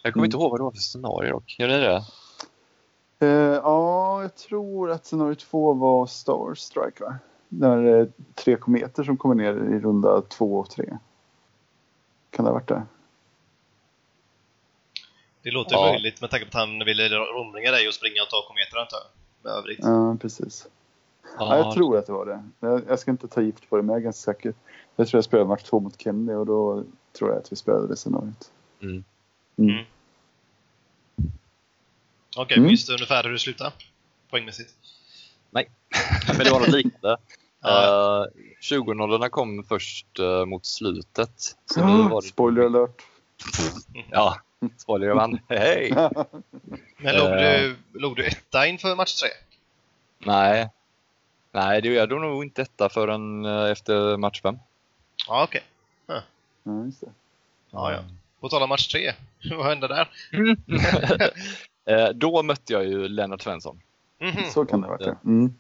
Jag 0.02 0.12
kommer 0.12 0.22
Mm. 0.22 0.24
inte 0.24 0.36
ihåg 0.36 0.50
vad 0.50 0.61
det 0.61 0.64
var 0.64 0.70
för 0.70 0.78
scenario 0.78 1.30
dock. 1.32 1.56
Gör 1.58 1.68
ni 1.68 1.78
det? 1.78 2.04
Eh, 3.26 3.28
ja, 3.62 4.22
jag 4.22 4.34
tror 4.36 4.90
att 4.90 5.06
scenario 5.06 5.34
två 5.34 5.72
var 5.72 6.06
Star 6.06 6.54
Strike 6.54 7.04
va? 7.04 7.14
När 7.48 7.82
det 7.82 7.90
är 7.90 8.08
tre 8.34 8.56
kometer 8.56 9.04
som 9.04 9.16
kommer 9.16 9.34
ner 9.34 9.52
i 9.52 9.80
runda 9.80 10.22
två 10.22 10.58
och 10.58 10.70
tre. 10.70 10.98
Kan 12.30 12.44
det 12.44 12.50
ha 12.50 12.54
varit 12.54 12.68
det? 12.68 12.82
Det 15.42 15.50
låter 15.50 15.74
Ja. 15.76 15.82
möjligt 15.92 16.20
med 16.20 16.30
tanke 16.30 16.46
på 16.46 16.48
att 16.58 16.64
han 16.68 16.78
ville 16.78 17.08
romringa 17.08 17.70
dig 17.70 17.88
och 17.88 17.94
springa 17.94 18.22
och 18.22 18.28
ta 18.30 18.44
kometer 18.48 18.76
antar 18.76 18.98
jag. 18.98 19.11
Med 19.42 19.58
övrigt. 19.58 19.78
Ja, 19.82 20.16
precis. 20.20 20.66
Ja, 21.39 21.57
jag 21.57 21.74
tror 21.74 21.99
att 21.99 22.07
det 22.07 22.12
var 22.12 22.26
det. 22.26 22.45
Jag, 22.61 22.83
jag 22.89 22.99
ska 22.99 23.11
inte 23.11 23.28
ta 23.28 23.41
gift 23.43 23.70
på 23.70 23.76
det, 23.76 23.83
men 23.83 23.93
jag 23.93 24.01
är 24.01 24.05
ganska 24.05 24.33
säker. 24.33 24.55
Jag 24.97 25.09
tror 25.09 25.18
jag 25.18 25.24
spelade 25.24 25.49
match 25.49 25.62
två 25.62 25.81
mot 25.81 26.01
Kenny 26.01 26.33
och 26.33 26.47
då 26.47 26.85
tror 27.18 27.31
jag 27.31 27.39
att 27.39 27.53
vi 27.53 27.57
spelade 27.57 27.89
det 27.89 27.97
scenariot. 27.97 28.51
Mm. 28.83 29.05
Mm. 29.59 29.70
Mm. 29.74 29.85
Okej, 32.37 32.57
Mm. 32.57 32.66
minns 32.68 32.87
du 32.87 32.93
ungefär 32.95 33.22
hur 33.24 33.31
du 33.31 33.39
slutade? 33.39 33.72
Poängmässigt? 34.31 34.74
Men 36.37 36.45
det 36.45 36.51
var 36.51 36.61
något 36.61 36.68
liknande. 36.68 37.16
Uh, 37.64 38.24
20 38.61 39.28
kom 39.31 39.64
först 39.68 40.18
eh, 40.18 40.45
mot 40.45 40.66
slutet. 40.66 41.57
Så 41.66 41.87
nu 41.87 42.09
var 42.09 42.22
det... 42.22 42.28
Spoiler 42.28 42.62
alert. 42.62 43.03
Ja, 44.11 44.37
spoiler 44.76 45.14
man. 45.14 45.39
Hej! 45.49 45.93
Men 46.97 47.16
låg, 47.16 47.28
Eh. 47.28 47.61
du, 47.61 47.76
låg 47.93 48.16
du 48.16 48.26
etta 48.26 48.66
inför 48.66 48.97
match 48.97 49.14
tre? 49.20 49.28
Nej. 50.18 50.68
Nej, 51.53 51.82
det 51.82 51.88
jag 51.88 52.09
dog 52.09 52.20
nog 52.20 52.44
inte 52.44 52.62
detta 52.62 52.88
förrän 52.88 53.44
eh, 53.44 53.70
efter 53.70 54.16
match 54.16 54.40
fem. 54.42 54.59
Ja, 55.28 55.44
okej. 55.44 55.62
Ja, 56.07 56.22
just 56.84 57.01
det. 57.01 57.07
Ja, 57.70 57.92
ja. 57.92 57.98
På 58.40 58.48
tal 58.48 58.62
om 58.62 58.68
match 58.68 58.86
tre, 58.88 59.12
vad 59.57 59.66
hände 59.66 59.88
där? 59.88 60.09
Eh, 61.84 62.09
Då 62.14 62.42
mötte 62.42 62.72
jag 62.72 62.84
ju 62.84 63.09
Lennart 63.09 63.42
Svensson. 63.42 63.80
Mhm. 64.18 64.44
Så 64.51 64.64
kan 64.66 64.80
det 64.80 64.88
varit, 64.88 65.07
ja. 65.07 65.14
Mm. 65.24 65.55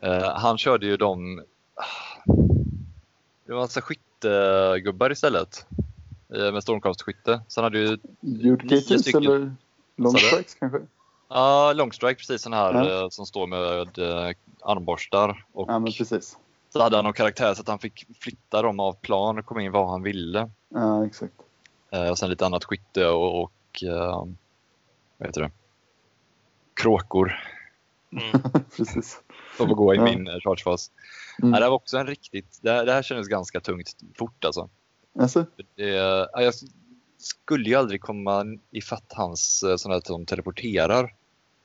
Eh, 0.00 0.36
Han 0.38 0.58
körde 0.58 0.86
ju 0.86 0.96
de... 0.96 1.42
Det 3.46 3.52
var 3.52 3.60
massa 3.60 3.80
skyttegubbar 3.80 5.12
istället. 5.12 5.66
eh, 6.34 6.52
Med 6.52 6.62
stormkastskytte. 6.62 7.40
Sen 7.48 7.64
hade 7.64 7.78
ju 7.78 7.98
Ljudgators 8.20 9.00
stycken. 9.00 9.22
eller 9.26 9.54
long 9.96 10.12
Sa 10.12 10.18
du? 10.18 10.26
strikes 10.26 10.54
kanske? 10.54 10.78
Ja, 11.28 11.72
Longstrike 11.72 12.18
precis 12.18 12.42
sån 12.42 12.52
här 12.52 12.74
Ja. 12.74 13.02
eh, 13.02 13.08
som 13.08 13.26
står 13.26 13.46
med 13.46 13.98
eh, 13.98 14.34
armborstar. 14.62 15.44
Och 15.52 15.70
Ja, 15.70 15.78
men 15.78 15.92
precis. 15.92 16.38
så 16.72 16.82
hade 16.82 16.96
han 16.96 17.04
någon 17.04 17.12
karaktär 17.14 17.54
så 17.54 17.60
att 17.62 17.68
han 17.68 17.78
fick 17.78 18.06
flytta 18.20 18.62
dem 18.62 18.80
av 18.80 18.92
plan 18.92 19.38
och 19.38 19.46
komma 19.46 19.62
in 19.62 19.72
var 19.72 19.86
han 19.86 20.02
ville. 20.02 20.50
Ja, 20.68 21.06
exakt. 21.06 21.34
Eh, 21.90 22.10
och 22.10 22.18
sen 22.18 22.30
lite 22.30 22.46
annat 22.46 22.64
skytte 22.64 23.06
och, 23.08 23.42
och 23.42 23.82
eh, 23.82 24.26
vad 25.18 25.26
heter 25.28 25.40
det? 25.40 25.50
Kråkor. 26.74 27.32
Mm. 28.12 28.42
precis. 28.76 29.22
Som 29.56 29.68
får 29.68 29.74
gå 29.74 29.94
i 29.94 29.96
Ja. 29.96 30.04
min 30.04 30.28
eh, 30.28 30.34
chargefas. 30.40 30.90
Mm. 31.42 31.54
Ja, 31.54 31.60
det 31.60 31.68
var 31.68 31.76
också 31.76 31.98
en 31.98 32.06
riktigt, 32.06 32.58
det 32.62 32.70
här, 32.70 32.86
det 32.86 32.92
här 32.92 33.02
kändes 33.02 33.28
ganska 33.28 33.60
tungt 33.60 33.96
fort 34.18 34.44
alltså. 34.44 34.68
Alltså, 35.18 35.46
Det, 35.74 35.84
ja, 36.32 36.42
jag 36.42 36.54
skulle 37.18 37.68
ju 37.68 37.74
aldrig 37.74 38.00
komma 38.00 38.44
ifatt 38.70 39.12
hans 39.16 39.62
eh, 39.62 39.76
sådana 39.76 40.00
som 40.00 40.26
teleporterar. 40.26 41.14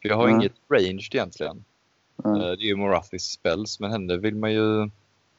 För 0.01 0.09
jag 0.09 0.15
har 0.15 0.27
Nej. 0.27 0.35
inget 0.35 0.53
range 0.69 1.09
egentligen. 1.11 1.65
Eh, 2.25 2.33
Det 2.33 2.47
är 2.63 2.67
ju 2.67 2.75
Morathis 2.75 3.23
spells, 3.23 3.79
men 3.79 3.91
henne 3.91 4.17
vill 4.17 4.35
man 4.35 4.51
ju... 4.53 4.89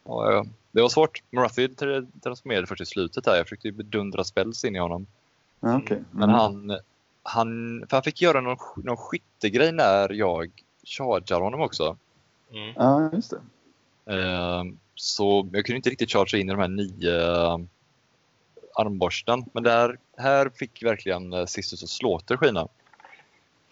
Ja, 0.05 0.33
ja. 0.33 0.45
Det 0.73 0.83
var 0.83 0.89
svårt. 0.89 1.23
Morathi 1.31 1.67
tra- 1.69 2.07
transformerade 2.23 2.67
först 2.67 2.81
i 2.81 2.87
slutet 2.87 3.27
här. 3.27 3.37
Jag 3.37 3.47
försökte 3.47 3.69
ju 3.69 3.73
bedundra 3.73 4.25
spells 4.25 4.65
in 4.65 4.77
i 4.77 4.79
honom. 4.79 5.07
okej. 5.61 6.03
Men 6.11 6.23
Mm. 6.31 6.35
han, 6.41 6.79
han, 7.23 7.85
för 7.89 7.97
han 7.97 8.03
fick 8.03 8.23
göra 8.23 8.41
någon, 8.41 8.57
någon 8.77 8.97
skyttegrej 8.97 9.73
när 9.73 10.13
jag 10.13 10.51
chargear 10.85 11.41
honom 11.41 11.61
också. 11.61 11.97
Mm. 12.53 12.73
Ja, 12.77 13.11
just 13.13 13.31
det. 14.05 14.23
Eh, 14.23 14.65
Så 14.95 15.49
jag 15.53 15.65
kunde 15.67 15.77
inte 15.77 15.91
riktigt 15.91 16.11
chargea 16.13 16.41
in 16.41 16.49
i 16.49 16.53
de 16.53 16.61
här 16.61 16.69
nio 16.69 17.33
eh, 17.33 17.59
armborsten. 18.75 19.45
Men 19.53 19.63
där, 19.63 19.99
här 20.17 20.49
fick 20.55 20.83
verkligen 20.83 21.33
eh, 21.33 21.47
Sisters 21.47 21.83
och 21.83 21.89
Slaughter 21.89 22.37
skina. 22.37 22.69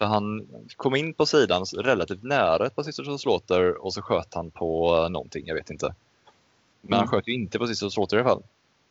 För 0.03 0.07
han 0.07 0.47
kom 0.75 0.95
in 0.95 1.13
på 1.13 1.25
sidan 1.25 1.65
relativt 1.65 2.23
nära 2.23 2.65
ett 2.65 2.75
par 2.75 2.83
Sisters 2.83 3.07
och 3.07 3.21
Slaughter 3.21 3.85
och 3.85 3.93
så 3.93 4.01
sköt 4.01 4.33
han 4.33 4.51
på 4.51 4.95
någonting, 5.09 5.43
jag 5.47 5.55
vet 5.55 5.69
inte. 5.69 5.95
Men 6.81 6.93
han 6.93 6.99
Mm. 7.07 7.07
sköt 7.11 7.27
ju 7.27 7.33
inte 7.33 7.59
på 7.59 7.67
Sisters 7.67 7.85
och 7.85 7.93
Slaughter 7.93 8.17
i 8.17 8.19
alla 8.19 8.29
fall. 8.29 8.43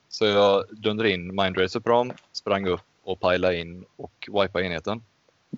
Så 0.08 0.24
jag 0.24 0.64
dundrade 0.70 1.10
in 1.10 1.34
Mindracer 1.36 1.80
på 1.80 1.88
dem, 1.90 2.12
sprang 2.32 2.66
upp 2.68 2.80
och 3.04 3.20
pilade 3.20 3.58
in 3.58 3.84
och 3.96 4.28
wipade 4.32 4.64
enheten. 4.66 5.02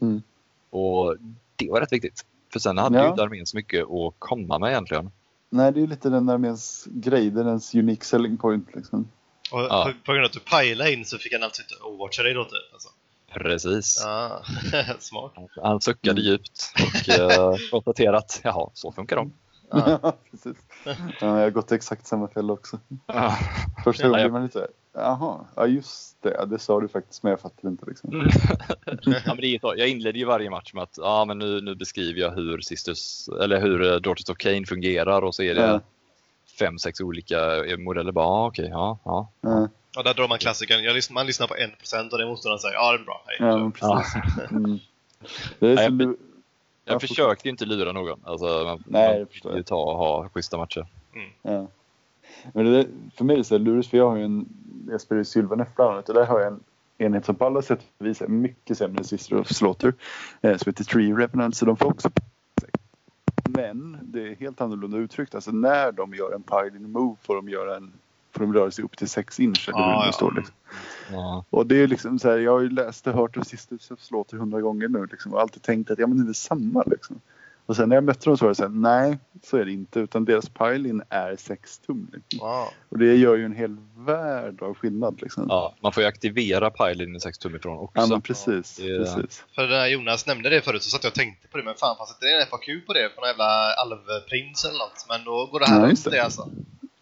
Mm. 0.00 0.22
Och 0.70 1.16
det 1.56 1.70
var 1.70 1.80
rätt 1.80 1.92
viktigt. 1.92 2.24
För 2.52 2.60
sen 2.60 2.78
hade 2.78 2.98
Ja. 2.98 3.04
ju 3.04 3.10
inte 3.10 3.22
armén 3.22 3.46
så 3.46 3.56
mycket 3.56 3.82
att 3.84 4.14
komma 4.18 4.58
med 4.58 4.70
egentligen. 4.70 5.10
Nej, 5.50 5.72
det 5.72 5.78
är 5.78 5.80
ju 5.80 5.86
lite 5.86 6.08
den 6.10 6.28
arméns 6.28 6.86
grej. 6.90 7.30
Det 7.30 7.40
är 7.40 7.44
dens 7.44 7.74
unique 7.74 8.04
selling 8.04 8.36
point 8.36 8.68
liksom. 8.74 9.08
Och 9.52 9.60
Ja. 9.60 9.84
på, 9.86 10.04
på 10.06 10.12
grund 10.12 10.24
av 10.24 10.28
att 10.28 10.32
du 10.32 10.40
pajlade 10.40 10.92
in 10.92 11.04
så 11.04 11.18
fick 11.18 11.32
han 11.32 11.42
alltså 11.42 11.62
inte 11.62 11.74
overwatcha 11.84 12.22
dig 12.22 12.34
då 12.34 12.44
typ? 12.44 12.52
Alltså. 12.72 12.88
Precis. 13.34 14.00
Ja, 14.04 14.42
smart. 14.98 15.32
Han 15.62 15.80
suckade 15.80 16.20
Mm. 16.20 16.24
djupt 16.24 16.72
och 16.74 17.08
eh, 17.08 17.54
konstaterade 17.70 18.18
att 18.18 18.40
jaha, 18.44 18.70
så 18.74 18.92
funkar 18.92 19.16
de. 19.16 19.32
Ja. 19.70 20.12
precis. 20.30 20.56
Ja, 20.84 20.94
jag 21.20 21.28
har 21.28 21.50
gått 21.50 21.72
exakt 21.72 22.06
samma 22.06 22.28
fälla 22.28 22.52
också. 22.52 22.78
Ja. 23.06 23.38
Första 23.84 24.08
gången 24.08 24.32
man 24.32 24.42
lite 24.42 24.66
jaha, 24.92 25.44
ja 25.56 25.66
just 25.66 26.16
det, 26.22 26.46
det 26.46 26.58
sa 26.58 26.80
du 26.80 26.88
faktiskt, 26.88 27.22
men 27.22 27.30
jag 27.30 27.40
fattar 27.40 27.68
inte 27.68 27.86
liksom. 27.86 28.10
Mm. 28.14 28.28
ja, 29.26 29.34
men. 29.34 29.78
Jag 29.78 29.88
inledde 29.88 30.18
ju 30.18 30.24
varje 30.24 30.50
match 30.50 30.74
med 30.74 30.82
att 30.82 30.94
ja, 30.96 31.24
men 31.24 31.38
nu, 31.38 31.60
nu 31.60 31.74
beskriver 31.74 32.20
jag 32.20 32.30
hur, 32.30 32.60
Sisters, 32.60 33.28
eller 33.42 33.60
hur 33.60 33.92
eh, 33.92 33.96
Daughters 33.96 34.28
of 34.30 34.36
Cain 34.36 34.66
fungerar 34.66 35.22
och 35.22 35.34
så 35.34 35.42
är 35.42 35.54
det 35.54 35.60
Ja. 35.60 35.80
fem, 36.58 36.78
sex 36.78 37.00
olika 37.00 37.64
eh, 37.64 37.76
modeller. 37.78 38.12
Bara, 38.12 38.26
ah, 38.26 38.46
okej, 38.46 38.68
ja, 38.70 38.98
ja. 39.04 39.30
Ja, 39.40 39.68
Och 39.96 40.04
där 40.04 40.14
drar 40.14 40.28
man 40.28 40.38
klassikern. 40.38 40.84
Jag 40.84 40.94
lyssnar, 40.94 41.14
man 41.14 41.26
lyssnar 41.26 41.46
på 41.46 41.54
1% 41.54 42.10
och 42.12 42.18
det 42.18 42.26
motståndaren 42.26 42.58
säger 42.60 42.74
ja 42.74 42.92
det 42.92 42.98
är 43.02 43.04
bra, 43.04 43.22
hej. 43.26 43.36
ja 43.40 43.70
precis. 43.74 44.14
Mm. 44.50 44.78
Det 45.58 45.66
är 45.70 45.74
Nej, 45.74 45.86
så 45.86 45.92
men- 45.92 46.08
lu- 46.08 46.16
Jag 46.86 46.94
Ja, 46.94 47.00
försökte 47.00 47.48
inte 47.48 47.64
lura 47.64 47.92
någon. 47.92 48.20
Alltså, 48.24 48.46
man, 48.64 48.84
Nej, 48.86 49.18
man 49.18 49.26
förstår 49.28 49.56
jag. 49.56 49.66
ta 49.66 49.76
och 49.76 49.98
ha 49.98 50.28
schyssta 50.28 50.58
matcher. 50.58 50.86
Ja. 51.42 51.66
Men 52.52 52.72
det, 52.72 52.86
för 53.16 53.24
mig 53.24 53.34
är 53.34 53.38
det 53.38 53.44
så 53.44 53.58
lurigt 53.58 53.90
för 53.90 53.96
jag 53.98 54.10
har 54.10 54.16
ju 54.16 54.24
en, 54.24 54.46
jag 54.90 55.00
spelar 55.00 55.18
ju 55.18 55.24
Sylvanef 55.24 55.68
bland 55.76 55.90
annat 55.90 56.08
och 56.08 56.14
där 56.14 56.26
har 56.26 56.40
jag 56.40 56.52
en 56.52 56.60
enhet 56.98 57.24
som 57.26 57.34
på 57.34 57.46
alla 57.46 57.62
sätt 57.62 57.80
och 57.98 58.06
vis 58.06 58.22
är 58.22 58.28
mycket 58.28 58.78
sämre 58.78 58.98
än 58.98 59.04
Sister 59.04 59.36
of 59.40 59.48
Slaughter. 59.52 59.94
Eh, 60.42 60.56
som 60.56 60.70
heter 60.70 60.84
Tree 60.84 61.12
Revenant 61.14 61.56
så 61.56 61.64
de 61.66 61.76
får 61.76 61.86
också 61.86 62.10
Men 63.48 63.98
det 64.02 64.28
är 64.28 64.34
helt 64.36 64.60
annorlunda 64.60 64.96
uttryckt. 64.98 65.34
Alltså 65.34 65.50
när 65.50 65.92
de 65.92 66.14
gör 66.14 66.32
en 66.34 66.42
piling 66.42 66.92
move 66.92 67.16
får 67.22 67.36
de 67.36 67.48
göra 67.48 67.76
en 67.76 67.92
får 68.34 68.40
de 68.40 68.52
röra 68.54 68.70
sig 68.70 68.84
upp 68.84 68.96
till 68.96 69.08
6 69.08 69.40
inch 69.40 69.68
eller 69.68 69.78
hur 69.78 69.84
Ja, 69.92 70.00
det 70.00 70.06
ja. 70.06 70.12
står 70.12 70.32
liksom. 70.32 70.54
Ja. 71.12 71.44
Och 71.50 71.66
det 71.66 71.76
är 71.82 71.86
liksom 71.88 72.18
så 72.18 72.30
här, 72.30 72.38
jag 72.38 72.52
har 72.52 72.60
ju 72.60 72.70
läst 72.70 73.06
och 73.06 73.12
hört 73.14 73.36
of 73.36 73.46
Slaughter 73.98 74.36
hundra 74.36 74.60
gånger 74.60 74.88
nu 74.88 75.06
liksom 75.10 75.32
och 75.34 75.40
alltid 75.40 75.62
tänkt 75.62 75.90
att 75.90 75.98
ja 75.98 76.06
men 76.06 76.24
det 76.24 76.30
är 76.30 76.34
samma 76.34 76.82
liksom. 76.86 77.20
Och 77.66 77.76
sen 77.76 77.88
när 77.88 77.96
jag 77.96 78.04
mötte 78.04 78.24
dem 78.30 78.36
så 78.38 78.44
var 78.44 78.48
det 78.50 78.54
så 78.54 78.62
här, 78.62 78.70
nej 78.70 79.18
så 79.42 79.56
är 79.56 79.64
det 79.64 79.72
inte 79.72 80.00
utan 80.00 80.24
deras 80.24 80.48
pile-in 80.48 81.02
är 81.08 81.36
6 81.36 81.78
tum. 81.78 82.10
Liksom. 82.12 82.48
Wow. 82.48 82.66
Och 82.88 82.98
det 82.98 83.14
gör 83.16 83.36
ju 83.36 83.44
en 83.44 83.52
hel 83.54 83.76
värld 83.96 84.62
av 84.62 84.74
skillnad 84.74 85.18
liksom. 85.22 85.46
Ja, 85.48 85.74
man 85.80 85.92
får 85.92 86.02
ju 86.02 86.06
aktivera 86.08 86.70
pilen 86.70 87.16
i 87.16 87.20
6 87.20 87.38
tum 87.38 87.56
ifrån 87.56 87.78
också. 87.78 88.00
Ja, 88.00 88.06
men 88.06 88.20
precis. 88.20 88.78
är- 88.78 88.98
precis. 89.04 89.44
För 89.54 89.68
när 89.68 89.86
Jonas 89.86 90.26
nämnde 90.26 90.50
det 90.50 90.60
förut 90.60 90.82
så 90.82 90.90
satt 90.90 91.04
jag 91.04 91.10
och 91.10 91.14
tänkte 91.14 91.48
på 91.48 91.58
det, 91.58 91.64
men 91.64 91.74
fan 91.74 91.96
fanns 91.96 92.10
inte 92.10 92.26
det 92.26 92.40
en 92.42 92.46
FAQ 92.46 92.86
på 92.86 92.92
det? 92.92 93.08
På 93.08 93.20
någon 93.20 93.28
jävla 93.28 93.72
alvprins 93.74 94.64
eller 94.64 94.78
något? 94.78 95.06
Men 95.08 95.24
då 95.24 95.46
går 95.52 95.60
det 95.60 95.66
här 95.66 95.76
Ja, 95.76 95.82
ja, 95.84 95.90
just 95.90 96.04
det. 96.04 96.10
det. 96.10 96.24
alltså. 96.24 96.48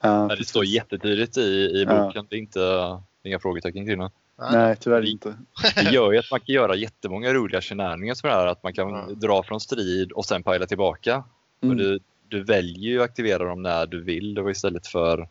Ja, 0.02 0.26
Men 0.26 0.36
det 0.38 0.44
står 0.44 0.64
jättetydligt 0.64 1.36
i, 1.36 1.40
i 1.40 1.84
Ja. 1.88 2.04
boken. 2.06 2.26
Det 2.30 2.36
är 2.36 2.38
inte 2.38 3.00
inga 3.22 3.38
frågetecken 3.38 3.86
kring 3.86 3.98
det. 3.98 4.10
Nej, 4.52 4.76
tyvärr 4.80 5.10
inte. 5.10 5.34
Det 5.76 5.90
gör 5.92 6.12
ju 6.12 6.18
att 6.18 6.30
man 6.30 6.40
kan 6.40 6.54
göra 6.54 6.74
jättemånga 6.76 7.32
roliga 7.34 7.60
shenanigans 7.60 8.20
för 8.20 8.28
det 8.28 8.34
här. 8.34 8.46
Att 8.46 8.62
man 8.62 8.72
kan 8.72 8.88
Ja. 8.90 9.06
dra 9.14 9.42
från 9.42 9.60
strid 9.60 10.12
och 10.12 10.24
sen 10.24 10.42
pajla 10.42 10.66
tillbaka. 10.66 11.24
Mm. 11.62 11.70
Och 11.70 11.82
du, 11.82 11.98
du 12.28 12.44
väljer 12.44 12.90
ju 12.92 12.98
att 12.98 13.04
aktivera 13.10 13.44
dem 13.44 13.62
när 13.62 13.86
du 13.86 14.02
vill 14.02 14.34
då 14.34 14.50
istället 14.50 14.86
för... 14.86 15.28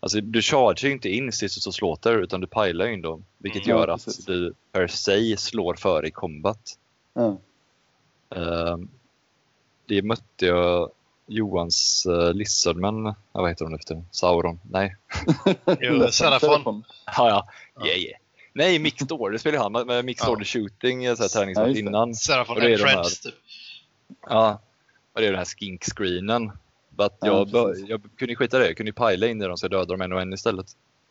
Alltså 0.00 0.20
du 0.20 0.42
chargear 0.42 0.86
ju 0.88 0.92
inte 0.92 1.08
in 1.08 1.32
Sisters 1.32 1.66
och 1.66 1.74
Slaughter 1.74 2.18
utan 2.18 2.40
du 2.40 2.46
pajlar 2.46 2.86
in 2.86 3.02
dem. 3.02 3.24
Vilket 3.38 3.64
Mm. 3.66 3.76
gör 3.78 3.88
Ja, 3.88 3.94
att 3.94 4.26
du 4.26 4.54
per 4.72 4.86
se 4.86 5.36
slår 5.36 5.74
före 5.74 6.06
i 6.06 6.10
combat. 6.10 6.60
Ja. 7.14 7.38
Ehm, 8.36 8.88
det 9.86 10.02
mötte 10.02 10.46
jag 10.46 10.90
Johans 11.28 12.06
uh, 12.08 12.32
Lizardman, 12.34 13.04
ja, 13.04 13.14
vad 13.32 13.48
heter 13.48 13.64
hon 13.64 13.74
efter? 13.74 14.04
Sauron? 14.10 14.60
Nej. 14.70 14.96
Jo, 15.80 16.08
Serafon. 16.10 16.84
Ja, 17.06 17.12
ja. 17.28 17.48
Ja. 17.80 17.86
Yeah, 17.86 17.98
yeah. 18.00 18.18
Nej, 18.52 18.78
Mixed 18.78 19.12
Order 19.12 19.38
spelar 19.38 19.58
han 19.58 19.86
med, 19.86 20.04
Mixed 20.04 20.26
Ja. 20.28 20.32
Order 20.32 20.44
Shooting, 20.44 21.04
eh, 21.04 21.14
så 21.14 21.22
här, 21.22 21.28
Ja, 21.28 21.38
träningsmatch 21.40 21.72
det. 21.72 21.78
innan. 21.78 22.14
Serafon 22.14 22.56
det 22.56 22.62
and 22.66 22.70
de 22.78 22.84
här- 22.84 22.92
Friends, 22.92 23.20
typ. 23.20 23.34
Ja, 24.28 24.60
och 25.12 25.20
det 25.20 25.26
är 25.26 25.30
den 25.30 25.38
här 25.38 25.44
skink-screenen. 25.44 26.52
But 26.90 27.12
Ja, 27.20 27.26
jag, 27.26 27.52
precis. 27.52 27.88
jag 27.88 28.00
kunde 28.18 28.36
skita 28.36 28.56
i 28.56 28.60
det, 28.60 28.66
jag 28.66 28.76
kunde 28.76 28.92
pajla 28.92 29.26
in 29.26 29.42
i 29.42 29.44
dem 29.44 29.56
så 29.56 29.64
jag 29.64 29.70
dödade 29.70 29.92
dem 29.92 30.00
en 30.00 30.12
och 30.12 30.20
en 30.20 30.32
istället. 30.32 30.66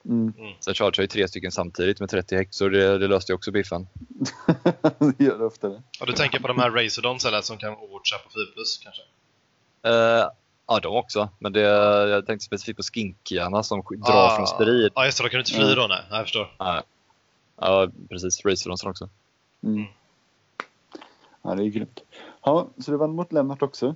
Mm. 0.06 0.34
Sen 0.60 0.74
chargeade 0.74 0.96
jag 0.98 1.04
ju 1.04 1.08
tre 1.08 1.28
stycken 1.28 1.52
samtidigt 1.52 2.00
med 2.00 2.10
30 2.10 2.36
häxor, 2.36 2.70
det, 2.70 2.98
det 2.98 3.08
löste 3.08 3.32
ju 3.32 3.36
också 3.36 3.52
biffen. 3.52 3.88
det 5.18 5.24
gör 5.24 5.38
det 5.38 5.46
oftare. 5.46 5.82
Och 6.00 6.08
du 6.08 6.14
tänker 6.14 6.40
på 6.40 6.48
de 6.48 6.60
här 6.60 6.72
Razordons 6.72 7.26
eller 7.26 7.42
som 7.42 7.58
kan 7.58 7.74
overwatcha 7.74 8.18
på 8.24 8.30
4 8.30 8.44
plus 8.54 8.78
kanske? 8.84 9.02
Uh, 9.88 10.28
ja, 10.68 10.80
de 10.84 10.88
också. 10.98 11.30
Men 11.40 11.54
det, 11.54 11.60
jag 12.10 12.26
tänkte 12.26 12.46
specifikt 12.46 12.78
på 12.78 12.84
skinkiarna 12.84 13.64
som 13.64 13.84
drar 13.98 14.14
Ah. 14.16 14.36
från 14.36 14.48
strid. 14.48 14.92
Ja 14.96 15.06
just 15.06 15.18
det, 15.18 15.24
då 15.24 15.30
kan 15.30 15.40
inte 15.40 15.52
fly 15.52 15.64
Mm. 15.64 15.76
då 15.76 15.88
nej. 15.88 16.02
Ja, 16.10 16.16
Jag 16.16 16.26
förstår. 16.26 16.48
Ja, 16.58 16.84
ja 17.62 17.88
precis. 18.10 18.46
Razordansen 18.46 18.90
också. 18.90 19.10
Mm. 19.64 19.86
Ja, 21.42 21.56
det 21.56 21.64
är 21.64 21.68
grymt. 21.68 22.00
Ja, 22.44 22.68
så 22.80 22.92
du 22.92 22.98
vann 22.98 23.16
mot 23.16 23.34
Lennart 23.34 23.62
också. 23.62 23.96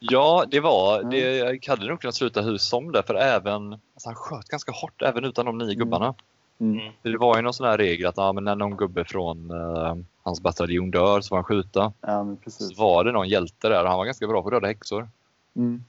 Ja, 0.00 0.44
det 0.50 0.60
var... 0.60 0.98
Mm. 0.98 1.10
Det, 1.10 1.36
jag 1.36 1.66
hade 1.68 1.86
nog 1.86 2.00
kunnat 2.00 2.14
sluta 2.14 2.40
hur 2.42 2.58
som 2.58 2.92
det, 2.92 3.02
för 3.02 3.14
även... 3.14 3.72
Alltså 3.72 4.08
han 4.08 4.14
sköt 4.14 4.48
ganska 4.48 4.72
hårt 4.72 5.02
även 5.02 5.24
utan 5.24 5.46
de 5.46 5.58
nio 5.58 5.64
Mm. 5.66 5.78
gubbarna. 5.78 6.14
Mm. 6.60 6.80
Mm. 6.80 6.92
Det 7.02 7.16
var 7.18 7.36
ju 7.36 7.42
någon 7.42 7.54
sån 7.54 7.66
här 7.66 7.78
regel 7.78 8.06
att 8.06 8.16
ja, 8.16 8.32
men 8.32 8.44
när 8.44 8.56
någon 8.56 8.76
gubbe 8.76 9.04
från 9.04 9.50
eh, 9.50 9.94
hans 10.22 10.40
bataljon 10.40 10.90
dör 10.90 11.20
så 11.20 11.28
får 11.28 11.36
han 11.36 11.44
skjuta. 11.44 11.92
Ja, 12.00 12.24
men 12.24 12.36
Så 12.36 12.42
precis. 12.42 12.78
var 12.78 13.04
det 13.04 13.12
någon 13.12 13.28
hjälte 13.28 13.68
där 13.68 13.82
och 13.82 13.88
han 13.88 13.98
var 13.98 14.04
ganska 14.04 14.26
bra 14.26 14.42
på 14.42 14.48
att 14.48 14.54
döda 14.54 14.66
häxor. 14.66 15.08
Mm. 15.56 15.84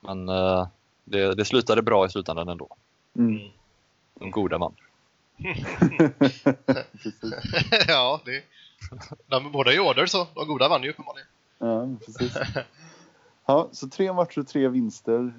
Men 0.00 0.28
eh, 0.28 0.66
det, 1.04 1.34
det 1.34 1.44
slutade 1.44 1.82
bra 1.82 2.06
i 2.06 2.08
slutändan 2.08 2.48
ändå. 2.48 2.68
Mm. 3.16 3.48
De 4.14 4.30
goda 4.30 4.58
vann. 4.58 4.74
ja, 7.88 8.20
det... 8.24 8.42
De 9.26 9.52
båda 9.52 9.72
är 9.72 9.80
order 9.80 10.06
så. 10.06 10.26
De 10.34 10.46
goda 10.46 10.68
vann 10.68 10.82
ju 10.82 10.90
uppenbarligen. 10.90 11.28
Ja, 11.58 11.88
precis. 12.06 12.36
Ja, 13.46 13.68
så 13.72 13.88
tre 13.88 14.12
matcher 14.12 14.38
och 14.38 14.48
tre 14.48 14.68
vinster. 14.68 15.34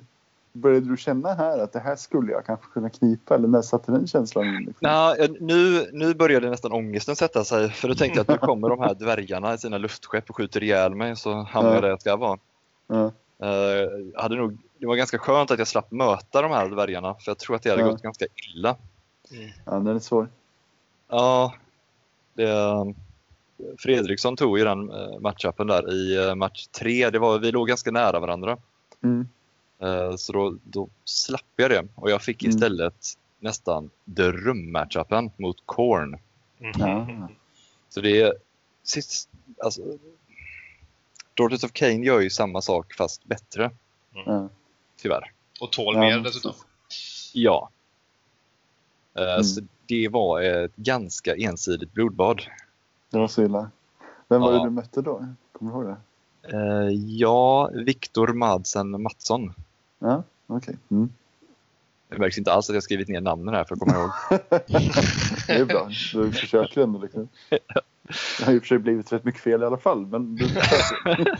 Började 0.54 0.90
du 0.90 0.98
känna 0.98 1.34
här 1.34 1.60
att 1.60 1.74
det 1.74 1.80
här 1.80 1.96
skulle 1.96 2.32
jag 2.32 2.46
kanske 2.46 2.66
kunna 2.74 2.90
knipa? 2.90 3.36
Eller 3.36 3.48
när 3.48 3.62
satte 3.62 3.92
den 3.92 4.08
känslan 4.08 4.46
in? 4.46 4.56
Liksom? 4.56 4.76
Nå, 4.82 5.16
nu, 5.40 5.90
nu 5.94 6.14
började 6.14 6.50
nästan 6.50 6.72
ångesten 6.72 7.16
sätta 7.16 7.44
sig 7.44 7.70
för 7.70 7.88
då 7.88 7.96
tänkte 7.96 8.20
jag 8.20 8.22
att 8.32 8.42
nu 8.42 8.48
kommer 8.48 8.70
de 8.70 8.80
här 8.80 8.94
dvärgarna 8.94 9.54
i 9.54 9.58
sina 9.58 9.78
luftskepp 9.78 10.30
och 10.30 10.36
skjuter 10.36 10.64
ihjäl 10.64 10.96
mig 10.96 11.16
så 11.16 11.34
hamnar 11.34 11.70
Ja. 11.70 11.74
jag 11.76 11.84
där 11.84 11.90
jag 11.90 12.02
ska 12.02 12.16
vara. 12.16 12.40
Ja, 12.88 13.12
Eh, 13.40 14.22
hade 14.22 14.36
nog, 14.36 14.58
det 14.78 14.86
var 14.88 14.96
ganska 14.96 15.18
skönt 15.18 15.52
att 15.52 15.60
jag 15.60 15.68
slapp 15.68 15.92
möta 15.92 16.42
de 16.42 16.52
här 16.52 16.70
dvärgarna 16.70 17.14
för 17.14 17.32
jag 17.32 17.38
tror 17.38 17.56
att 17.56 17.62
det 17.64 17.70
hade 17.70 17.82
Ja. 17.82 17.88
gått 17.90 18.02
ganska 18.02 18.26
illa. 18.56 18.76
ja, 19.66 19.72
den 19.72 19.88
är 19.88 20.00
svår. 20.00 20.28
Ja, 21.10 21.54
det, 22.34 22.48
Fredriksson 23.80 24.36
tog 24.36 24.58
ju 24.60 24.64
den 24.66 24.90
eh, 24.92 25.20
matchupen 25.20 25.68
där 25.68 25.94
i 25.94 26.28
eh, 26.28 26.36
match 26.36 26.68
tre. 26.68 27.10
Det 27.10 27.20
var, 27.20 27.40
vi 27.40 27.52
låg 27.52 27.68
ganska 27.68 27.92
nära 27.92 28.20
varandra. 28.20 28.58
Mm. 29.04 29.28
Eh, 29.84 30.16
Så 30.16 30.34
då, 30.34 30.58
då 30.64 30.90
slapp 31.06 31.46
jag 31.56 31.72
det 31.72 31.88
och 31.96 32.10
jag 32.12 32.22
fick 32.22 32.44
Mm. 32.44 32.56
istället 32.56 33.14
nästan 33.40 33.90
dröm-matchupen 34.06 35.32
mot 35.38 35.58
Korn. 35.66 36.20
Mm. 36.60 36.72
Ja. 36.80 37.28
Så 37.90 38.02
det 38.02 38.22
är 38.22 38.34
sist, 38.84 39.30
alltså, 39.64 39.82
Daughters 41.34 41.64
of 41.64 41.72
Cain 41.72 42.04
gör 42.04 42.20
ju 42.20 42.30
samma 42.30 42.62
sak 42.62 42.94
fast 42.94 43.26
bättre, 43.26 43.72
Ja. 44.26 44.50
tyvärr. 44.98 45.32
Och 45.62 45.72
tål 45.72 45.96
Ja, 45.96 46.00
mer 46.02 46.16
men 46.16 46.24
dessutom. 46.24 46.54
Ja. 47.34 47.70
Eh, 49.16 49.24
Mm. 49.34 49.44
Så 49.44 49.62
det 49.86 50.08
var 50.10 50.42
ett 50.42 50.76
ganska 50.76 51.36
ensidigt 51.36 51.94
blodbad. 51.94 52.42
Det 53.10 53.18
var 53.20 53.28
så 53.28 53.44
illa. 53.44 53.72
Vem 54.30 54.42
var 54.42 54.52
Ja. 54.54 54.58
det 54.60 54.64
du 54.66 54.70
mötte 54.70 55.02
då? 55.02 55.26
Kommer 55.52 55.72
du 55.72 55.78
ihåg 55.78 55.86
det? 55.88 55.98
Eh, 56.58 56.90
Ja, 56.96 57.70
Viktor 57.74 58.28
Madsen 58.34 59.02
Mattsson. 59.02 59.54
Ja, 60.04 60.24
okej. 60.48 60.78
Mm. 60.92 61.10
Det 62.10 62.18
märks 62.18 62.38
inte 62.38 62.54
alls 62.54 62.70
att 62.70 62.74
jag 62.74 62.84
skrivit 62.84 63.08
ner 63.08 63.22
namnen 63.22 63.54
här 63.56 63.64
för 63.64 63.76
att 63.76 63.80
komma 63.80 63.96
ihåg. 63.96 64.12
Det 65.48 65.54
är 65.54 65.66
bra. 65.66 65.90
Du 66.14 66.32
försöker 66.32 66.82
ändå. 66.82 67.00
Liksom. 67.00 67.28
Det 68.40 68.46
har 68.46 68.54
och 68.58 68.62
för 68.62 68.68
sig 68.68 68.78
blivit 68.78 69.12
rätt 69.14 69.24
mycket 69.24 69.42
fel 69.42 69.62
i 69.62 69.66
alla 69.66 69.78
fall. 69.78 70.06
Men 70.06 70.36
du 70.36 70.48
försöker. 70.50 71.38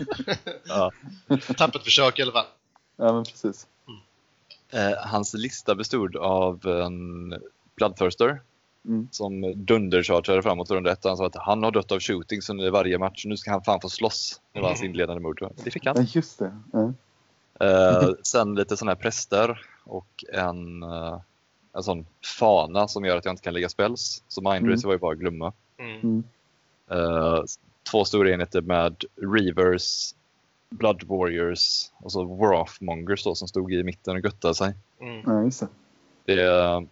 Ja. 0.66 0.92
Tappert 1.58 1.84
försök 1.84 2.20
i 2.20 2.22
alla 2.22 2.32
fall. 2.32 2.46
Ja, 2.98 3.14
men 3.14 3.24
precis. 3.24 3.68
Eh, 4.72 5.08
Hans 5.08 5.34
lista 5.34 5.76
bestod 5.76 6.16
av 6.16 6.66
en 6.68 7.34
Bloodthirster 7.76 8.42
Mm. 8.86 9.08
som 9.12 9.66
dunderchargeade 9.66 10.42
framåt 10.42 10.72
runda 10.72 10.92
ett. 10.92 11.04
Han 11.04 11.18
sa 11.18 11.26
att 11.26 11.36
han 11.36 11.64
har 11.64 11.72
dött 11.72 11.92
av 11.92 12.00
shooting 12.00 12.42
så 12.42 12.66
i 12.66 12.70
varje 12.70 12.98
match. 12.98 13.26
Nu 13.26 13.38
ska 13.38 13.52
han 13.52 13.64
fan 13.64 13.82
få 13.82 13.90
slåss. 13.90 14.42
Det 14.54 14.60
var 14.62 14.68
hans 14.68 14.84
inledande 14.84 15.22
mord. 15.22 15.50
Det 15.64 15.72
fick 15.72 15.86
han. 15.86 15.96
Ja, 15.98 16.04
just 16.08 16.40
det. 16.40 16.58
Ja. 16.74 16.94
Eh, 17.60 18.10
sen 18.24 18.56
lite 18.56 18.78
sådana 18.78 18.92
här 18.92 19.02
präster 19.02 19.66
och 19.84 20.24
en, 20.34 20.84
eh, 20.84 21.20
en 21.74 21.84
sån 21.84 22.06
fana 22.40 22.88
som 22.88 23.06
gör 23.06 23.18
att 23.18 23.26
jag 23.26 23.32
inte 23.32 23.44
kan 23.44 23.54
lägga 23.54 23.70
spells. 23.70 24.24
Så 24.28 24.42
Mindrace 24.42 24.64
Mm. 24.64 24.88
var 24.88 24.94
ju 24.94 25.00
bara 25.00 25.12
att 25.14 25.20
glömma. 25.20 25.54
Mm. 25.78 26.00
Mm. 26.02 26.24
Eh, 26.92 27.44
två 27.92 28.06
stora 28.06 28.32
enheter 28.32 28.62
med 28.62 29.04
Reavers, 29.16 30.16
Blood 30.70 31.04
Warriors 31.04 31.92
och 31.98 32.12
så 32.12 32.24
Wrathmongers 32.24 33.24
då, 33.24 33.36
som 33.36 33.48
stod 33.48 33.74
i 33.74 33.84
mitten 33.84 34.16
och 34.16 34.24
göttade 34.26 34.56
sig. 34.56 34.74
Mm. 35.02 35.22
Ja, 35.26 35.44
just 35.44 35.60
det. 35.60 36.36
Det, 36.36 36.88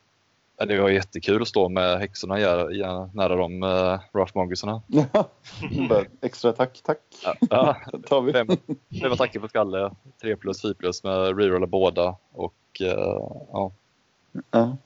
eh, 0.61 0.67
det 0.67 0.81
var 0.81 0.89
jättekul 0.89 1.41
att 1.41 1.47
stå 1.47 1.69
med 1.69 1.99
häxorna 1.99 2.39
ja, 2.39 2.71
ja, 2.71 3.09
nära 3.13 3.35
de 3.35 3.63
uh, 3.63 3.99
Wrathmongersarna. 4.13 4.81
Ja. 4.87 5.07
Bara, 5.89 6.05
Extra 6.21 6.53
tack, 6.53 6.81
tack. 6.83 6.99
Ja, 7.23 7.35
ja, 7.49 7.77
tar 8.07 8.21
vi. 8.21 8.31
fem, 8.33 8.47
fem 9.01 9.11
attacker 9.11 9.39
på 9.39 9.47
skalle, 9.47 9.91
3 10.21 10.35
plus, 10.35 10.61
4 10.61 10.73
plus 10.73 11.03
med 11.03 11.37
rerolla 11.37 11.67
båda. 11.67 12.15
Och, 12.31 12.53
eh, 12.81 12.87
ja, 13.51 13.71
Ja. 14.51 14.77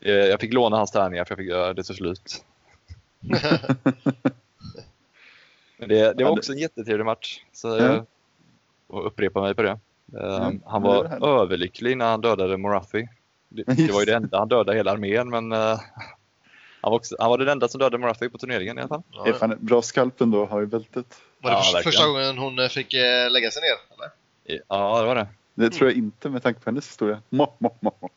Eh, 0.00 0.12
jag 0.12 0.40
fick 0.40 0.52
låna 0.52 0.76
hans 0.76 0.90
tärningar 0.90 1.24
för 1.24 1.32
jag 1.32 1.38
fick 1.38 1.48
göra 1.48 1.74
det 1.74 1.82
till 1.82 1.94
slut. 1.94 2.44
Men 5.78 5.88
det, 5.88 6.12
det 6.12 6.14
Ja, 6.22 6.28
var 6.28 6.36
också 6.38 6.52
en 6.52 6.58
jättetrevlig 6.58 7.04
match. 7.04 7.40
Så 7.52 7.68
Ja. 7.68 7.76
jag 7.76 8.06
får 8.90 9.02
upprepa 9.02 9.40
mig 9.40 9.54
på 9.54 9.62
det. 9.62 9.78
Eh, 10.20 10.46
Mm, 10.46 10.62
han 10.66 10.82
var 10.82 11.26
överlycklig 11.40 11.96
när 11.96 12.10
han 12.10 12.20
dödade 12.20 12.56
Morathi. 12.56 13.08
Det, 13.50 13.62
det 13.66 13.92
var 13.92 14.00
ju 14.00 14.06
det 14.06 14.14
enda 14.14 14.38
han 14.38 14.48
dödade 14.48 14.76
hela 14.76 14.92
armén 14.92 15.30
men 15.30 15.52
eh, 15.52 15.80
han, 16.80 16.90
var 16.90 16.96
också, 16.96 17.16
han 17.18 17.30
var 17.30 17.38
den 17.38 17.48
enda 17.48 17.68
som 17.68 17.78
dödade 17.78 17.98
Morathi 17.98 18.28
på 18.28 18.38
turneringen 18.38 18.78
i 18.78 18.80
alla 18.80 18.88
fall. 18.88 19.02
Ja, 19.10 19.34
ja. 19.40 19.56
bra 19.60 19.82
skalp 19.82 20.20
ändå 20.20 20.42
att 20.42 20.50
ha 20.50 20.62
i 20.62 20.66
bältet. 20.66 21.20
Var 21.38 21.50
det 21.50 21.56
Ja, 21.56 21.62
för, 21.62 21.82
första 21.82 22.06
gången 22.06 22.38
hon 22.38 22.58
eh, 22.58 22.68
fick 22.68 22.94
eh, 22.94 23.30
lägga 23.30 23.50
sig 23.50 23.62
ner? 23.62 23.94
Eller? 23.94 24.10
Ja, 24.68 25.00
det 25.00 25.06
var 25.06 25.14
det. 25.14 25.26
Det 25.54 25.70
tror 25.70 25.90
jag 25.90 25.98
inte 25.98 26.28
med 26.28 26.42
tanke 26.42 26.60
på 26.60 26.70
hennes 26.70 26.88
historia. 26.88 27.22
Mo, 27.28 27.46
mo, 27.58 27.76
mo, 27.80 27.92
mo. 28.00 28.08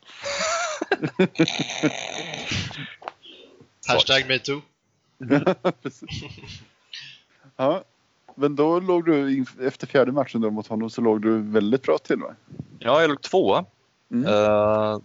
Hashtag 3.86 4.28
metoo. 4.28 4.62
Ja, 7.56 7.84
men 8.34 8.56
då 8.56 8.80
låg 8.80 9.04
du 9.04 9.44
efter 9.60 9.86
fjärde 9.86 10.12
matchen 10.12 10.40
då 10.40 10.50
mot 10.50 10.66
honom 10.66 10.90
så 10.90 11.00
låg 11.00 11.22
du 11.22 11.38
väldigt 11.38 11.82
bra 11.82 11.98
till 11.98 12.16
va? 12.16 12.34
Ja, 12.78 13.00
jag 13.00 13.10
låg 13.10 13.22
tvåa. 13.22 13.64
Mm. 14.10 14.26
Eh, 14.26 14.98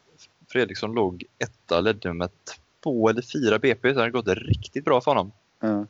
Fredriksson 0.51 0.93
låg 0.93 1.23
etta, 1.39 1.81
ledde 1.81 2.13
med 2.13 2.29
två 2.83 3.09
eller 3.09 3.21
fyra 3.21 3.59
BP. 3.59 3.89
Så 3.89 3.93
det 3.93 3.99
hade 3.99 4.11
gått 4.11 4.27
riktigt 4.27 4.85
bra 4.85 5.01
för 5.01 5.11
honom. 5.11 5.31
Ja. 5.59 5.85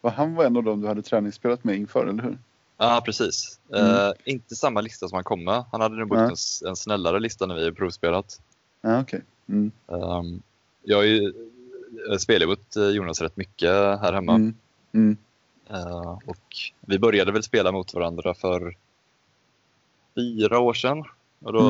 Och 0.00 0.12
han 0.12 0.34
var 0.34 0.44
en 0.44 0.56
av 0.56 0.62
dem 0.62 0.80
du 0.80 0.88
hade 0.88 1.02
träningsspelat 1.02 1.64
med 1.64 1.76
inför, 1.76 2.06
eller 2.06 2.22
hur? 2.22 2.38
Ja, 2.76 3.02
precis. 3.04 3.60
Mm. 3.74 3.86
Eh, 3.86 4.12
inte 4.24 4.56
samma 4.56 4.80
lista 4.80 5.08
som 5.08 5.16
han 5.16 5.24
kom 5.24 5.44
med. 5.44 5.64
Han 5.72 5.80
hade 5.80 5.96
nog 5.96 6.08
bort 6.08 6.18
Nej. 6.18 6.34
en, 6.64 6.68
en 6.68 6.76
snällare 6.76 7.20
lista 7.20 7.46
när 7.46 7.54
vi 7.54 7.72
provspelat. 7.72 8.40
Ja, 8.80 9.00
okej. 9.00 9.22
Mm. 9.46 9.70
Um, 9.86 10.42
jag 10.82 10.96
har 10.96 11.04
ju 11.04 11.32
eh, 12.10 12.16
spelat 12.18 12.48
mot 12.48 12.76
eh, 12.76 12.88
Jonas 12.88 13.20
rätt 13.20 13.36
mycket 13.36 13.70
här 13.70 14.12
hemma. 14.12 14.34
Mm. 14.34 14.54
Mm. 14.92 15.16
Eh, 15.70 16.18
och 16.26 16.56
vi 16.80 16.98
började 16.98 17.32
väl 17.32 17.42
spela 17.42 17.72
mot 17.72 17.94
varandra 17.94 18.34
för 18.34 18.76
fyra 20.14 20.58
år 20.58 20.74
sedan. 20.74 21.04
Och 21.44 21.52
då, 21.52 21.60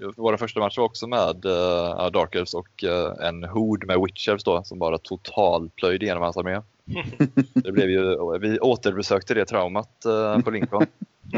Mm. 0.00 0.12
Våra 0.16 0.38
första 0.38 0.60
matcher 0.60 0.78
var 0.80 0.84
också 0.86 1.06
med 1.06 1.44
uh, 1.46 2.10
Dark 2.10 2.34
Elves 2.34 2.54
och 2.54 2.84
eh, 2.84 3.26
en 3.28 3.44
hord 3.44 3.86
med 3.86 4.00
Witchers 4.00 4.44
då, 4.44 4.62
som 4.64 4.78
bara 4.78 4.98
totalplöjde 4.98 6.04
igenom 6.04 6.22
hans 6.22 6.36
armé. 6.36 6.60
Det 7.54 7.72
blev 7.72 7.90
ju, 7.90 8.16
vi 8.38 8.58
återbesökte 8.60 9.34
det 9.34 9.44
traumat 9.44 10.04
eh, 10.04 10.38
på 10.38 10.50
Lincoln. 10.50 10.86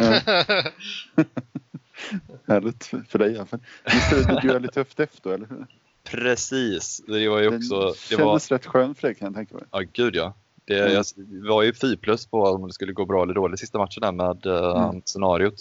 Härligt 2.46 2.84
för- 3.08 3.18
dig 3.18 3.32
i 3.32 3.36
alla 3.36 3.46
fall. 3.46 3.60
Spelade 4.22 4.52
du 4.52 4.58
lite 4.58 4.80
höft 4.80 5.00
efter 5.00 5.30
eller 5.30 5.46
hur? 5.46 5.66
Precis, 6.04 7.02
det 7.06 7.28
var 7.28 7.40
ju 7.40 7.56
också... 7.56 7.80
Den 7.80 7.88
Det 7.88 7.96
kändes 8.16 8.50
var, 8.50 8.56
rätt 8.58 8.66
skön 8.66 8.94
för 8.94 9.08
dig 9.08 9.14
kan 9.14 9.26
jag 9.26 9.34
tänka 9.34 9.54
mig. 9.54 9.64
ja, 9.70 9.82
gud 9.92 10.16
ja. 10.16 10.34
Det, 10.64 10.80
Mm. 10.80 10.92
jag 10.92 11.04
var 11.48 11.62
ju 11.62 11.72
4 11.74 11.96
plus 12.00 12.26
på 12.26 12.42
om 12.42 12.66
det 12.66 12.72
skulle 12.72 12.92
gå 12.92 13.04
bra 13.04 13.22
eller 13.22 13.34
dåligt 13.34 13.60
sista 13.60 13.78
matchen 13.78 14.00
där 14.00 14.12
med 14.12 14.46
uh, 14.46 14.88
Mm. 14.88 15.02
scenariot. 15.04 15.54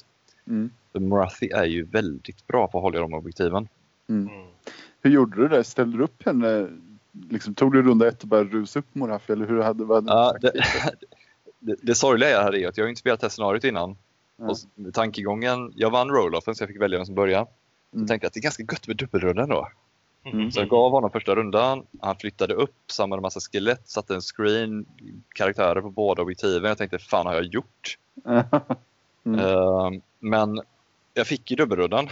Mm. 0.47 0.69
För 0.91 0.99
Marathi 0.99 1.49
är 1.51 1.65
ju 1.65 1.83
väldigt 1.83 2.47
bra 2.47 2.67
på 2.67 2.77
att 2.77 2.81
hålla 2.81 2.97
i 2.97 3.01
de 3.01 3.13
objektiven. 3.13 3.67
Mm. 4.09 4.27
Mm. 4.27 4.47
Hur 5.01 5.11
gjorde 5.11 5.41
du 5.41 5.47
det? 5.47 5.63
Ställde 5.63 5.97
du 5.97 6.03
upp 6.03 6.25
henne? 6.25 6.67
Liksom, 7.29 7.55
tog 7.55 7.73
du 7.73 7.81
runda 7.81 8.07
ett 8.07 8.21
och 8.21 8.27
bara 8.27 8.43
rusade 8.43 8.79
upp 8.79 8.95
Morafi 8.95 9.33
eller 9.33 9.47
hur 9.47 9.61
hade, 9.61 9.83
vad 9.83 10.09
hade 10.09 10.21
Ja, 10.21 10.37
det, 10.41 10.51
det, 11.59 11.75
det 11.81 11.95
sorgliga 11.95 12.41
här 12.41 12.55
är 12.55 12.67
att 12.67 12.77
jag 12.77 12.85
har 12.85 12.89
inte 12.89 12.99
spelat 12.99 13.19
det 13.19 13.25
här 13.25 13.29
scenariot 13.29 13.63
innan. 13.63 13.97
Ja. 14.37 14.49
Och 14.49 14.93
tankegången, 14.93 15.73
jag 15.75 15.89
vann 15.89 16.09
roll-offen 16.09 16.55
så 16.55 16.61
jag 16.63 16.69
fick 16.69 16.81
välja 16.81 16.97
vem 16.97 17.05
som 17.05 17.15
började. 17.15 17.41
Mm. 17.41 18.01
Jag 18.01 18.07
tänkte 18.07 18.27
att 18.27 18.33
det 18.33 18.39
är 18.39 18.41
ganska 18.41 18.63
gött 18.63 18.87
med 18.87 18.97
dubbelrundan 18.97 19.49
då. 19.49 19.67
Mm. 20.25 20.51
Så 20.51 20.59
jag 20.59 20.69
gav 20.69 20.91
honom 20.91 21.11
första 21.11 21.35
rundan, 21.35 21.85
han 22.01 22.15
flyttade 22.15 22.53
upp, 22.53 22.75
samlade 22.91 23.19
en 23.19 23.21
massa 23.21 23.39
skelett, 23.39 23.89
satte 23.89 24.15
en 24.15 24.21
screen, 24.21 24.85
karaktärer 25.35 25.81
på 25.81 25.89
båda 25.89 26.21
objektiven. 26.21 26.69
Jag 26.69 26.77
tänkte, 26.77 26.99
fan 26.99 27.25
har 27.25 27.33
jag 27.33 27.45
gjort? 27.45 27.97
Mm. 29.25 29.39
Ehm, 29.39 30.01
men 30.19 30.61
jag 31.13 31.27
fick 31.27 31.51
ju 31.51 31.57
dubbelrundan, 31.57 32.09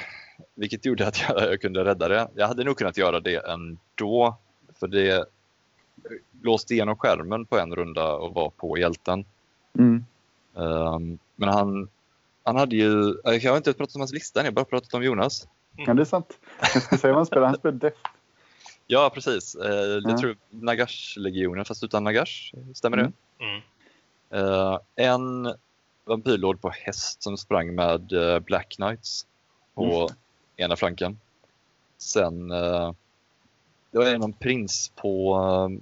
vilket 0.56 0.86
gjorde 0.86 1.08
att 1.08 1.22
jag, 1.30 1.42
jag 1.42 1.62
kunde 1.62 1.86
rädda 1.86 2.08
det. 2.08 2.28
Jag 2.36 2.48
hade 2.48 2.64
nog 2.64 2.78
kunnat 2.78 2.98
göra 2.98 3.20
det 3.20 3.48
ändå, 3.48 4.38
för 4.80 4.88
det 4.88 5.26
låste 6.42 6.74
igenom 6.74 6.96
skärmen 6.98 7.46
på 7.46 7.60
en 7.60 7.76
runda 7.76 8.14
och 8.14 8.34
var 8.34 8.50
på 8.50 8.78
hjälten. 8.78 9.26
Mm. 9.80 10.06
Ehm, 10.58 11.18
men 11.36 11.50
han, 11.50 11.90
han 12.44 12.56
hade 12.56 12.76
ju, 12.76 13.16
jag 13.24 13.52
har 13.52 13.58
inte 13.58 13.74
pratat 13.74 13.96
om 13.96 14.02
hans 14.02 14.14
lista 14.14 14.40
än, 14.40 14.46
jag 14.46 14.52
har 14.52 14.56
bara 14.56 14.66
pratat 14.66 14.94
om 14.94 15.04
Jonas. 15.04 15.48
Ja, 15.78 15.94
det 15.94 16.02
är 16.02 16.06
sant. 16.06 16.40
Jag 16.74 16.84
ska 16.84 16.98
säga 16.98 17.14
vad 17.14 17.20
han 17.20 17.26
spelar. 17.26 17.48
Han 17.48 17.56
spelar 17.56 17.78
Def. 17.78 17.94
Ja, 18.88 19.12
precis. 19.14 19.56
Eh, 19.56 19.72
Ja. 19.72 20.10
Jag 20.10 20.18
tror 20.18 20.36
Nagash-legionen, 20.50 21.66
fast 21.66 21.84
utan 21.84 22.04
Nagash. 22.04 22.54
Stämmer 22.74 22.98
det? 22.98 23.12
Mm. 23.40 23.62
Eh, 24.30 24.80
en 24.96 25.54
vampyrlord 26.06 26.62
på 26.62 26.70
häst 26.70 27.24
som 27.24 27.38
sprang 27.38 27.76
med 27.76 28.12
eh, 28.14 28.40
Black 28.40 28.70
Knights 28.70 29.26
på 29.74 30.10
ena 30.58 30.76
flanken. 30.76 31.20
Sen 31.98 32.52
uh, 32.52 32.92
det 33.92 33.98
var 33.98 34.18
någon 34.18 34.34
prins 34.34 34.92
på... 34.96 35.38
Uh, 35.38 35.80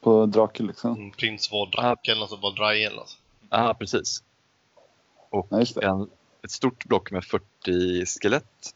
På 0.00 0.26
drake 0.26 0.62
liksom. 0.62 0.92
Mm. 0.96 1.10
Prins 1.10 1.52
Vårdrak 1.52 2.08
eller 2.08 2.20
något, 2.20 2.42
Vårdrai 2.42 2.84
eller 2.84 2.96
något. 2.96 3.18
ah, 3.48 3.74
precis. 3.74 4.22
Och 5.30 5.46
Ja, 5.50 5.64
en, 5.82 6.10
ett 6.42 6.50
stort 6.50 6.84
block 6.84 7.10
med 7.10 7.24
40 7.24 8.06
skelett 8.06 8.74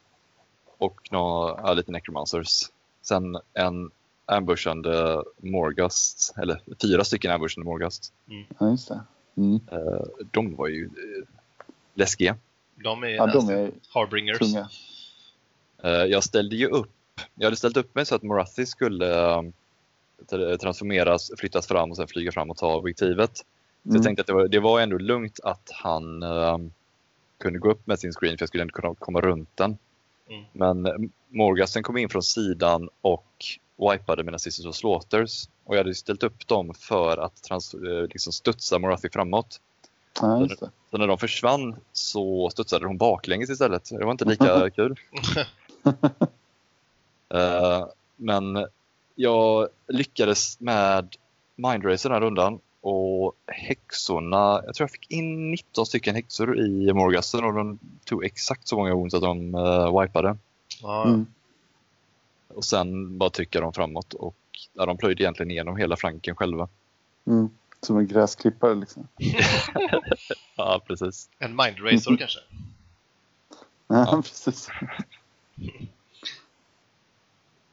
och 0.78 1.08
några, 1.10 1.60
ja, 1.62 1.72
lite 1.72 1.92
necromancers. 1.92 2.62
Sen 3.02 3.38
en 3.54 3.90
ambushande 4.26 5.22
Morgast, 5.36 6.34
eller 6.36 6.60
fyra 6.82 7.04
stycken 7.04 7.30
ambushande 7.30 7.70
Morgast. 7.70 8.12
Ja, 8.58 8.70
just 8.70 8.88
det. 8.88 9.04
Mm. 9.36 9.60
Eh, 9.72 10.02
de 10.30 10.54
var 10.56 10.68
ju 10.68 10.84
eh, 10.84 11.24
läskiga. 11.94 12.36
De 12.74 13.02
är, 13.04 13.08
Ja, 13.08 13.26
de 13.26 13.48
är 13.48 13.70
Harbringers. 13.88 14.38
tunga. 14.38 14.68
Eh, 15.82 15.90
Jag 15.90 16.24
ställde 16.24 16.56
ju 16.56 16.66
upp, 16.66 16.90
jag 17.34 17.46
hade 17.46 17.56
ställt 17.56 17.76
upp 17.76 17.94
mig 17.94 18.06
så 18.06 18.14
att 18.14 18.22
Morathi 18.22 18.66
skulle 18.66 19.06
tra- 20.26 20.56
transformeras, 20.56 21.30
flyttas 21.38 21.66
fram 21.66 21.90
och 21.90 21.96
sen 21.96 22.08
flyga 22.08 22.32
fram 22.32 22.50
och 22.50 22.56
ta 22.56 22.74
objektivet. 22.76 23.36
Så 23.36 23.44
Mm. 23.88 23.94
jag 23.96 24.04
tänkte 24.04 24.20
att 24.20 24.26
det 24.26 24.32
var, 24.32 24.48
det 24.48 24.60
var 24.60 24.80
ändå 24.80 24.98
lugnt 24.98 25.40
att 25.42 25.70
han 25.72 26.22
eh, 26.22 26.58
kunde 27.38 27.58
gå 27.58 27.70
upp 27.70 27.86
med 27.86 27.98
sin 27.98 28.12
screen 28.12 28.38
för 28.38 28.42
jag 28.42 28.48
skulle 28.48 28.62
ändå 28.62 28.72
kunna 28.72 28.94
komma 28.94 29.20
runt 29.20 29.48
den. 29.56 29.78
Mm. 30.28 30.44
Men 30.52 31.10
Morgasen 31.28 31.82
kom 31.82 31.96
in 31.96 32.08
från 32.08 32.22
sidan 32.22 32.88
och 33.00 33.44
wipade 33.76 34.24
mina 34.24 34.38
Sisters 34.38 34.66
of 34.66 34.74
Slaughters 34.74 35.48
och 35.64 35.74
jag 35.74 35.80
hade 35.80 35.94
ställt 35.94 36.22
upp 36.22 36.46
dem 36.46 36.74
för 36.74 37.16
att 37.18 37.42
trans, 37.42 37.74
eh, 37.74 38.02
liksom 38.02 38.32
studsa 38.32 38.78
Morathi 38.78 39.10
framåt. 39.10 39.60
Ja, 40.20 40.40
just 40.40 40.60
det. 40.60 40.70
Så 40.90 40.98
när 40.98 41.06
de 41.06 41.18
försvann 41.18 41.76
så 41.92 42.50
studsade 42.50 42.86
hon 42.86 42.98
baklänges 42.98 43.50
istället. 43.50 43.90
Det 43.90 44.04
var 44.04 44.12
inte 44.12 44.24
lika 44.24 44.70
kul. 44.76 44.96
Eh, 47.34 47.86
men 48.16 48.66
jag 49.14 49.68
lyckades 49.88 50.60
med 50.60 51.16
Mindracer 51.56 52.08
den 52.08 52.16
här 52.16 52.20
rundan 52.20 52.58
och 52.80 53.32
häxorna, 53.46 54.62
jag 54.66 54.74
tror 54.74 54.84
jag 54.84 54.90
fick 54.90 55.10
in 55.10 55.50
19 55.50 55.86
stycken 55.86 56.14
häxor 56.14 56.58
i 56.60 56.92
Morgasen 56.92 57.44
och 57.44 57.54
de 57.54 57.78
tog 58.04 58.24
exakt 58.24 58.68
så 58.68 58.76
många 58.76 58.94
wounds 58.94 59.14
att 59.14 59.22
de 59.22 59.54
uh, 59.54 60.00
wipade. 60.00 60.36
Ja, 60.82 61.04
Mm. 61.08 61.26
Och 62.54 62.64
sen 62.64 63.18
bara 63.18 63.30
trycka 63.30 63.60
dem 63.60 63.72
framåt 63.72 64.14
och 64.14 64.36
ja, 64.72 64.86
de 64.86 64.96
plöjde 64.96 65.22
egentligen 65.22 65.50
igenom 65.50 65.76
hela 65.76 65.96
flanken 65.96 66.36
själva. 66.36 66.68
Mm. 67.26 67.48
Som 67.80 67.98
en 67.98 68.06
gräsklippare 68.06 68.74
liksom. 68.74 69.08
Ja, 70.56 70.80
precis. 70.86 71.28
En 71.38 71.56
mindracer 71.56 72.16
kanske? 72.16 72.38
Ja, 73.86 74.22
precis. 74.24 74.68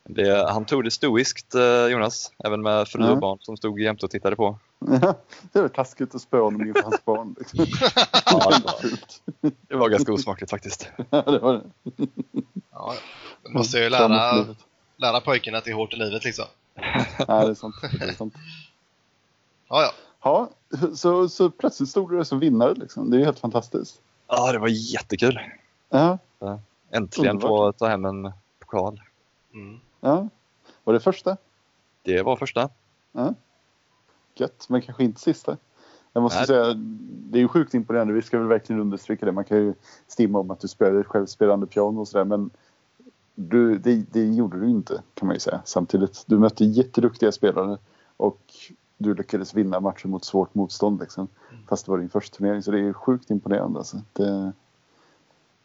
Det, 0.03 0.51
han 0.51 0.65
tog 0.65 0.83
det 0.83 0.91
stoiskt, 0.91 1.55
eh, 1.55 1.87
Jonas, 1.87 2.31
även 2.43 2.61
med 2.61 2.87
fru 2.87 3.03
Ja. 3.03 3.11
och 3.11 3.19
barn 3.19 3.37
som 3.41 3.57
stod 3.57 3.79
jämte 3.79 4.05
och 4.05 4.11
tittade 4.11 4.35
på. 4.35 4.59
Ja, 4.79 5.17
det 5.51 5.61
var 5.61 5.67
taskigt 5.69 6.15
att 6.15 6.21
spöa 6.21 6.41
honom 6.41 6.61
inför 6.67 6.81
hans 6.83 7.05
barn. 7.05 7.35
Liksom. 7.39 7.65
Ja, 8.25 8.59
Det 8.81 8.89
det 9.41 9.49
var 9.49 9.51
det 9.67 9.75
var 9.75 9.89
ganska 9.89 10.13
osmakligt 10.13 10.49
faktiskt. 10.51 10.89
Ja, 11.09 11.21
det 11.21 11.39
var 11.39 11.53
det. 11.53 11.63
Ja, 12.71 12.93
måste 13.49 13.77
ju 13.79 13.89
lära. 13.89 14.45
Lära 15.01 15.21
pojken 15.21 15.55
att 15.55 15.65
det 15.65 15.71
är 15.71 15.75
hårt 15.75 15.93
i 15.93 15.95
livet 15.95 16.23
liksom. 16.23 16.45
Ja, 17.27 17.45
det 17.45 17.51
är 17.51 17.53
sant. 17.53 17.75
Det 17.99 18.05
är 18.05 18.13
sant. 18.13 18.33
Ja, 19.67 19.81
ja. 19.81 19.91
Ja, 20.23 20.49
så, 20.95 21.29
så 21.29 21.49
plötsligt 21.49 21.89
stod 21.89 22.09
du 22.09 22.17
där 22.17 22.23
som 22.23 22.39
vinnare 22.39 22.73
liksom. 22.73 23.09
Det 23.09 23.17
är 23.17 23.19
ju 23.19 23.25
helt 23.25 23.39
fantastiskt. 23.39 24.01
Ja, 24.27 24.51
det 24.51 24.59
var 24.59 24.67
jättekul. 24.67 25.39
Ja, 25.89 26.17
Äntligen 26.91 27.39
få 27.39 27.71
ta 27.71 27.87
hem 27.87 28.05
en 28.05 28.31
pokal. 28.59 29.01
Mm. 29.53 29.79
ja. 29.99 30.27
Var 30.83 30.93
det 30.93 30.99
första? 30.99 31.37
Det 32.03 32.21
var 32.21 32.35
första. 32.35 32.69
Gött, 34.35 34.65
men 34.69 34.81
kanske 34.81 35.03
inte 35.03 35.21
sista. 35.21 35.57
Jag 36.13 36.23
måste 36.23 36.39
Nej. 36.39 36.47
säga, 36.47 36.73
det 37.29 37.37
är 37.37 37.41
ju 37.41 37.47
sjukt 37.47 37.73
imponerande. 37.73 38.13
Vi 38.13 38.21
ska 38.21 38.37
väl 38.37 38.47
verkligen 38.47 38.81
understryka 38.81 39.25
det. 39.25 39.31
Man 39.31 39.45
kan 39.45 39.57
ju 39.57 39.73
stimma 40.07 40.39
om 40.39 40.51
att 40.51 40.59
du 40.59 40.67
spelade 40.67 40.99
ett 40.99 41.07
självspelande 41.07 41.67
piano 41.67 42.01
och 42.01 42.07
sådär. 42.07 42.25
Men 42.25 42.49
du, 43.35 43.77
det, 43.77 43.95
det 44.11 44.25
gjorde 44.25 44.59
du 44.59 44.69
inte 44.69 45.01
kan 45.13 45.27
man 45.27 45.35
ju 45.35 45.39
säga. 45.39 45.61
Samtidigt, 45.65 46.23
du 46.27 46.39
mötte 46.39 46.65
jätteduktiga 46.65 47.31
spelare 47.31 47.77
och 48.17 48.41
du 48.97 49.13
lyckades 49.13 49.53
vinna 49.53 49.79
matchen 49.79 50.11
mot 50.11 50.25
svårt 50.25 50.55
motstånd. 50.55 50.99
Liksom. 50.99 51.27
Fast 51.69 51.85
det 51.85 51.91
var 51.91 51.97
din 51.97 52.09
första 52.09 52.37
turnering. 52.37 52.63
Så 52.63 52.71
det 52.71 52.79
är 52.79 52.93
sjukt 52.93 53.29
imponerande. 53.29 53.79
Alltså. 53.79 54.01
Det, 54.13 54.51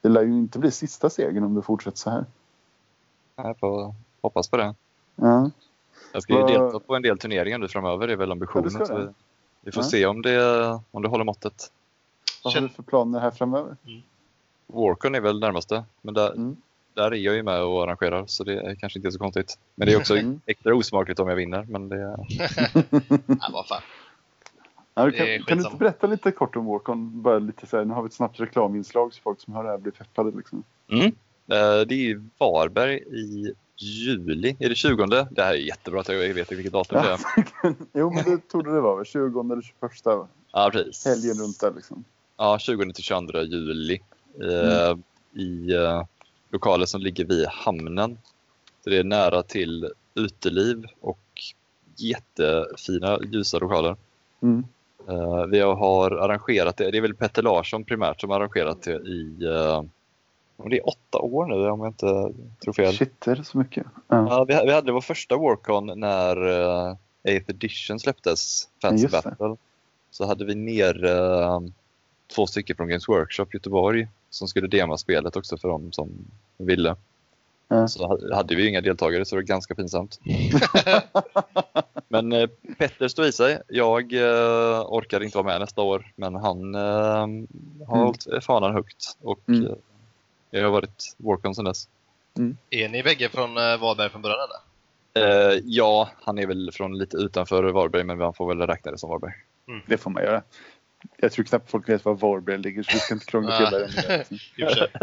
det 0.00 0.08
lär 0.08 0.22
ju 0.22 0.32
inte 0.32 0.58
bli 0.58 0.70
sista 0.70 1.10
segern 1.10 1.44
om 1.44 1.54
du 1.54 1.62
fortsätter 1.62 1.98
så 1.98 2.10
här. 2.10 2.24
Jag 3.36 3.58
får 3.58 3.94
hoppas 4.20 4.48
på 4.48 4.56
det. 4.56 4.74
Ja. 5.16 5.50
Jag 6.12 6.22
ska 6.22 6.32
ju 6.32 6.46
delta 6.46 6.80
på 6.80 6.94
en 6.96 7.02
del 7.02 7.18
turneringar 7.18 7.58
nu 7.58 7.68
framöver, 7.68 8.06
det 8.06 8.12
är 8.12 8.16
väl 8.16 8.32
ambitionen. 8.32 8.70
Ja, 8.78 8.96
vi, 8.96 9.06
vi 9.60 9.72
får 9.72 9.82
Ja. 9.82 9.88
se 9.88 10.06
om 10.06 10.22
det, 10.22 10.80
om 10.90 11.02
det 11.02 11.08
håller 11.08 11.24
måttet. 11.24 11.72
Vad 12.44 12.54
har 12.54 12.60
du 12.60 12.68
för 12.68 12.82
planer 12.82 13.20
här 13.20 13.30
framöver? 13.30 13.76
Warcon 14.66 15.14
är 15.14 15.20
väl 15.20 15.40
närmaste, 15.40 15.84
men 16.02 16.14
där, 16.14 16.32
Mm. 16.32 16.56
Där 16.97 17.11
är 17.11 17.16
jag 17.16 17.34
ju 17.34 17.42
med 17.42 17.62
och 17.62 17.82
arrangerar 17.82 18.24
så 18.26 18.44
det 18.44 18.61
är 18.61 18.74
kanske 18.74 18.99
inte 18.99 19.12
så 19.12 19.18
konstigt. 19.18 19.59
Men 19.74 19.86
det 19.88 19.92
är 19.94 19.97
också 19.99 20.16
Mm. 20.16 20.40
extra 20.47 20.74
osmakligt 20.74 21.20
om 21.20 21.28
jag 21.28 21.36
vinner. 21.36 21.64
Men 21.68 21.88
det, 21.88 21.97
ja 23.26 23.49
vad 23.53 23.66
fan. 23.68 23.82
Ja, 24.94 25.11
kan, 25.11 25.26
kan 25.42 25.59
du 25.59 25.64
inte 25.64 25.76
berätta 25.78 26.07
lite 26.07 26.30
kort 26.32 26.57
om 26.57 26.66
Warcon? 26.66 27.22
Bara 27.22 27.38
lite 27.38 27.66
så 27.66 27.76
här, 27.76 27.84
nu 27.84 27.94
har 27.94 28.03
vi 28.03 28.07
ett 28.07 28.12
snabbt 28.12 28.40
reklaminslag 28.40 29.14
så 29.14 29.22
folk 29.22 29.40
som 29.40 29.55
hör 29.55 29.64
det 29.64 29.70
här 29.70 29.78
blir 29.78 29.92
peppade. 29.92 30.36
Liksom. 30.36 30.62
mm. 30.92 31.07
Eh, 31.07 31.80
det 31.86 31.94
är 31.94 32.11
i 32.11 32.20
Varberg 32.38 32.97
i 32.97 33.53
juli, 33.78 34.57
är 34.59 34.68
det 34.68 34.74
20? 34.74 35.07
Det 35.30 35.42
här 35.42 35.55
är 35.55 35.59
jättebra 35.59 36.01
att 36.01 36.09
jag 36.09 36.34
vet 36.34 36.53
vilket 36.53 36.72
datum 36.72 37.03
det 37.03 37.11
är. 37.11 37.18
jo, 37.92 38.11
men 38.11 38.24
det 38.24 38.49
trodde 38.49 38.74
det 38.74 38.80
var 38.80 38.97
väl 38.97 39.05
20 39.05 39.40
eller 39.53 39.62
21 39.62 39.80
va? 40.05 40.28
Ja, 40.53 40.70
precis. 40.72 41.05
helgen 41.07 41.34
runt 41.44 41.61
där. 41.61 41.72
Liksom. 41.76 42.05
Ja, 42.36 42.57
20-22 42.61 43.42
juli. 43.44 44.01
Eh, 44.42 44.90
Mm. 44.90 45.03
I 45.32 45.74
eh, 45.74 46.03
lokaler 46.57 46.86
som 46.86 47.00
ligger 47.00 47.24
vid 47.24 47.46
hamnen. 47.46 48.18
Så 48.84 48.90
det 48.90 48.98
är 48.98 49.04
nära 49.04 49.42
till 49.42 49.90
uteliv 50.14 50.86
och 51.00 51.18
jättefina 51.96 53.18
ljusa 53.32 53.59
lokaler. 53.59 53.96
Mm. 54.42 54.64
Eh, 55.09 55.46
vi 55.46 55.61
har 55.61 56.11
arrangerat 56.11 56.76
det, 56.76 56.90
det 56.90 56.98
är 56.98 57.02
väl 57.02 57.14
Petter 57.14 57.42
Larsson 57.42 57.84
primärt 57.84 58.20
som 58.20 58.30
har 58.30 58.40
arrangerat 58.40 58.82
det 58.82 58.96
i 58.96 59.44
eh, 59.44 59.82
om 60.57 60.70
det 60.70 60.76
är 60.76 60.88
åtta 60.88 61.18
år 61.18 61.46
nu 61.46 61.70
om 61.70 61.80
jag 61.80 61.88
inte 61.88 62.32
tror 62.64 62.72
fel. 62.72 62.94
Shit, 62.94 63.26
är 63.26 63.36
det 63.36 63.44
så 63.44 63.59
mycket? 63.59 63.86
Ja. 64.09 64.26
Ja, 64.30 64.44
vi, 64.44 64.66
vi 64.66 64.72
hade 64.72 64.92
vår 64.92 65.00
första 65.00 65.36
Warcon 65.36 66.00
när 66.00 66.46
uh, 66.46 66.96
8th 67.24 67.50
edition 67.50 68.00
släpptes, 68.00 68.68
det. 68.80 69.11
Battle. 69.11 69.57
Så 70.11 70.26
hade 70.26 70.44
vi 70.44 70.54
ner 70.54 71.04
eh, 71.04 71.61
två 72.34 72.46
stycken 72.46 72.76
från 72.76 72.88
Games 72.88 73.09
Workshop 73.09 73.46
Göteborg 73.52 74.09
som 74.37 74.49
skulle 74.49 74.66
dema 74.68 74.99
spelet 74.99 75.37
också 75.37 75.57
för 75.59 75.68
de 75.68 75.93
som 75.93 76.11
ville. 76.59 76.97
Ja. 77.68 77.89
Så 77.89 78.07
ha- 78.07 78.34
hade 78.37 78.55
vi 78.55 78.68
inga 78.68 78.80
deltagare 78.80 79.24
så 79.24 79.34
det 79.37 79.43
var 79.43 79.47
ganska 79.47 79.74
pinsamt. 79.74 80.20
men 82.09 82.32
eh, 82.32 82.49
Petter 82.78 83.09
stod 83.09 83.26
i 83.26 83.32
sig. 83.32 83.61
Jag 83.68 84.12
uh, 84.12 84.80
orkade 84.87 85.24
inte 85.24 85.37
vara 85.39 85.47
med 85.47 85.61
nästa 85.61 85.82
år 85.82 86.12
men 86.16 86.34
han 86.34 86.74
eh, 86.74 86.80
har 86.80 87.22
Mm. 87.24 87.47
hållit 87.87 88.26
fanan 88.45 88.72
högt 88.74 89.16
och 89.22 89.41
Mm. 89.49 89.66
eh, 89.66 89.72
jag 90.51 90.62
har 90.64 90.70
varit 90.70 91.14
Warcon 91.16 91.55
sedan 91.55 91.64
dess. 91.64 91.89
Är 92.70 92.89
ni 92.89 93.03
bägge 93.03 93.28
från 93.28 93.51
eh, 93.57 93.76
Varberg 93.80 94.11
från 94.11 94.22
början 94.22 94.39
eller? 94.41 94.57
Eh, 95.55 95.61
ja, 95.64 96.09
han 96.22 96.39
är 96.39 96.47
väl 96.47 96.70
från 96.72 96.99
lite 96.99 97.16
utanför 97.16 97.64
Varberg, 97.64 98.05
men 98.05 98.18
man 98.18 98.34
får 98.34 98.49
väl 98.55 98.66
räkna 98.66 98.91
det 98.91 98.99
som 98.99 99.11
Varberg. 99.11 99.32
Det 99.87 99.97
får 99.99 100.11
man 100.11 100.22
göra. 100.22 100.43
Jag 101.16 101.32
tror 101.32 101.44
knappt 101.44 101.70
folk 101.70 101.88
vet 101.88 102.04
var 102.04 102.14
Varberg 102.14 102.59
ligger 102.59 102.82
så 102.82 102.90
vi 102.92 102.98
ska 102.98 103.14
inte 103.14 103.26
krångla 103.26 103.57
till 103.57 103.78
det. 103.78 104.24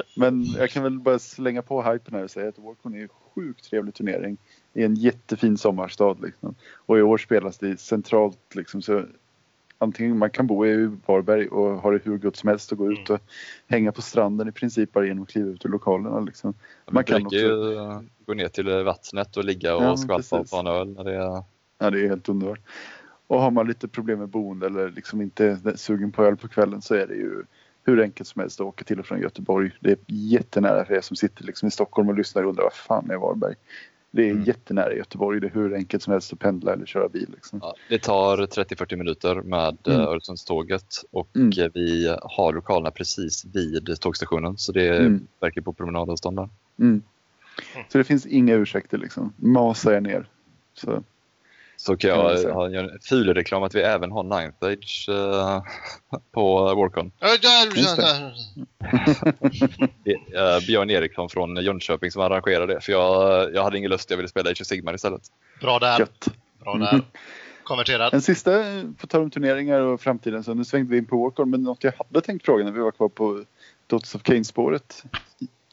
Men 0.16 0.46
jag 0.46 0.70
kan 0.70 0.84
väl 0.84 1.00
bara 1.00 1.20
slänga 1.20 1.62
på 1.62 1.84
hypen 1.84 2.16
här 2.16 2.24
och 2.24 2.32
säga 2.32 2.50
att 2.50 2.60
Warcon 2.60 2.96
är 2.96 3.02
en 3.02 3.10
sjukt 3.36 3.70
trevlig 3.70 3.94
turnering 3.94 4.38
i 4.74 4.84
en 4.84 4.96
jättefin 4.96 5.58
sommarstad. 5.58 6.18
Liksom. 6.24 6.56
Och 6.76 6.98
i 6.98 7.02
år 7.02 7.18
spelas 7.18 7.58
det 7.58 7.80
centralt. 7.80 8.56
Liksom, 8.56 8.82
så 8.82 9.06
antingen 9.78 10.18
man 10.18 10.30
kan 10.30 10.48
bo 10.48 10.66
i 10.66 10.86
Varberg 11.06 11.48
och 11.48 11.82
ha 11.82 11.92
det 11.92 12.00
hur 12.04 12.18
gott 12.18 12.36
som 12.36 12.50
helst 12.50 12.72
och 12.72 12.78
gå 12.78 12.92
ut 12.92 13.10
och 13.10 13.20
hänga 13.68 13.92
på 13.92 14.02
stranden 14.02 14.48
i 14.48 14.52
princip 14.52 14.92
bara 14.92 15.06
genom 15.06 15.24
att 15.24 15.30
kliva 15.30 15.50
ut 15.50 15.66
ur 15.66 15.70
lokalerna. 15.70 16.20
Liksom. 16.20 16.54
Man 16.86 16.94
Man 16.94 17.04
kan 17.04 17.24
brukar 17.24 17.38
ju 17.38 18.10
gå 18.26 18.34
ner 18.34 18.48
till 18.48 18.84
vattnet 18.84 19.38
och 19.38 19.44
ligga 19.44 19.76
och 19.76 19.84
Ja, 19.84 19.98
skvalpa 19.98 20.44
ta 20.44 20.60
en 20.60 20.68
öl. 20.68 20.94
När 20.94 21.04
det 21.04 21.16
är... 21.16 21.44
Ja, 21.78 21.90
det 21.90 22.06
är 22.06 22.10
helt 22.10 22.30
underbart. 22.30 22.60
Och 23.28 23.42
har 23.42 23.52
man 23.52 23.68
lite 23.68 23.88
problem 23.88 24.20
med 24.20 24.30
boende 24.30 24.66
eller 24.66 24.92
liksom 24.92 25.22
inte 25.22 25.46
är 25.46 25.76
sugen 25.76 26.12
på 26.12 26.24
öl 26.26 26.38
på 26.38 26.48
kvällen 26.48 26.82
så 26.82 26.96
är 26.96 27.08
det 27.08 27.16
ju 27.16 27.44
hur 27.86 28.02
enkelt 28.02 28.28
som 28.30 28.40
helst 28.40 28.60
att 28.62 28.66
åka 28.68 28.84
till 28.84 29.00
och 29.00 29.06
från 29.06 29.22
Göteborg. 29.22 29.72
Det 29.80 29.92
är 29.92 29.98
jättenära 30.08 30.86
för 30.86 30.94
er 30.94 31.02
som 31.02 31.16
sitter 31.16 31.44
liksom 31.44 31.68
i 31.68 31.72
Stockholm 31.72 32.10
och 32.10 32.16
lyssnar 32.18 32.44
och 32.44 32.50
undrar 32.50 32.64
vad 32.64 32.74
fan 32.74 33.12
är 33.12 33.16
Varberg? 33.18 33.56
Det 34.12 34.28
är 34.28 34.32
Mm. 34.32 34.44
jättenära 34.44 34.94
Göteborg. 34.96 35.40
Det 35.40 35.48
är 35.48 35.52
hur 35.52 35.74
enkelt 35.76 36.04
som 36.04 36.12
helst 36.14 36.34
att 36.34 36.40
pendla 36.40 36.74
eller 36.74 36.86
köra 36.86 37.10
bil. 37.10 37.30
Liksom. 37.34 37.60
Ja, 37.64 37.76
det 37.90 38.00
tar 38.02 38.38
30-40 38.38 38.96
minuter 38.96 39.36
med 39.36 39.78
mm. 39.88 40.00
Mm. 40.00 40.08
Öresundståget 40.12 40.86
och 41.12 41.30
Mm. 41.36 41.52
eh, 41.60 41.72
vi 41.74 42.16
har 42.22 42.54
lokalerna 42.54 42.92
precis 42.92 43.46
vid 43.46 43.98
tågstationen 44.00 44.58
så 44.58 44.72
det 44.72 44.98
Mm. 44.98 45.28
verkligen 45.40 45.64
på 45.64 45.74
promenadavstånd 45.74 46.38
där. 46.38 46.50
Mm. 46.80 47.02
Så 47.90 47.98
det 47.98 48.04
finns 48.04 48.26
inga 48.26 48.56
ursäkter 48.56 48.98
liksom. 48.98 49.34
Masa 49.38 49.96
er 49.96 50.02
ner. 50.02 50.26
Så, 50.74 51.04
Så 51.86 51.98
kan 51.98 52.10
jag 52.10 52.54
ha 52.54 52.80
en 52.80 53.00
ful 53.02 53.34
reklam 53.34 53.64
att 53.64 53.76
vi 53.76 53.82
även 53.82 54.12
har 54.12 54.24
Ninth 54.24 54.66
Age 54.66 55.08
eh, 55.10 55.64
på 56.32 56.76
Warcon. 56.76 57.12
Eh, 60.36 60.66
Björn 60.68 60.90
Eriksson 60.90 61.30
från 61.30 61.56
Jönköping 61.56 62.12
som 62.12 62.22
arrangerade 62.22 62.74
det. 62.74 62.82
För 62.82 62.92
jag, 62.92 63.54
jag 63.56 63.64
hade 63.64 63.78
ingen 63.78 63.92
lust, 63.92 64.10
jag 64.10 64.18
ville 64.18 64.30
spela 64.30 64.50
Age 64.50 64.62
of 64.62 64.68
Sigmar 64.68 64.94
istället. 64.94 65.22
Bra 65.62 65.80
där. 65.80 66.00
gött. 66.00 66.28
Bra 66.60 66.78
där. 66.78 67.02
Konverterad. 67.64 68.14
En 68.14 68.22
sista, 68.22 68.64
på 68.98 69.08
tal 69.08 69.22
om 69.22 69.30
turneringar 69.30 69.80
och 69.80 70.02
framtiden, 70.02 70.44
så 70.44 70.54
nu 70.54 70.66
svängde 70.66 70.92
vi 70.92 70.98
in 70.98 71.06
på 71.06 71.24
Warcon, 71.24 71.50
men 71.50 71.64
något 71.64 71.84
jag 71.84 71.94
hade 71.98 72.22
tänkt 72.22 72.46
fråga 72.46 72.64
när 72.64 72.72
vi 72.72 72.80
var 72.80 72.92
kvar 72.92 73.10
på 73.10 73.44
Dots 73.88 74.16
of 74.16 74.24
Kane-spåret. 74.24 75.04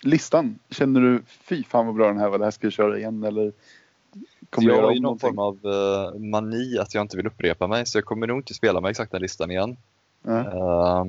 Listan, 0.03 0.59
känner 0.71 1.01
du 1.01 1.23
fy 1.29 1.65
fan 1.65 1.87
vad 1.87 1.95
bra 1.95 2.07
den 2.07 2.19
här 2.19 2.29
var, 2.29 2.39
det 2.39 2.45
här 2.45 2.51
ska 2.51 2.67
jag 2.67 2.73
köra 2.73 2.99
igen 2.99 3.25
eller 3.25 3.53
kommer 4.51 4.69
jag 4.71 4.83
har 4.83 4.93
ju 4.93 5.01
någon 5.01 5.19
form 5.19 5.39
av 5.39 5.59
eh, 5.65 6.19
mani 6.21 6.79
att 6.79 6.95
jag 6.95 7.01
inte 7.05 7.17
vill 7.17 7.27
upprepa 7.27 7.67
mig 7.67 7.87
så 7.87 7.99
jag 7.99 8.05
kommer 8.05 8.27
nog 8.27 8.39
inte 8.39 8.55
spela 8.55 8.81
med 8.81 8.91
exakt 8.91 9.13
den 9.13 9.23
listan 9.23 9.51
igen. 9.51 9.77
Ja. 10.23 10.39
Uh, 10.41 11.05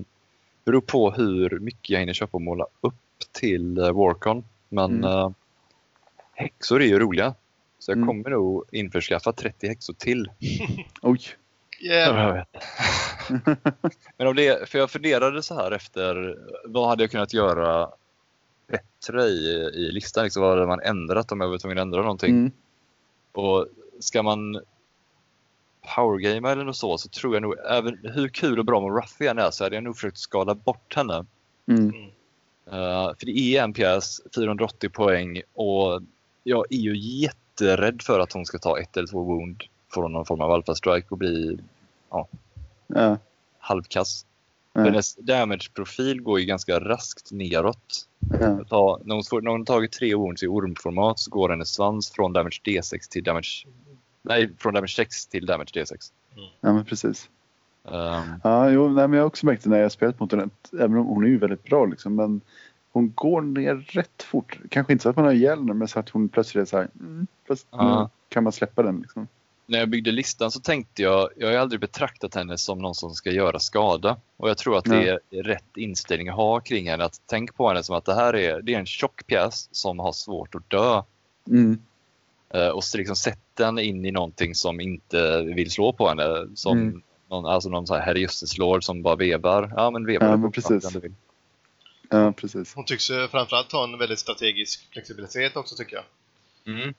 beror 0.66 0.82
på 0.82 1.12
hur 1.12 1.60
mycket 1.60 1.90
jag 1.90 2.00
hinner 2.00 2.14
köpa 2.14 2.38
och 2.38 2.42
måla 2.42 2.66
upp 2.82 2.94
till 3.32 3.78
uh, 3.80 3.92
Warcon. 3.92 4.44
Men 4.70 4.92
Mm. 4.92 5.04
eh, 5.04 5.32
häxor 6.34 6.82
är 6.82 6.86
ju 6.86 7.00
roliga. 7.00 7.34
Så 7.80 7.92
jag 7.92 7.98
Mm. 7.98 8.08
kommer 8.08 8.30
nog 8.30 8.64
införskaffa 8.72 9.34
30 9.34 9.68
häxor 9.68 9.94
till. 9.94 10.32
Oj, 11.02 11.20
Yeah. 11.84 12.18
Jag 12.28 12.34
vet. 12.34 12.64
Men 14.18 14.28
om 14.28 14.36
det, 14.36 14.70
för 14.70 14.80
jag 14.80 14.92
funderade 14.92 15.44
så 15.44 15.56
här 15.56 15.72
efter 15.72 16.38
vad 16.66 16.90
hade 16.90 17.04
jag 17.04 17.12
kunnat 17.12 17.34
göra 17.34 17.90
bättre 18.68 19.24
i, 19.24 19.46
i 19.74 19.92
listan? 19.92 20.24
Liksom, 20.24 20.42
vad 20.44 20.52
hade 20.56 20.68
man 20.68 20.82
ändrat 20.82 21.32
om 21.32 21.42
jag 21.42 21.50
var 21.50 21.58
tvungen 21.58 21.78
att 21.78 21.82
ändra 21.82 22.02
någonting? 22.02 22.30
mm. 22.30 22.52
Och 23.32 23.68
ska 24.00 24.24
man 24.24 24.62
powergame 25.96 26.52
eller 26.52 26.64
något 26.64 26.78
så, 26.78 26.98
så 26.98 27.10
tror 27.10 27.36
jag 27.36 27.42
nog, 27.42 27.56
även 27.70 28.00
hur 28.04 28.28
kul 28.28 28.60
och 28.60 28.66
bra 28.66 28.80
Morathi 28.80 29.28
än 29.28 29.40
är, 29.40 29.52
så 29.52 29.64
hade 29.64 29.76
jag 29.76 29.84
nog 29.84 29.96
försökt 29.96 30.18
skala 30.18 30.56
bort 30.56 30.96
henne. 30.96 31.26
Mm. 31.68 31.94
Eh, 32.66 33.12
för 33.20 33.26
det 33.26 33.40
är 33.40 33.64
en 33.64 33.74
pjäs, 33.74 34.22
480 34.36 34.90
poäng 34.90 35.42
och 35.54 36.02
jag 36.44 36.66
är 36.70 36.78
ju 36.78 36.98
jätterädd 36.98 38.02
för 38.02 38.20
att 38.20 38.34
hon 38.34 38.46
ska 38.46 38.58
ta 38.58 38.80
ett 38.80 38.98
eller 38.98 39.08
två 39.08 39.24
wound 39.24 39.64
från 39.94 40.14
någon 40.14 40.26
form 40.26 40.42
av 40.42 40.52
alpha 40.52 40.76
strike 40.76 41.08
och 41.10 41.18
bli 41.18 41.58
Ja. 42.10 42.28
halvkass. 43.60 44.26
Ja. 44.74 44.82
Hennes 44.82 45.16
damage-profil 45.16 46.22
går 46.22 46.40
ju 46.40 46.46
ganska 46.46 46.80
raskt 46.80 47.32
neråt. 47.32 48.08
Ja. 48.40 48.64
Ta, 48.70 49.00
när, 49.04 49.16
hon 49.16 49.24
får, 49.24 49.42
när 49.42 49.52
hon 49.52 49.66
tagit 49.66 49.92
tre 49.92 50.16
wounds 50.16 50.44
i 50.44 50.48
ormformat 50.48 51.20
så 51.20 51.32
går 51.32 51.50
hennes 51.50 51.70
svans 51.70 52.12
från 52.12 52.34
damage 52.34 52.62
D6 52.66 53.10
till 53.10 53.24
damage... 53.24 53.66
Nej, 54.22 54.50
från 54.58 54.74
damage 54.74 54.96
6 54.96 55.28
till 55.28 55.46
damage 55.46 55.72
D6. 55.74 56.12
ja, 56.62 56.74
men 56.74 56.86
precis. 56.86 57.30
Um, 57.84 58.40
Ja, 58.44 58.70
jo, 58.70 58.90
nej, 58.90 59.08
men 59.08 59.18
jag 59.18 59.24
har 59.24 59.28
också 59.28 59.46
märkt 59.46 59.64
det 59.64 59.70
när 59.70 59.78
jag 59.78 59.86
har 59.86 59.90
spelat 59.90 60.20
mot 60.20 60.32
henne, 60.32 60.50
även 60.74 60.98
om 60.98 61.06
hon 61.06 61.24
är 61.24 61.28
ju 61.28 61.38
väldigt 61.38 61.64
bra 61.64 61.86
liksom, 61.86 62.16
men 62.16 62.42
hon 62.92 63.14
går 63.16 63.42
ner 63.42 63.76
rätt 63.76 64.24
fort. 64.24 64.60
Kanske 64.70 64.94
inte 64.94 65.04
så 65.04 65.10
att 65.10 65.16
man 65.16 65.26
har 65.26 65.32
ihjäl 65.32 65.60
henne, 65.60 65.74
men 65.74 65.88
så 65.88 66.00
att 66.00 66.10
hon 66.10 66.30
plötsligt 66.30 66.62
är 66.62 66.66
så 66.66 66.78
här, 66.78 66.88
mm, 67.00 67.28
fast 67.48 67.68
nu 67.72 68.08
kan 68.30 68.44
man 68.44 68.54
släppa 68.54 68.84
den 68.84 69.00
liksom. 69.02 69.28
När 69.72 69.80
jag 69.80 69.90
byggde 69.90 70.12
listan 70.12 70.52
så 70.52 70.60
tänkte 70.60 71.02
jag, 71.02 71.30
jag 71.38 71.48
har 71.48 71.52
ju 71.52 71.58
aldrig 71.60 71.82
betraktat 71.82 72.36
henne 72.36 72.58
som 72.58 72.80
någon 72.80 72.96
som 72.96 73.14
ska 73.14 73.32
göra 73.32 73.60
skada. 73.60 74.18
Och 74.38 74.50
jag 74.50 74.58
tror 74.58 74.78
att 74.78 74.86
det 74.86 75.10
är 75.10 75.44
rätt 75.44 75.78
inställning 75.78 76.30
att 76.30 76.36
ha 76.36 76.60
kring 76.60 76.90
henne. 76.90 77.04
Att 77.04 77.22
tänk 77.26 77.56
på 77.56 77.68
henne 77.68 77.84
som 77.84 77.96
att 77.96 78.06
det 78.06 78.14
här 78.16 78.36
är, 78.36 78.62
det 78.62 78.74
är 78.74 78.80
en 78.80 78.86
tjock 78.86 79.28
pjäs 79.28 79.70
som 79.72 80.00
har 80.00 80.12
svårt 80.12 80.56
att 80.56 80.70
dö. 80.70 81.02
Mm. 81.48 81.80
Eh, 82.50 82.68
och 82.68 82.84
så 82.84 82.98
liksom 82.98 83.16
sätt 83.16 83.40
den 83.54 83.80
in 83.80 84.06
i 84.06 84.12
någonting 84.12 84.56
som 84.56 84.80
inte 84.80 85.42
vill 85.42 85.72
slå 85.72 85.94
på 85.94 86.10
henne. 86.10 86.48
Som 86.56 86.78
Mm. 86.78 87.02
någon, 87.30 87.46
alltså 87.46 87.70
någon 87.70 87.88
så 87.88 87.96
här 87.96 88.02
herrejösses 88.02 88.58
lord 88.58 88.84
som 88.84 89.02
bara 89.02 89.16
vevar. 89.16 89.74
Ja 89.76 89.92
men 89.92 90.06
vevar 90.06 90.28
Ja, 90.28 90.32
det 90.32 90.38
men 90.38 90.52
på 90.52 90.62
precis. 90.62 90.96
vill. 90.96 91.14
Ja, 92.10 92.32
precis. 92.32 92.76
Hon 92.76 92.86
tycks 92.86 93.12
ju 93.12 93.28
framförallt 93.28 93.72
ha 93.72 93.84
en 93.84 93.98
väldigt 93.98 94.20
strategisk 94.20 94.88
flexibilitet 94.92 95.56
också 95.56 95.76
tycker 95.76 95.96
jag. 95.96 96.06
Mm. 96.76 96.94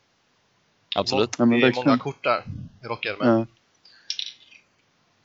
Absolut. 0.95 1.37
Ja, 1.39 1.45
men 1.45 1.61
det 1.61 1.67
är 1.67 1.75
många 1.75 1.99
kort 1.99 2.25
där 2.25 2.45
i 2.85 2.87
rockar 2.87 3.17
med. 3.19 3.29
Ja. 3.29 3.47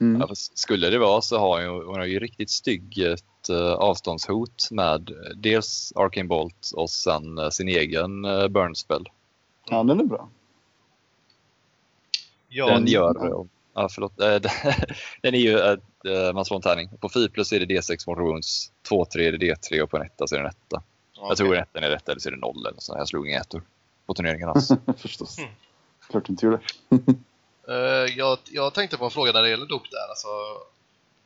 Mm. 0.02 0.22
Ja, 0.22 0.30
skulle 0.36 0.90
det 0.90 1.00
vara 1.00 1.22
så 1.22 1.38
har 1.38 1.68
hon, 1.68 1.86
hon 1.86 1.96
har 1.96 2.06
ju 2.06 2.20
riktigt 2.20 2.50
stygg 2.50 3.00
ett 3.00 3.50
uh, 3.50 3.72
avståndshot 3.72 4.72
med 4.72 5.10
eh, 5.10 5.16
dels 5.36 5.94
Arcane 5.96 6.28
Bolt 6.28 6.72
och 6.76 6.90
sen 6.90 7.38
eh, 7.38 7.50
sin 7.50 7.68
egen 7.68 8.26
uh, 8.26 8.48
burn 8.48 8.76
spell. 8.76 9.06
ja, 9.70 9.84
den 9.84 10.00
är 10.00 10.04
bra. 10.04 10.30
Ja, 12.48 12.68
den 12.68 12.88
gör... 12.88 13.16
ja. 13.22 13.46
Ja, 13.74 13.90
förlåt. 13.92 14.20
Eh, 14.20 14.28
den 15.22 15.34
är 15.34 15.40
ju... 15.40 15.58
Uh, 15.58 16.34
man 16.34 16.46
slår 16.46 16.56
en 16.56 16.62
tärning. 16.62 16.90
På 17.00 17.10
4 17.10 17.30
plus 17.30 17.54
är 17.54 17.60
det 17.60 17.66
D6 17.66 18.04
mortal 18.08 18.24
wounds. 18.24 18.72
2-3 18.90 19.20
är 19.20 19.32
det 19.32 19.38
D3 19.38 19.82
och 19.82 19.90
på 19.90 19.98
en 19.98 20.04
etta 20.04 20.28
så 20.28 20.36
är 20.36 20.40
det 20.40 20.46
en 20.46 20.50
etta. 20.50 20.84
ja, 21.16 21.26
Jag 21.30 21.38
tror 21.38 21.48
okej. 21.48 21.60
ettan 21.60 21.84
är 21.84 21.90
rätt 21.90 22.10
eller 22.10 22.20
så 22.20 22.30
är 22.30 22.34
det 22.34 22.40
noll 22.40 22.66
eller 22.66 22.80
så. 22.80 22.96
Jag 22.98 23.08
slog 23.08 23.28
inga 23.28 23.40
ettor 23.40 23.62
på 24.08 24.14
turneringen 24.14 24.50
alls. 24.50 24.70
Förstås. 24.98 25.38
Mm. 25.38 25.50
Klart 26.10 26.30
inte 26.30 26.46
gjorde. 26.46 26.60
Eh, 27.70 27.76
jag, 28.18 28.38
jag 28.46 28.74
tänkte 28.74 28.98
på 28.98 29.06
en 29.06 29.12
fråga 29.12 29.32
när 29.32 29.42
det 29.42 29.50
gäller 29.50 29.66
dop 29.66 29.92
där. 29.92 30.10
Alltså, 30.10 30.28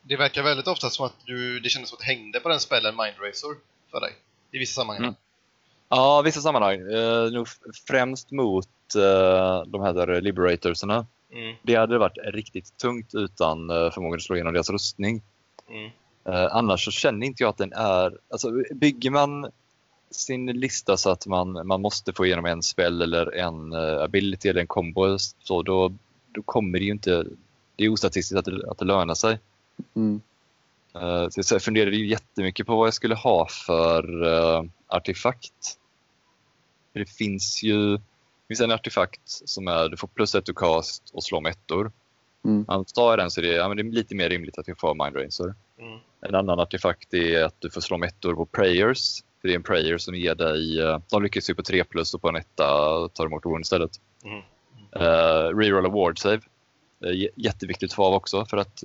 det 0.02 0.16
verkar 0.18 0.44
väldigt 0.44 0.68
ofta 0.68 0.90
som 0.90 1.06
att 1.06 1.14
du, 1.26 1.60
det 1.60 1.70
kändes 1.70 1.90
som 1.90 1.98
att 2.00 2.04
hängde 2.06 2.40
på 2.40 2.50
den 2.50 2.60
spellen 2.60 2.96
Mind 2.96 3.16
Razor 3.20 3.58
för 3.92 4.00
dig. 4.00 4.12
I 4.52 4.58
vissa 4.60 4.82
sammanhang. 4.82 5.04
Mm. 5.04 5.16
Ja, 5.90 6.22
vissa 6.22 6.42
sammanhang. 6.42 6.82
Uh, 6.82 7.32
nog 7.32 7.48
främst 7.88 8.32
mot 8.32 8.68
uh, 8.96 9.64
de 9.68 9.82
här 9.82 9.94
där 9.94 10.22
Liberatorsarna. 10.22 11.06
Mm, 11.32 11.56
Det 11.64 11.76
hade 11.76 11.98
varit 11.98 12.18
riktigt 12.24 12.78
tungt 12.78 13.16
utan 13.16 13.70
uh, 13.70 13.92
förmågan 13.92 14.18
att 14.18 14.24
slå 14.24 14.36
igenom 14.36 14.54
deras 14.54 14.70
rustning. 14.70 15.22
mm. 15.70 15.92
Eh, 16.26 16.56
annars 16.56 16.86
så 16.86 16.92
känner 16.92 17.26
inte 17.28 17.44
jag 17.44 17.50
att 17.50 17.58
den 17.58 17.74
är... 17.74 18.18
Alltså, 18.32 18.52
bygger 18.74 19.10
man 19.10 19.52
sin 20.12 20.46
lista 20.46 20.98
så 20.98 21.10
att 21.10 21.28
man, 21.28 21.68
man 21.68 21.82
måste 21.82 22.14
få 22.14 22.26
igenom 22.26 22.46
en 22.46 22.64
spel 22.64 23.02
eller 23.02 23.36
en 23.36 23.74
uh, 23.74 24.04
ability 24.04 24.50
eller 24.50 24.62
en 24.62 24.68
combo 24.68 25.18
så 25.20 25.62
då, 25.62 25.94
då 26.32 26.42
kommer 26.42 26.80
det 26.80 26.86
ju 26.86 26.92
inte... 26.92 27.26
Det 27.76 27.86
är 27.86 27.90
ostatistiskt 27.90 28.38
att 28.38 28.46
det, 28.46 28.72
att 28.72 28.78
det 28.78 28.86
lönar 28.86 29.16
sig. 29.16 29.40
Mm. 29.96 30.22
Uh, 30.96 31.30
så 31.30 31.56
jag 31.56 31.62
funderade 31.62 31.96
ju 31.96 32.08
jättemycket 32.08 32.68
på 32.68 32.76
vad 32.76 32.88
jag 32.88 32.94
skulle 32.94 33.16
ha 33.16 33.48
för 33.66 34.24
uh, 34.24 34.64
artefakt. 34.88 35.78
Det 36.94 37.10
finns 37.10 37.64
ju 37.64 37.98
det 37.98 38.48
finns 38.48 38.62
en 38.62 38.72
artefakt 38.72 39.22
som 39.26 39.68
är 39.68 39.90
du 39.90 39.98
får 39.98 40.08
plus 40.08 40.36
ett 40.36 40.46
to 40.46 40.54
cast 40.54 41.10
och 41.14 41.24
slå 41.24 41.42
med 41.42 41.50
ettor. 41.50 41.92
Mm. 42.46 42.66
Tar 42.66 43.10
jag 43.10 43.20
den 43.20 43.32
så 43.32 43.42
är 43.42 43.46
det, 43.46 43.54
ja, 43.54 43.68
men 43.68 43.78
det 43.78 43.84
är 43.84 43.92
lite 43.92 44.16
mer 44.16 44.30
rimligt 44.30 44.58
att 44.58 44.68
jag 44.68 44.80
får 44.80 45.06
mind 45.06 45.16
racer. 45.16 45.56
Mm. 45.80 46.00
En 46.22 46.36
annan 46.36 46.60
artefakt 46.60 47.14
är 47.14 47.44
att 47.44 47.56
du 47.60 47.70
får 47.70 47.82
slå 47.82 47.98
med 47.98 48.10
ettor 48.10 48.36
på 48.36 48.46
prayers. 48.46 49.24
För 49.42 49.48
det 49.48 49.54
är 49.54 49.56
en 49.56 49.64
prayer 49.64 49.98
som 49.98 50.16
ger 50.16 50.36
dig, 50.36 50.80
eh, 50.80 51.00
de 51.10 51.24
lyckas 51.24 51.50
ju 51.50 51.56
på 51.56 51.64
3 51.64 51.84
plus 51.84 52.14
och 52.14 52.22
på 52.22 52.30
en 52.30 52.36
etta 52.36 52.64
tar 53.08 53.26
emot 53.26 53.46
wound 53.46 53.62
istället. 53.62 53.92
Mm. 54.24 54.42
Uh, 54.96 55.58
reroll 55.58 55.86
a 55.86 55.90
ward 55.90 56.20
save. 56.20 56.42
Uh, 57.06 57.28
jätteviktigt 57.36 57.94
för 57.94 58.14
också 58.14 58.46
för 58.46 58.58
att 58.58 58.84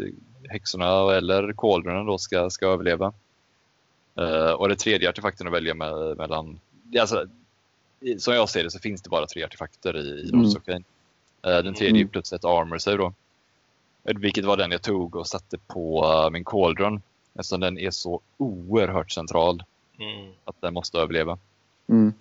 häxorna 0.48 1.14
eller 1.16 1.52
kåldronen 1.52 2.06
då 2.06 2.18
ska, 2.18 2.50
ska 2.50 2.66
överleva. 2.66 3.12
Uh, 4.20 4.50
och 4.50 4.68
det 4.68 4.76
tredje 4.76 5.08
artefakten 5.08 5.46
att 5.46 5.52
välja 5.52 5.74
med, 5.74 6.16
mellan... 6.16 6.60
Alltså, 7.00 7.26
som 8.18 8.34
jag 8.34 8.48
ser 8.48 8.64
det 8.64 8.70
så 8.70 8.78
finns 8.78 9.02
det 9.02 9.10
bara 9.10 9.26
tre 9.26 9.44
artefakter 9.44 9.96
i, 9.96 10.08
i 10.08 10.30
mm. 10.32 10.44
Uh, 10.44 10.82
den 11.42 11.74
tredje 11.74 12.00
mm. 12.00 12.08
plus 12.08 12.32
ett 12.32 12.44
armor 12.44 12.78
save 12.78 12.96
då. 12.96 13.12
Vilket 14.02 14.44
var 14.44 14.56
den 14.56 14.70
jag 14.70 14.82
tog 14.82 15.16
och 15.16 15.26
satte 15.26 15.58
på 15.58 16.04
uh, 16.04 16.30
min 16.30 16.44
cauldron. 16.44 17.02
Eftersom 17.34 17.60
den 17.60 17.78
är 17.78 17.90
så 17.90 18.20
oerhört 18.36 19.10
central. 19.10 19.62
Mm. 19.98 20.32
Att 20.44 20.60
den 20.60 20.74
måste 20.74 20.98
överleva. 20.98 21.38
Mm. 21.88 22.12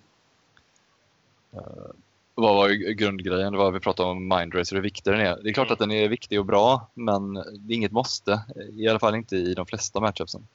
Uh, 1.54 1.92
vad 2.34 2.54
var 2.54 2.68
grundgrejen? 2.92 3.52
Det 3.52 3.58
var 3.58 3.70
vi 3.70 3.80
pratade 3.80 4.08
om 4.08 4.28
mindracer, 4.28 4.76
hur 4.76 4.82
viktig 4.82 5.12
den 5.12 5.20
är. 5.20 5.42
Det 5.42 5.50
är 5.50 5.52
klart 5.52 5.66
mm. 5.66 5.72
att 5.72 5.78
den 5.78 5.90
är 5.90 6.08
viktig 6.08 6.40
och 6.40 6.46
bra, 6.46 6.88
men 6.94 7.34
det 7.34 7.72
är 7.72 7.76
inget 7.76 7.92
måste. 7.92 8.42
I 8.72 8.88
alla 8.88 8.98
fall 8.98 9.14
inte 9.14 9.36
i 9.36 9.54
de 9.54 9.66
flesta 9.66 10.00
matchupsen. 10.00 10.46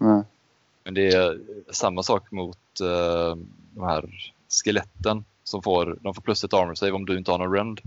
Mm. 0.00 0.24
Men 0.84 0.94
det 0.94 1.14
är 1.14 1.40
samma 1.70 2.02
sak 2.02 2.30
mot 2.30 2.58
uh, 2.82 3.36
de 3.74 3.84
här 3.84 4.30
skeletten 4.64 5.24
som 5.44 5.62
får, 5.62 5.98
de 6.00 6.14
får 6.14 6.22
plus 6.22 6.44
ett 6.44 6.54
armor 6.54 6.74
save 6.74 6.92
om 6.92 7.06
du 7.06 7.18
inte 7.18 7.30
har 7.30 7.38
någon 7.38 7.52
rend. 7.52 7.80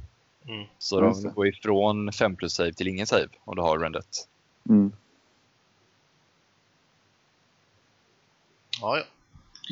Mm. 0.48 0.66
Så 0.78 1.02
de 1.02 1.34
går 1.36 1.48
ifrån 1.48 2.12
5 2.12 2.36
plus 2.36 2.54
save 2.54 2.74
till 2.74 2.88
ingen 2.88 3.08
save 3.08 3.28
om 3.46 3.56
du 3.56 3.62
har 3.62 3.80
rendet. 3.80 4.28
Mm. 4.70 4.92
Ja, 8.82 8.98
ja. 8.98 9.04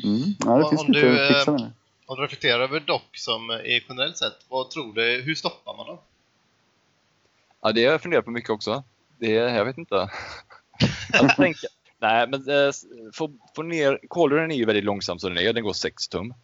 Mm. 0.04 0.34
ja 0.38 0.56
det 0.58 0.64
om, 0.64 0.70
finns 0.70 0.80
om 0.80 0.92
du, 0.92 1.22
att 1.22 1.28
fixa 1.28 1.52
med. 1.52 1.72
Om 2.06 2.16
du 2.16 2.22
reflekterar 2.22 2.60
över 2.60 2.80
dock 2.80 3.16
som 3.16 3.50
är 3.50 3.84
generellt 3.88 4.16
sett, 4.16 4.36
vad 4.48 4.70
tror 4.70 4.94
du, 4.94 5.22
hur 5.22 5.34
stoppar 5.34 5.76
man 5.76 5.86
dem? 5.86 5.98
Ja, 7.60 7.72
det 7.72 7.84
har 7.84 7.92
jag 7.92 8.02
funderat 8.02 8.24
på 8.24 8.30
mycket 8.30 8.50
också. 8.50 8.84
Det, 9.18 9.30
jag 9.30 9.64
vet 9.64 9.78
inte. 9.78 9.94
jag 11.12 11.36
tänker, 11.36 11.68
nej, 11.98 12.28
men 12.28 12.48
äh, 12.48 12.72
få, 13.14 13.30
få 13.56 13.62
ner, 13.62 14.00
Cauldron 14.10 14.50
är 14.50 14.56
ju 14.56 14.64
väldigt 14.64 14.84
långsam 14.84 15.18
som 15.18 15.34
den 15.34 15.46
är, 15.46 15.52
den 15.52 15.64
går 15.64 15.72
6 15.72 16.08
tum. 16.08 16.34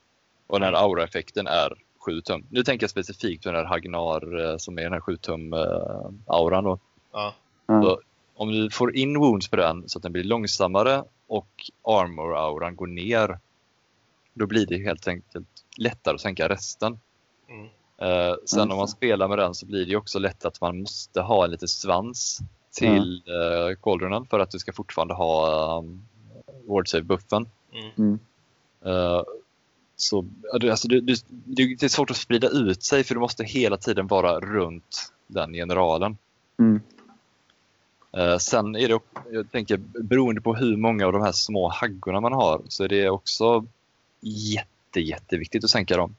Och 0.47 0.61
den 0.61 0.75
här 0.75 0.83
aura-effekten 0.85 1.47
är 1.47 1.75
7 1.99 2.21
tum. 2.21 2.47
Nu 2.51 2.63
tänker 2.63 2.85
jag 2.85 2.91
specifikt 2.91 3.43
på 3.43 3.51
den 3.51 3.59
här 3.59 3.65
Hagnar 3.65 4.51
eh, 4.51 4.57
som 4.57 4.79
är 4.79 4.83
den 4.83 4.93
här 4.93 5.01
7 5.01 5.17
tum 5.17 5.53
uh, 5.53 6.11
auran 6.27 6.65
då. 6.65 6.79
Ja. 7.13 7.35
Så, 7.67 8.01
om 8.35 8.53
du 8.53 8.71
får 8.71 8.97
in 8.97 9.19
wounds 9.19 9.49
på 9.49 9.57
den 9.57 9.89
så 9.89 9.99
att 9.99 10.03
den 10.03 10.13
blir 10.13 10.25
långsammare 10.25 11.05
och 11.27 11.71
armor-auran 11.83 12.77
går 12.77 12.87
ner, 12.87 13.39
då 14.35 14.47
blir 14.47 14.67
det 14.67 14.79
helt 14.79 15.09
enkelt 15.09 15.49
lättare 15.77 16.15
att 16.15 16.21
sänka 16.21 16.49
resten. 16.49 16.99
Mm. 17.49 17.65
Uh, 18.03 18.37
sen 18.45 18.61
mm. 18.61 18.71
om 18.71 18.79
man 18.79 18.89
spelar 18.89 19.29
med 19.29 19.39
den 19.39 19.55
så 19.55 19.67
blir 19.67 19.87
det 19.87 19.97
också 19.97 20.19
lätt 20.19 20.45
att 20.45 20.61
man 20.61 20.81
måste 20.81 21.21
ha 21.21 21.45
en 21.45 21.51
liten 21.51 21.69
svans 21.69 22.39
till 22.73 23.23
mm. 23.27 23.71
uh, 23.71 23.77
cauldronen 23.83 24.27
för 24.27 24.41
att 24.41 24.51
du 24.51 24.59
ska 24.59 24.73
fortfarande 24.73 25.15
ha 25.15 25.79
um, 25.79 26.03
ward 26.69 26.89
save-buffen. 26.89 27.49
Mm. 27.97 28.19
Uh, 28.87 29.23
så, 29.97 30.27
alltså, 30.53 30.89
det, 30.89 31.01
det, 31.01 31.25
det, 31.45 31.83
är 31.83 31.89
svårt 31.89 32.11
att 32.11 32.17
sprida 32.17 32.49
ut 32.49 32.83
sig 32.83 33.05
för 33.05 33.15
du 33.15 33.21
måste 33.21 33.45
hela 33.45 33.77
tiden 33.77 34.07
vara 34.07 34.41
runt 34.41 35.13
den 35.27 35.53
generalen. 35.53 36.17
Mm. 36.59 36.81
Uh, 38.17 38.39
sen 38.39 38.77
är 38.77 38.89
det, 38.89 38.99
jag 39.31 39.53
tänker, 39.53 39.77
beroende 39.77 40.41
på 40.41 40.55
hur 40.55 40.77
många 40.77 41.07
av 41.07 41.13
de 41.13 41.23
här 41.23 41.33
små 41.33 41.69
haggorna 41.69 42.21
man 42.21 42.33
har 42.33 42.63
så 42.69 42.85
är 42.85 42.89
det 42.89 43.11
också 43.11 43.67
jätte, 44.21 45.01
jätteviktigt 45.01 45.65
att 45.65 45.71
sänka 45.71 45.97
dem. 45.97 46.17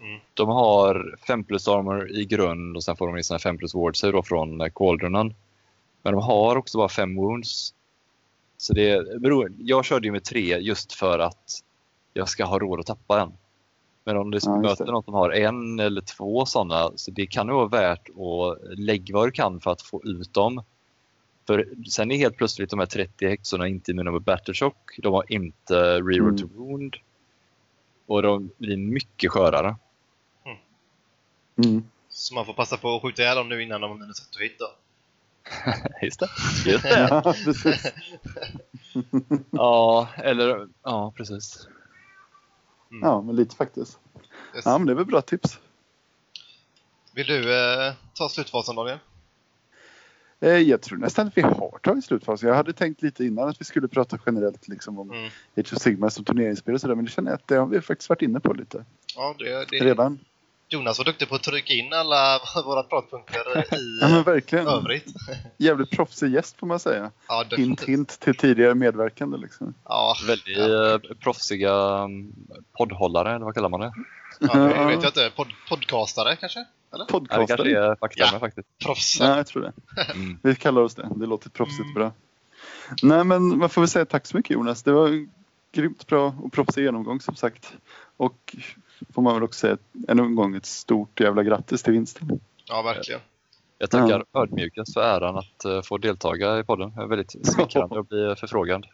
Mm. 0.00 0.20
De 0.34 0.48
har 0.48 1.16
5 1.26 1.44
plus 1.44 1.68
armor 1.68 2.10
i 2.10 2.24
grund 2.24 2.76
och 2.76 2.84
sen 2.84 2.96
får 2.96 3.06
de 3.06 3.16
in 3.16 3.24
sina 3.24 3.38
5 3.38 3.58
plus 3.58 3.74
ward 3.74 3.94
då 4.02 4.22
från 4.22 4.60
uh, 4.60 4.68
cauldronen. 4.68 5.34
Men 6.02 6.12
de 6.12 6.22
har 6.22 6.56
också 6.56 6.78
bara 6.78 6.88
5 6.88 7.16
wounds. 7.16 7.74
Så 8.56 8.74
det 8.74 9.20
beror, 9.20 9.52
jag 9.58 9.84
körde 9.84 10.06
ju 10.06 10.12
med 10.12 10.24
3 10.24 10.58
just 10.58 10.92
för 10.92 11.18
att 11.18 11.60
jag 12.12 12.28
ska 12.28 12.44
ha 12.44 12.58
råd 12.58 12.80
att 12.80 12.86
tappa 12.86 13.20
en. 13.20 13.32
Men 14.04 14.16
om 14.16 14.30
du 14.30 14.38
ja, 14.42 14.56
möter 14.56 14.84
någon 14.84 15.02
som 15.02 15.14
har 15.14 15.30
en 15.30 15.80
eller 15.80 16.00
två 16.00 16.46
sådana, 16.46 16.90
så 16.96 17.10
det 17.10 17.26
kan 17.26 17.46
nog 17.46 17.56
vara 17.56 17.68
värt 17.68 18.08
att 18.08 18.78
lägga 18.78 19.14
vad 19.14 19.28
du 19.28 19.32
kan 19.32 19.60
för 19.60 19.70
att 19.70 19.82
få 19.82 20.02
ut 20.04 20.34
dem. 20.34 20.62
För 21.46 21.68
sen 21.90 22.10
är 22.10 22.16
helt 22.16 22.36
plötsligt 22.36 22.70
de 22.70 22.78
här 22.78 22.86
30 22.86 23.28
häxorna 23.28 23.68
inte 23.68 23.90
immuna 23.90 24.10
mot 24.10 24.24
battleshock. 24.24 24.98
De 24.98 25.12
har 25.12 25.32
inte 25.32 25.96
reroll 25.96 26.28
mm. 26.28 26.36
to 26.36 26.46
wound. 26.46 26.96
Och 28.06 28.22
de 28.22 28.50
blir 28.58 28.76
mycket 28.76 29.30
skörare. 29.30 29.76
Mm. 30.44 30.58
Mm. 31.64 31.84
Så 32.08 32.34
man 32.34 32.46
får 32.46 32.54
passa 32.54 32.76
på 32.76 32.96
att 32.96 33.02
skjuta 33.02 33.22
ihjäl 33.22 33.36
dem 33.36 33.48
nu 33.48 33.62
innan 33.62 33.80
de 33.80 33.90
har 33.90 33.98
minus 33.98 34.20
ett 34.20 34.40
hit 34.40 34.58
då? 34.58 34.66
Just 36.02 36.20
det. 36.20 36.28
Just 36.66 36.82
det. 36.82 37.08
ja, 37.10 37.34
precis. 37.44 37.92
ja, 39.50 40.08
eller 40.16 40.68
ja, 40.82 41.12
precis. 41.16 41.68
Mm. 42.90 43.02
Ja, 43.02 43.22
men 43.22 43.36
lite 43.36 43.56
faktiskt. 43.56 43.98
Yes. 44.54 44.64
Ja, 44.64 44.78
men 44.78 44.86
det 44.86 44.92
är 44.92 44.96
väl 44.96 45.06
bra 45.06 45.22
tips. 45.22 45.58
Vill 47.14 47.26
du 47.26 47.54
eh, 47.54 47.92
ta 48.14 48.28
slutfasen 48.28 48.76
Daniel? 48.76 48.98
Eh, 50.44 50.58
jag 50.58 50.82
tror 50.82 50.98
nästan 50.98 51.26
att 51.26 51.36
vi 51.36 51.42
har 51.42 51.78
tagit 51.82 52.04
slutfasen. 52.04 52.48
Jag 52.48 52.56
hade 52.56 52.72
tänkt 52.72 53.02
lite 53.02 53.24
innan 53.24 53.48
att 53.48 53.60
vi 53.60 53.64
skulle 53.64 53.88
prata 53.88 54.18
generellt 54.26 54.68
liksom 54.68 54.98
om 54.98 55.10
mm. 55.10 55.30
Age 55.56 55.72
of 55.72 55.78
Sigma 55.78 56.10
som 56.10 56.24
turneringsspel 56.24 56.74
och 56.74 56.80
sådär. 56.80 56.94
Men 56.94 57.04
det 57.04 57.10
känner 57.10 57.30
jag 57.30 57.36
att 57.36 57.48
det 57.48 57.56
har 57.56 57.66
vi 57.66 57.80
faktiskt 57.80 58.08
varit 58.08 58.22
inne 58.22 58.40
på 58.40 58.52
lite. 58.52 58.84
Ja, 59.16 59.34
det, 59.38 59.66
det... 59.70 59.84
Redan. 59.84 60.18
Jonas 60.68 60.98
var 60.98 61.04
duktig 61.04 61.28
på 61.28 61.34
att 61.34 61.42
trycka 61.42 61.74
in 61.74 61.92
alla 61.92 62.40
våra 62.64 62.82
pratpunkter 62.82 63.58
i 63.58 63.98
ja, 64.00 64.08
men 64.08 64.22
verkligen. 64.22 64.66
övrigt. 64.66 65.06
Jävligt 65.56 65.90
proffsig 65.90 66.32
gäst 66.32 66.58
får 66.58 66.66
man 66.66 66.80
säga. 66.80 67.10
Ja, 67.28 67.44
hint 67.56 67.84
hint 67.84 68.20
till 68.20 68.36
tidigare 68.36 68.74
medverkande 68.74 69.38
liksom. 69.38 69.74
Ja, 69.84 70.16
Väldigt 70.26 70.58
ja. 70.58 70.94
Eh, 70.94 70.98
proffsiga 71.20 71.74
mm, 71.74 72.34
poddhållare, 72.78 73.34
eller 73.34 73.44
vad 73.44 73.54
kallar 73.54 73.68
man 73.68 73.80
det? 73.80 73.92
Ja, 74.40 74.54
det 74.54 74.66
vet 74.66 75.02
jag 75.02 75.10
inte. 75.10 75.30
Pod 75.36 75.46
podcastare 75.68 76.36
kanske? 76.36 76.64
Eller? 76.94 77.04
Podcastare? 77.04 77.70
Ja, 77.70 77.80
det 77.80 77.86
kanske 77.86 77.90
är 77.90 77.94
fakta 77.94 78.34
ja. 78.34 78.40
faktiskt. 78.40 78.68
Proffs. 78.84 79.20
Ja, 79.20 79.36
jag 79.36 79.46
tror 79.46 79.62
det. 79.62 79.72
Mm. 80.12 80.38
Vi 80.42 80.54
kallar 80.54 80.82
oss 80.82 80.94
det. 80.94 81.08
Det 81.16 81.26
låter 81.26 81.50
proffsigt 81.50 81.82
mm. 81.82 81.94
bra. 81.94 82.12
Nej, 83.02 83.24
men 83.24 83.58
man 83.58 83.68
får 83.68 83.80
väl 83.80 83.88
säga 83.88 84.04
tack 84.04 84.26
så 84.26 84.36
mycket 84.36 84.50
Jonas. 84.50 84.82
Det 84.82 84.92
var 84.92 85.26
grymt 85.72 86.06
bra 86.06 86.34
och 86.42 86.52
proffsig 86.52 86.82
genomgång 86.82 87.20
som 87.20 87.36
sagt. 87.36 87.72
Och 88.16 88.56
får 89.14 89.22
man 89.22 89.34
väl 89.34 89.42
också 89.42 89.58
säga 89.58 89.76
ännu 90.08 90.22
en 90.22 90.34
gång 90.34 90.56
ett 90.56 90.66
stort 90.66 91.20
jävla 91.20 91.42
grattis 91.42 91.82
till 91.82 91.92
vinsten. 91.92 92.40
Ja, 92.64 92.82
verkligen. 92.82 93.20
Jag 93.78 93.90
tackar 93.90 94.24
ja. 94.32 94.42
ödmjukast 94.42 94.94
för 94.94 95.02
äran 95.02 95.36
att 95.36 95.64
uh, 95.66 95.82
få 95.82 95.98
deltaga 95.98 96.58
i 96.58 96.64
podden. 96.64 96.92
Det 96.96 97.02
är 97.02 97.06
väldigt 97.06 97.46
smickrande 97.46 98.00
att 98.00 98.08
bli 98.08 98.34
förfrågad. 98.36 98.86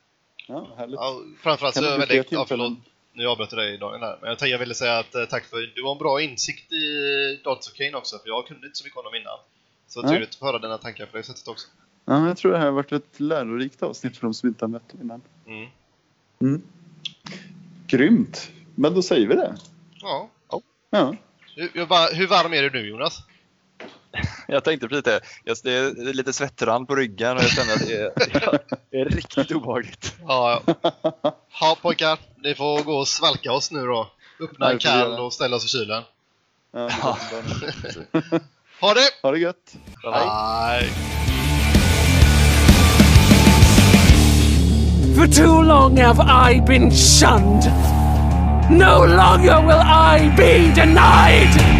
Ja, 0.49 0.69
härligt. 0.77 0.95
Ja, 0.95 1.21
framförallt 1.43 1.75
så 1.75 1.85
är 1.85 1.91
jag 1.91 1.99
väldigt... 1.99 2.33
Ja, 2.33 2.45
förlåt. 2.49 2.73
Nu 3.13 3.27
avbröt 3.27 3.53
jag 3.53 3.59
dig 3.59 3.79
Daniel 3.79 4.03
här. 4.03 4.19
Men 4.21 4.37
jag, 4.41 4.49
jag 4.49 4.59
ville 4.59 4.75
säga 4.75 4.99
att 4.99 5.15
uh, 5.15 5.25
tack 5.25 5.45
för 5.45 5.75
du 5.75 5.83
har 5.83 5.93
en 5.93 5.99
bra 5.99 6.21
insikt 6.21 6.73
i 6.73 7.41
Dotsocaine 7.45 7.95
också. 7.95 8.19
För 8.19 8.29
jag 8.29 8.47
kunde 8.47 8.67
inte 8.67 8.79
så 8.79 8.85
mycket 8.85 8.99
om 8.99 9.05
dem 9.05 9.15
innan. 9.15 9.39
Så 9.89 10.03
trevligt 10.03 10.31
att 10.31 10.41
höra 10.41 10.59
dina 10.59 10.79
tankar 10.79 11.07
på 11.07 11.17
det 11.17 11.23
sättet 11.23 11.49
också. 11.49 11.69
Ja, 12.05 12.27
jag 12.27 12.37
tror 12.37 12.53
det 12.53 12.59
här 12.59 12.65
har 12.65 12.73
varit 12.73 12.93
ett 12.93 13.21
lärorikt 13.21 13.83
avsnitt 13.83 14.17
för 14.17 14.27
de 14.27 14.35
som 14.35 14.49
inte 14.49 14.65
har 14.65 14.71
mött 14.71 14.95
innan. 15.03 15.23
Mm. 15.47 15.69
Mm. 16.41 16.63
Grymt! 17.87 18.51
Men 18.75 18.95
då 18.95 19.03
säger 19.03 19.27
vi 19.27 19.35
det. 19.35 19.57
Ja. 20.01 20.31
ja. 20.91 21.17
Hur, 21.57 22.15
hur 22.15 22.27
varm 22.27 22.55
är 22.55 22.63
du 22.63 22.71
nu 22.71 22.89
Jonas? 22.89 23.23
Jag 24.49 24.65
tänkte 24.65 24.89
precis 24.89 25.05
det. 25.05 25.21
Det 25.65 25.71
är 26.11 26.15
lite 26.15 26.33
svettrand 26.33 26.89
på 26.89 26.95
ryggen 26.97 27.37
och 27.37 27.43
jag 27.43 27.51
känner 27.51 27.73
att 27.73 27.87
det 27.87 27.97
är, 27.97 28.13
det 28.91 29.01
är 29.01 29.05
riktigt 29.05 29.51
obehagligt. 29.51 30.15
Ja, 30.27 30.63
ja. 30.67 30.75
Ha 31.61 31.77
pojkar, 31.83 32.19
ni 32.43 32.55
får 32.55 32.83
gå 32.83 32.93
och 32.93 33.09
svalka 33.09 33.53
oss 33.53 33.71
nu 33.71 33.87
då. 33.87 34.11
Öppna 34.41 34.71
en 34.71 34.79
kall 34.79 35.19
och 35.21 35.33
ställa 35.33 35.57
oss 35.57 35.65
i 35.65 35.69
kylen. 35.69 36.03
Ja, 36.73 36.89
ha 38.81 38.95
det! 38.95 39.11
Ha 39.23 39.31
det 39.33 39.39
gött! 39.39 39.73
Bye. 40.03 40.13
Bye. 40.13 40.91
For 45.17 45.27
too 45.27 45.63
long 45.63 45.97
have 45.97 46.21
I 46.21 46.61
been 46.61 46.91
shunned. 46.91 47.65
No 48.71 49.05
longer 49.05 49.61
will 49.67 49.83
I 49.83 50.33
be 50.37 50.73
denied! 50.75 51.80